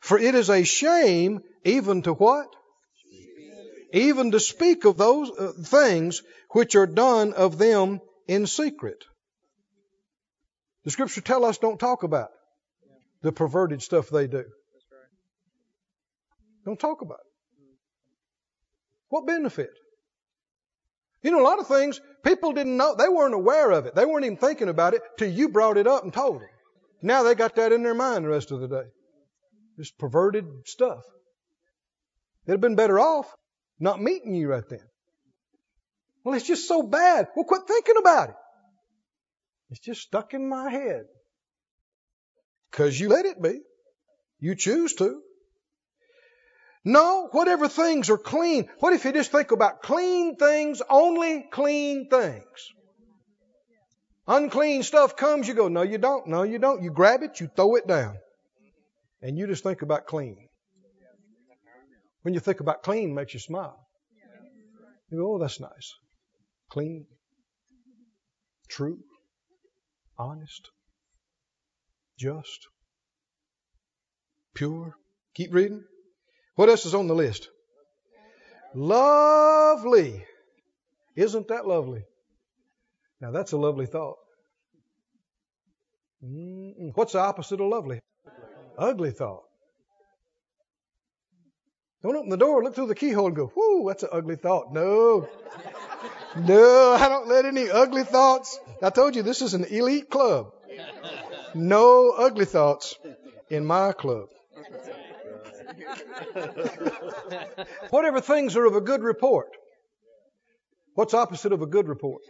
For 0.00 0.18
it 0.18 0.34
is 0.34 0.50
a 0.50 0.64
shame 0.64 1.42
even 1.64 2.02
to 2.02 2.12
what? 2.12 2.48
Even 3.92 4.30
to 4.32 4.40
speak 4.40 4.84
of 4.84 4.96
those 4.96 5.30
uh, 5.30 5.52
things 5.64 6.22
which 6.50 6.74
are 6.74 6.86
done 6.86 7.34
of 7.34 7.58
them 7.58 8.00
in 8.26 8.46
secret. 8.46 9.04
The 10.84 10.90
scripture 10.90 11.20
tell 11.20 11.44
us 11.44 11.58
don't 11.58 11.78
talk 11.78 12.02
about 12.02 12.30
the 13.20 13.32
perverted 13.32 13.82
stuff 13.82 14.08
they 14.08 14.26
do. 14.26 14.44
Don't 16.64 16.78
talk 16.78 17.02
about 17.02 17.20
it. 17.20 17.32
What 19.08 19.26
benefit? 19.26 19.70
You 21.22 21.30
know, 21.30 21.40
a 21.40 21.44
lot 21.44 21.60
of 21.60 21.68
things 21.68 22.00
people 22.24 22.52
didn't 22.52 22.76
know. 22.76 22.94
They 22.94 23.08
weren't 23.08 23.34
aware 23.34 23.70
of 23.70 23.86
it. 23.86 23.94
They 23.94 24.04
weren't 24.04 24.24
even 24.24 24.36
thinking 24.36 24.68
about 24.68 24.94
it 24.94 25.02
till 25.18 25.30
you 25.30 25.48
brought 25.48 25.76
it 25.76 25.86
up 25.86 26.02
and 26.02 26.12
told 26.12 26.40
them. 26.40 26.48
Now 27.00 27.22
they 27.22 27.34
got 27.34 27.56
that 27.56 27.72
in 27.72 27.82
their 27.82 27.94
mind 27.94 28.24
the 28.24 28.28
rest 28.28 28.50
of 28.50 28.60
the 28.60 28.68
day. 28.68 28.88
This 29.76 29.90
perverted 29.90 30.46
stuff. 30.66 31.02
They'd 32.46 32.54
have 32.54 32.60
been 32.60 32.76
better 32.76 32.98
off 32.98 33.32
not 33.78 34.00
meeting 34.00 34.34
you 34.34 34.48
right 34.48 34.68
then. 34.68 34.80
Well, 36.24 36.36
it's 36.36 36.46
just 36.46 36.68
so 36.68 36.82
bad. 36.82 37.26
Well, 37.34 37.44
quit 37.44 37.62
thinking 37.66 37.96
about 37.98 38.28
it. 38.28 38.34
It's 39.70 39.80
just 39.80 40.02
stuck 40.02 40.34
in 40.34 40.48
my 40.48 40.70
head. 40.70 41.04
Because 42.70 42.98
you 42.98 43.08
let 43.08 43.26
it 43.26 43.42
be. 43.42 43.60
You 44.38 44.54
choose 44.54 44.94
to. 44.94 45.20
No, 46.84 47.28
whatever 47.30 47.68
things 47.68 48.10
are 48.10 48.18
clean. 48.18 48.68
What 48.80 48.92
if 48.92 49.04
you 49.04 49.12
just 49.12 49.30
think 49.30 49.52
about 49.52 49.82
clean 49.82 50.36
things, 50.36 50.82
only 50.90 51.44
clean 51.50 52.08
things? 52.08 52.72
Unclean 54.26 54.82
stuff 54.82 55.16
comes, 55.16 55.46
you 55.46 55.54
go, 55.54 55.68
no, 55.68 55.82
you 55.82 55.98
don't. 55.98 56.26
No, 56.26 56.42
you 56.42 56.58
don't. 56.58 56.82
You 56.82 56.90
grab 56.90 57.22
it, 57.22 57.40
you 57.40 57.48
throw 57.54 57.76
it 57.76 57.86
down. 57.86 58.16
And 59.20 59.38
you 59.38 59.46
just 59.46 59.62
think 59.62 59.82
about 59.82 60.06
clean. 60.06 60.36
When 62.22 62.34
you 62.34 62.40
think 62.40 62.60
about 62.60 62.82
clean, 62.82 63.14
makes 63.14 63.34
you 63.34 63.40
smile. 63.40 63.78
You 65.10 65.18
go, 65.18 65.34
oh, 65.34 65.38
that's 65.38 65.60
nice. 65.60 65.94
Clean, 66.70 67.04
true, 68.68 68.98
honest, 70.18 70.70
just, 72.18 72.66
pure. 74.54 74.94
Keep 75.34 75.52
reading. 75.52 75.84
What 76.54 76.68
else 76.68 76.86
is 76.86 76.94
on 76.94 77.06
the 77.06 77.14
list? 77.14 77.48
Lovely. 78.74 80.24
Isn't 81.16 81.48
that 81.48 81.66
lovely? 81.66 82.04
Now 83.20 83.30
that's 83.30 83.52
a 83.52 83.56
lovely 83.56 83.86
thought. 83.86 84.18
Mm-mm. 86.24 86.92
What's 86.94 87.12
the 87.12 87.18
opposite 87.20 87.60
of 87.60 87.68
lovely? 87.68 88.00
Ugly 88.78 89.10
thought. 89.10 89.44
Don't 92.02 92.16
open 92.16 92.30
the 92.30 92.36
door, 92.36 92.64
look 92.64 92.74
through 92.74 92.88
the 92.88 92.94
keyhole 92.96 93.28
and 93.28 93.36
go, 93.36 93.52
whoo, 93.54 93.86
that's 93.86 94.02
an 94.02 94.08
ugly 94.12 94.36
thought. 94.36 94.72
No. 94.72 95.28
No, 96.36 96.92
I 96.98 97.08
don't 97.08 97.28
let 97.28 97.44
any 97.44 97.70
ugly 97.70 98.02
thoughts. 98.04 98.58
I 98.82 98.90
told 98.90 99.14
you 99.14 99.22
this 99.22 99.42
is 99.42 99.54
an 99.54 99.64
elite 99.64 100.10
club. 100.10 100.52
No 101.54 102.10
ugly 102.10 102.46
thoughts 102.46 102.98
in 103.50 103.64
my 103.64 103.92
club. 103.92 104.28
Whatever 107.90 108.20
things 108.20 108.56
are 108.56 108.64
of 108.66 108.74
a 108.76 108.80
good 108.80 109.02
report. 109.02 109.48
What's 110.94 111.14
opposite 111.14 111.52
of 111.52 111.62
a 111.62 111.66
good 111.66 111.88
report? 111.88 112.22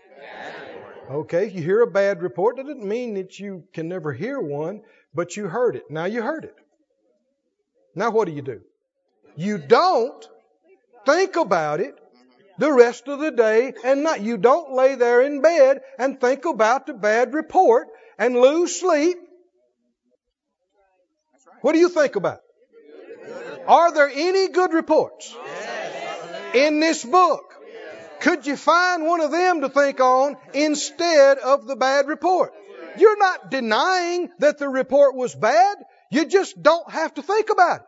Okay, 1.10 1.50
you 1.50 1.62
hear 1.62 1.82
a 1.82 1.86
bad 1.86 2.22
report. 2.22 2.56
That 2.56 2.66
doesn't 2.66 2.84
mean 2.84 3.14
that 3.14 3.38
you 3.38 3.64
can 3.72 3.88
never 3.88 4.12
hear 4.12 4.40
one, 4.40 4.82
but 5.14 5.36
you 5.36 5.48
heard 5.48 5.76
it. 5.76 5.90
Now 5.90 6.04
you 6.04 6.22
heard 6.22 6.44
it. 6.44 6.54
Now 7.94 8.10
what 8.10 8.26
do 8.26 8.32
you 8.32 8.42
do? 8.42 8.60
You 9.36 9.58
don't 9.58 10.28
think 11.04 11.36
about 11.36 11.80
it 11.80 11.98
the 12.58 12.72
rest 12.72 13.08
of 13.08 13.18
the 13.18 13.30
day 13.30 13.74
and 13.84 14.04
night. 14.04 14.20
You 14.20 14.36
don't 14.36 14.72
lay 14.72 14.94
there 14.94 15.22
in 15.22 15.42
bed 15.42 15.80
and 15.98 16.20
think 16.20 16.44
about 16.44 16.86
the 16.86 16.94
bad 16.94 17.34
report 17.34 17.88
and 18.18 18.36
lose 18.36 18.78
sleep. 18.78 19.16
What 21.62 21.72
do 21.72 21.78
you 21.78 21.88
think 21.88 22.16
about? 22.16 22.40
Are 23.66 23.92
there 23.92 24.10
any 24.12 24.48
good 24.48 24.72
reports 24.72 25.34
in 26.54 26.80
this 26.80 27.04
book? 27.04 27.54
Could 28.20 28.46
you 28.46 28.56
find 28.56 29.04
one 29.04 29.20
of 29.20 29.32
them 29.32 29.62
to 29.62 29.68
think 29.68 30.00
on 30.00 30.36
instead 30.54 31.38
of 31.38 31.66
the 31.66 31.76
bad 31.76 32.06
report? 32.06 32.52
You're 32.96 33.18
not 33.18 33.50
denying 33.50 34.30
that 34.38 34.58
the 34.58 34.68
report 34.68 35.16
was 35.16 35.34
bad. 35.34 35.78
You 36.10 36.26
just 36.26 36.62
don't 36.62 36.90
have 36.90 37.14
to 37.14 37.22
think 37.22 37.50
about 37.50 37.80
it. 37.80 37.86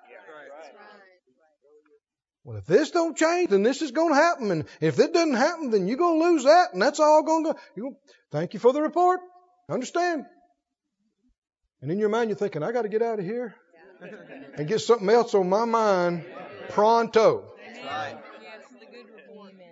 Well, 2.42 2.58
if 2.58 2.66
this 2.66 2.90
don't 2.90 3.16
change, 3.16 3.50
then 3.50 3.62
this 3.62 3.80
is 3.80 3.90
going 3.90 4.10
to 4.10 4.16
happen. 4.16 4.50
And 4.50 4.64
if 4.80 4.98
it 4.98 5.14
doesn't 5.14 5.34
happen, 5.34 5.70
then 5.70 5.88
you're 5.88 5.96
going 5.96 6.20
to 6.20 6.26
lose 6.26 6.44
that. 6.44 6.74
And 6.74 6.82
that's 6.82 7.00
all 7.00 7.22
going 7.22 7.44
to 7.44 7.56
go. 7.80 7.96
Thank 8.30 8.52
you 8.52 8.60
for 8.60 8.72
the 8.72 8.82
report. 8.82 9.20
Understand. 9.70 10.26
And 11.80 11.90
in 11.90 11.98
your 11.98 12.10
mind, 12.10 12.28
you're 12.28 12.36
thinking, 12.36 12.62
I 12.62 12.72
got 12.72 12.82
to 12.82 12.88
get 12.88 13.02
out 13.02 13.18
of 13.18 13.24
here 13.24 13.54
and 14.56 14.68
get 14.68 14.80
something 14.80 15.08
else 15.08 15.34
on 15.34 15.48
my 15.48 15.64
mind 15.64 16.24
pronto. 16.70 17.44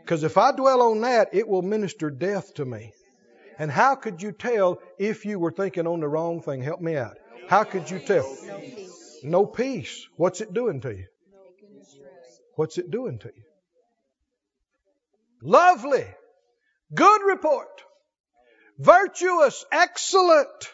Because 0.03 0.25
if 0.25 0.37
I 0.37 0.53
dwell 0.53 0.83
on 0.83 1.01
that, 1.03 1.29
it 1.33 1.49
will 1.49 1.63
minister 1.63 2.11
death 2.11 2.55
to 2.55 2.65
me. 2.65 2.93
And 3.59 3.71
how 3.71 3.95
could 3.95 4.21
you 4.23 4.33
tell 4.33 4.81
if 4.99 5.25
you 5.25 5.39
were 5.39 5.53
thinking 5.53 5.87
on 5.87 6.01
the 6.01 6.09
wrong 6.09 6.41
thing? 6.41 6.63
Help 6.63 6.81
me 6.81 6.97
out. 6.97 7.17
How 7.49 7.65
could 7.65 7.91
you 7.91 7.99
tell? 7.99 8.37
No 9.23 9.47
peace. 9.47 10.07
What's 10.17 10.41
it 10.41 10.53
doing 10.53 10.81
to 10.81 10.91
you? 10.91 11.07
What's 12.57 12.79
it 12.79 12.91
doing 12.91 13.19
to 13.21 13.29
you? 13.29 13.43
Lovely. 15.43 16.07
Good 16.95 17.21
report. 17.27 17.83
Virtuous. 18.79 19.65
Excellent. 19.71 20.73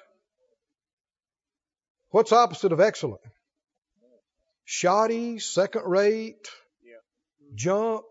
What's 2.11 2.33
opposite 2.33 2.73
of 2.73 2.81
excellent? 2.81 3.21
Shoddy, 4.71 5.39
second 5.39 5.87
rate, 5.87 6.47
junk. 7.55 8.05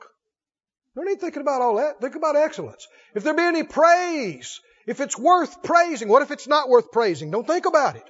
Don't 0.96 1.08
even 1.08 1.20
thinking 1.20 1.44
about 1.44 1.62
all 1.62 1.76
that. 1.76 2.02
Think 2.02 2.16
about 2.16 2.36
excellence. 2.36 2.88
If 3.14 3.24
there 3.24 3.36
be 3.36 3.44
any 3.44 3.62
praise, 3.62 4.60
if 4.88 5.00
it's 5.00 5.16
worth 5.16 5.62
praising, 5.62 6.08
what 6.08 6.24
if 6.24 6.32
it's 6.32 6.48
not 6.48 6.68
worth 6.68 6.92
praising? 6.92 7.30
Don't 7.30 7.46
think 7.46 7.68
about 7.68 7.96
it. 7.96 8.10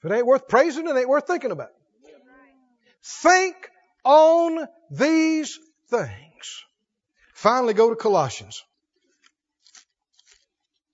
If 0.00 0.10
it 0.10 0.14
ain't 0.14 0.26
worth 0.26 0.46
praising, 0.46 0.86
it 0.86 0.94
ain't 0.94 1.08
worth 1.08 1.26
thinking 1.26 1.52
about. 1.52 1.70
Think 3.02 3.56
on 4.04 4.68
these 4.90 5.58
things. 5.88 6.64
Finally, 7.32 7.72
go 7.72 7.88
to 7.88 7.96
Colossians, 7.96 8.62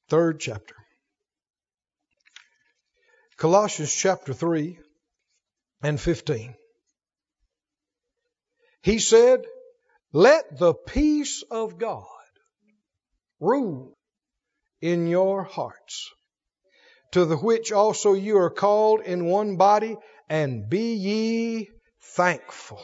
third 0.08 0.38
chapter. 0.38 0.76
Colossians 3.36 3.92
chapter 3.92 4.32
3 4.32 4.78
and 5.82 6.00
15. 6.00 6.54
He 8.82 8.98
said, 8.98 9.44
Let 10.12 10.58
the 10.58 10.74
peace 10.74 11.42
of 11.50 11.78
God 11.78 12.06
rule 13.40 13.96
in 14.80 15.06
your 15.06 15.42
hearts, 15.42 16.10
to 17.12 17.24
the 17.24 17.36
which 17.36 17.72
also 17.72 18.12
you 18.12 18.38
are 18.38 18.50
called 18.50 19.00
in 19.00 19.26
one 19.26 19.56
body, 19.56 19.96
and 20.28 20.68
be 20.68 20.94
ye 20.94 21.70
thankful. 22.00 22.82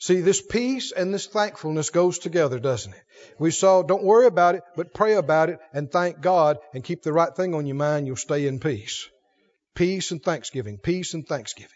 See, 0.00 0.22
this 0.22 0.40
peace 0.40 0.92
and 0.92 1.12
this 1.12 1.26
thankfulness 1.26 1.90
goes 1.90 2.18
together, 2.18 2.58
doesn't 2.58 2.94
it? 2.94 3.02
We 3.38 3.50
saw, 3.50 3.82
don't 3.82 4.02
worry 4.02 4.26
about 4.26 4.54
it, 4.54 4.62
but 4.74 4.94
pray 4.94 5.14
about 5.14 5.50
it 5.50 5.58
and 5.74 5.90
thank 5.90 6.22
God 6.22 6.58
and 6.72 6.82
keep 6.82 7.02
the 7.02 7.12
right 7.12 7.34
thing 7.34 7.54
on 7.54 7.66
your 7.66 7.76
mind. 7.76 8.06
You'll 8.06 8.16
stay 8.16 8.46
in 8.46 8.60
peace. 8.60 9.08
Peace 9.74 10.10
and 10.10 10.22
thanksgiving. 10.22 10.78
Peace 10.78 11.14
and 11.14 11.26
thanksgiving. 11.26 11.70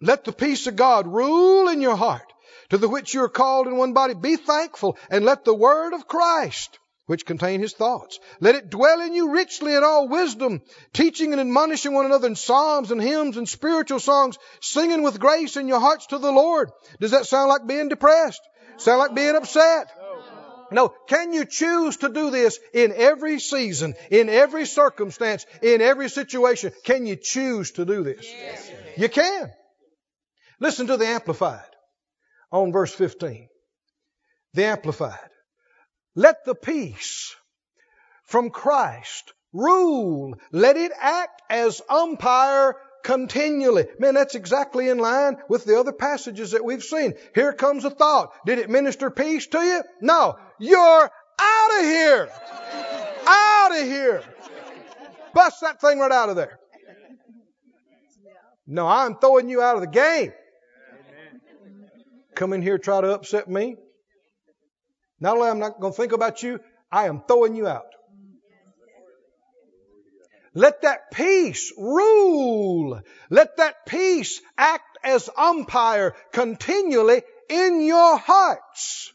Let 0.00 0.24
the 0.24 0.32
peace 0.32 0.66
of 0.66 0.76
God 0.76 1.06
rule 1.06 1.68
in 1.68 1.80
your 1.80 1.96
heart, 1.96 2.32
to 2.70 2.78
the 2.78 2.88
which 2.88 3.14
you 3.14 3.22
are 3.22 3.28
called 3.28 3.66
in 3.66 3.76
one 3.76 3.92
body. 3.92 4.14
Be 4.14 4.36
thankful 4.36 4.98
and 5.10 5.24
let 5.24 5.44
the 5.44 5.54
word 5.54 5.94
of 5.94 6.08
Christ 6.08 6.78
which 7.06 7.26
contain 7.26 7.60
his 7.60 7.74
thoughts. 7.74 8.18
Let 8.40 8.54
it 8.54 8.70
dwell 8.70 9.00
in 9.00 9.12
you 9.12 9.30
richly 9.30 9.74
in 9.74 9.84
all 9.84 10.08
wisdom, 10.08 10.62
teaching 10.92 11.32
and 11.32 11.40
admonishing 11.40 11.92
one 11.92 12.06
another 12.06 12.28
in 12.28 12.36
psalms 12.36 12.90
and 12.90 13.02
hymns 13.02 13.36
and 13.36 13.48
spiritual 13.48 14.00
songs, 14.00 14.38
singing 14.60 15.02
with 15.02 15.20
grace 15.20 15.56
in 15.56 15.68
your 15.68 15.80
hearts 15.80 16.06
to 16.06 16.18
the 16.18 16.32
Lord. 16.32 16.70
Does 17.00 17.10
that 17.10 17.26
sound 17.26 17.48
like 17.48 17.66
being 17.66 17.88
depressed? 17.88 18.40
Sound 18.78 18.98
like 18.98 19.14
being 19.14 19.36
upset? 19.36 19.88
No. 20.72 20.94
Can 21.06 21.32
you 21.32 21.44
choose 21.44 21.98
to 21.98 22.08
do 22.08 22.30
this 22.30 22.58
in 22.72 22.92
every 22.94 23.38
season, 23.38 23.94
in 24.10 24.28
every 24.28 24.66
circumstance, 24.66 25.46
in 25.62 25.80
every 25.80 26.08
situation? 26.08 26.72
Can 26.84 27.06
you 27.06 27.16
choose 27.16 27.72
to 27.72 27.84
do 27.84 28.02
this? 28.02 28.26
You 28.96 29.08
can. 29.08 29.50
Listen 30.60 30.86
to 30.88 30.96
the 30.96 31.06
Amplified 31.06 31.60
on 32.50 32.72
verse 32.72 32.94
15. 32.94 33.48
The 34.54 34.64
Amplified. 34.64 35.18
Let 36.14 36.44
the 36.44 36.54
peace 36.54 37.34
from 38.24 38.50
Christ 38.50 39.32
rule. 39.52 40.34
Let 40.52 40.76
it 40.76 40.92
act 40.98 41.42
as 41.50 41.80
umpire 41.88 42.76
continually. 43.02 43.86
Man, 43.98 44.14
that's 44.14 44.34
exactly 44.34 44.88
in 44.88 44.98
line 44.98 45.36
with 45.48 45.64
the 45.64 45.78
other 45.78 45.92
passages 45.92 46.52
that 46.52 46.64
we've 46.64 46.82
seen. 46.82 47.14
Here 47.34 47.52
comes 47.52 47.84
a 47.84 47.90
thought. 47.90 48.32
Did 48.46 48.58
it 48.58 48.70
minister 48.70 49.10
peace 49.10 49.46
to 49.48 49.58
you? 49.58 49.82
No. 50.00 50.36
You're 50.58 51.10
out 51.40 51.78
of 51.78 51.84
here. 51.84 52.28
Out 53.26 53.72
of 53.72 53.86
here. 53.86 54.22
Bust 55.34 55.60
that 55.62 55.80
thing 55.80 55.98
right 55.98 56.12
out 56.12 56.28
of 56.28 56.36
there. 56.36 56.58
No, 58.66 58.86
I'm 58.86 59.16
throwing 59.18 59.48
you 59.48 59.60
out 59.60 59.74
of 59.74 59.80
the 59.80 59.88
game. 59.88 60.32
Come 62.34 62.52
in 62.52 62.62
here, 62.62 62.78
try 62.78 63.00
to 63.00 63.12
upset 63.12 63.48
me. 63.48 63.76
Not 65.20 65.36
only 65.36 65.50
am 65.50 65.56
I 65.58 65.60
not 65.60 65.80
going 65.80 65.92
to 65.92 65.96
think 65.96 66.12
about 66.12 66.42
you, 66.42 66.60
I 66.90 67.06
am 67.06 67.22
throwing 67.26 67.54
you 67.54 67.66
out. 67.66 67.91
Let 70.54 70.82
that 70.82 71.10
peace 71.10 71.72
rule. 71.76 73.00
Let 73.30 73.56
that 73.56 73.86
peace 73.86 74.40
act 74.56 74.98
as 75.02 75.30
umpire 75.36 76.14
continually 76.32 77.22
in 77.48 77.82
your 77.82 78.18
hearts. 78.18 79.12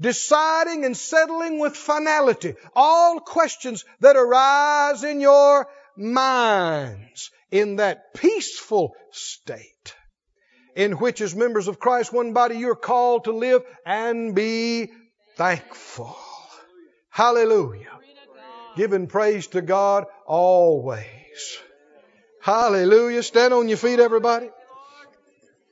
Deciding 0.00 0.84
and 0.84 0.96
settling 0.96 1.58
with 1.58 1.76
finality 1.76 2.54
all 2.74 3.20
questions 3.20 3.84
that 4.00 4.16
arise 4.16 5.04
in 5.04 5.20
your 5.20 5.68
minds 5.96 7.30
in 7.50 7.76
that 7.76 8.14
peaceful 8.14 8.94
state 9.10 9.94
in 10.74 10.92
which 10.92 11.20
as 11.20 11.34
members 11.34 11.68
of 11.68 11.78
Christ, 11.78 12.12
one 12.12 12.32
body, 12.32 12.56
you're 12.56 12.74
called 12.74 13.24
to 13.24 13.32
live 13.32 13.62
and 13.84 14.34
be 14.34 14.90
thankful. 15.36 16.16
Hallelujah. 17.10 17.91
Giving 18.76 19.06
praise 19.06 19.48
to 19.48 19.62
God 19.62 20.06
always. 20.26 21.58
Hallelujah. 22.40 23.22
Stand 23.22 23.52
on 23.52 23.68
your 23.68 23.78
feet, 23.78 24.00
everybody. 24.00 24.50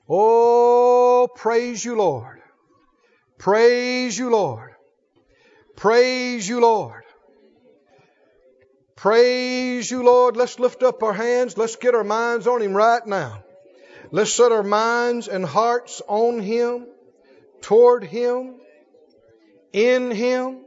Oh, 0.09 1.28
praise 1.35 1.85
you, 1.85 1.97
Lord. 1.97 2.40
Praise 3.39 4.18
you, 4.18 4.31
Lord. 4.31 4.74
Praise 5.77 6.48
you, 6.48 6.60
Lord. 6.60 7.05
Praise 8.97 9.90
you, 9.90 10.02
Lord. 10.02 10.36
Let's 10.36 10.59
lift 10.59 10.82
up 10.82 11.02
our 11.02 11.14
hands. 11.14 11.56
Let's 11.56 11.77
get 11.77 11.94
our 11.94 12.05
minds 12.05 12.47
on 12.47 12.60
Him 12.60 12.74
right 12.74 13.06
now. 13.06 13.43
Let's 14.10 14.32
set 14.32 14.52
our 14.52 14.62
minds 14.62 15.27
and 15.27 15.44
hearts 15.44 16.02
on 16.06 16.40
Him, 16.40 16.86
toward 17.62 18.05
Him, 18.05 18.56
in 19.72 20.10
Him. 20.10 20.66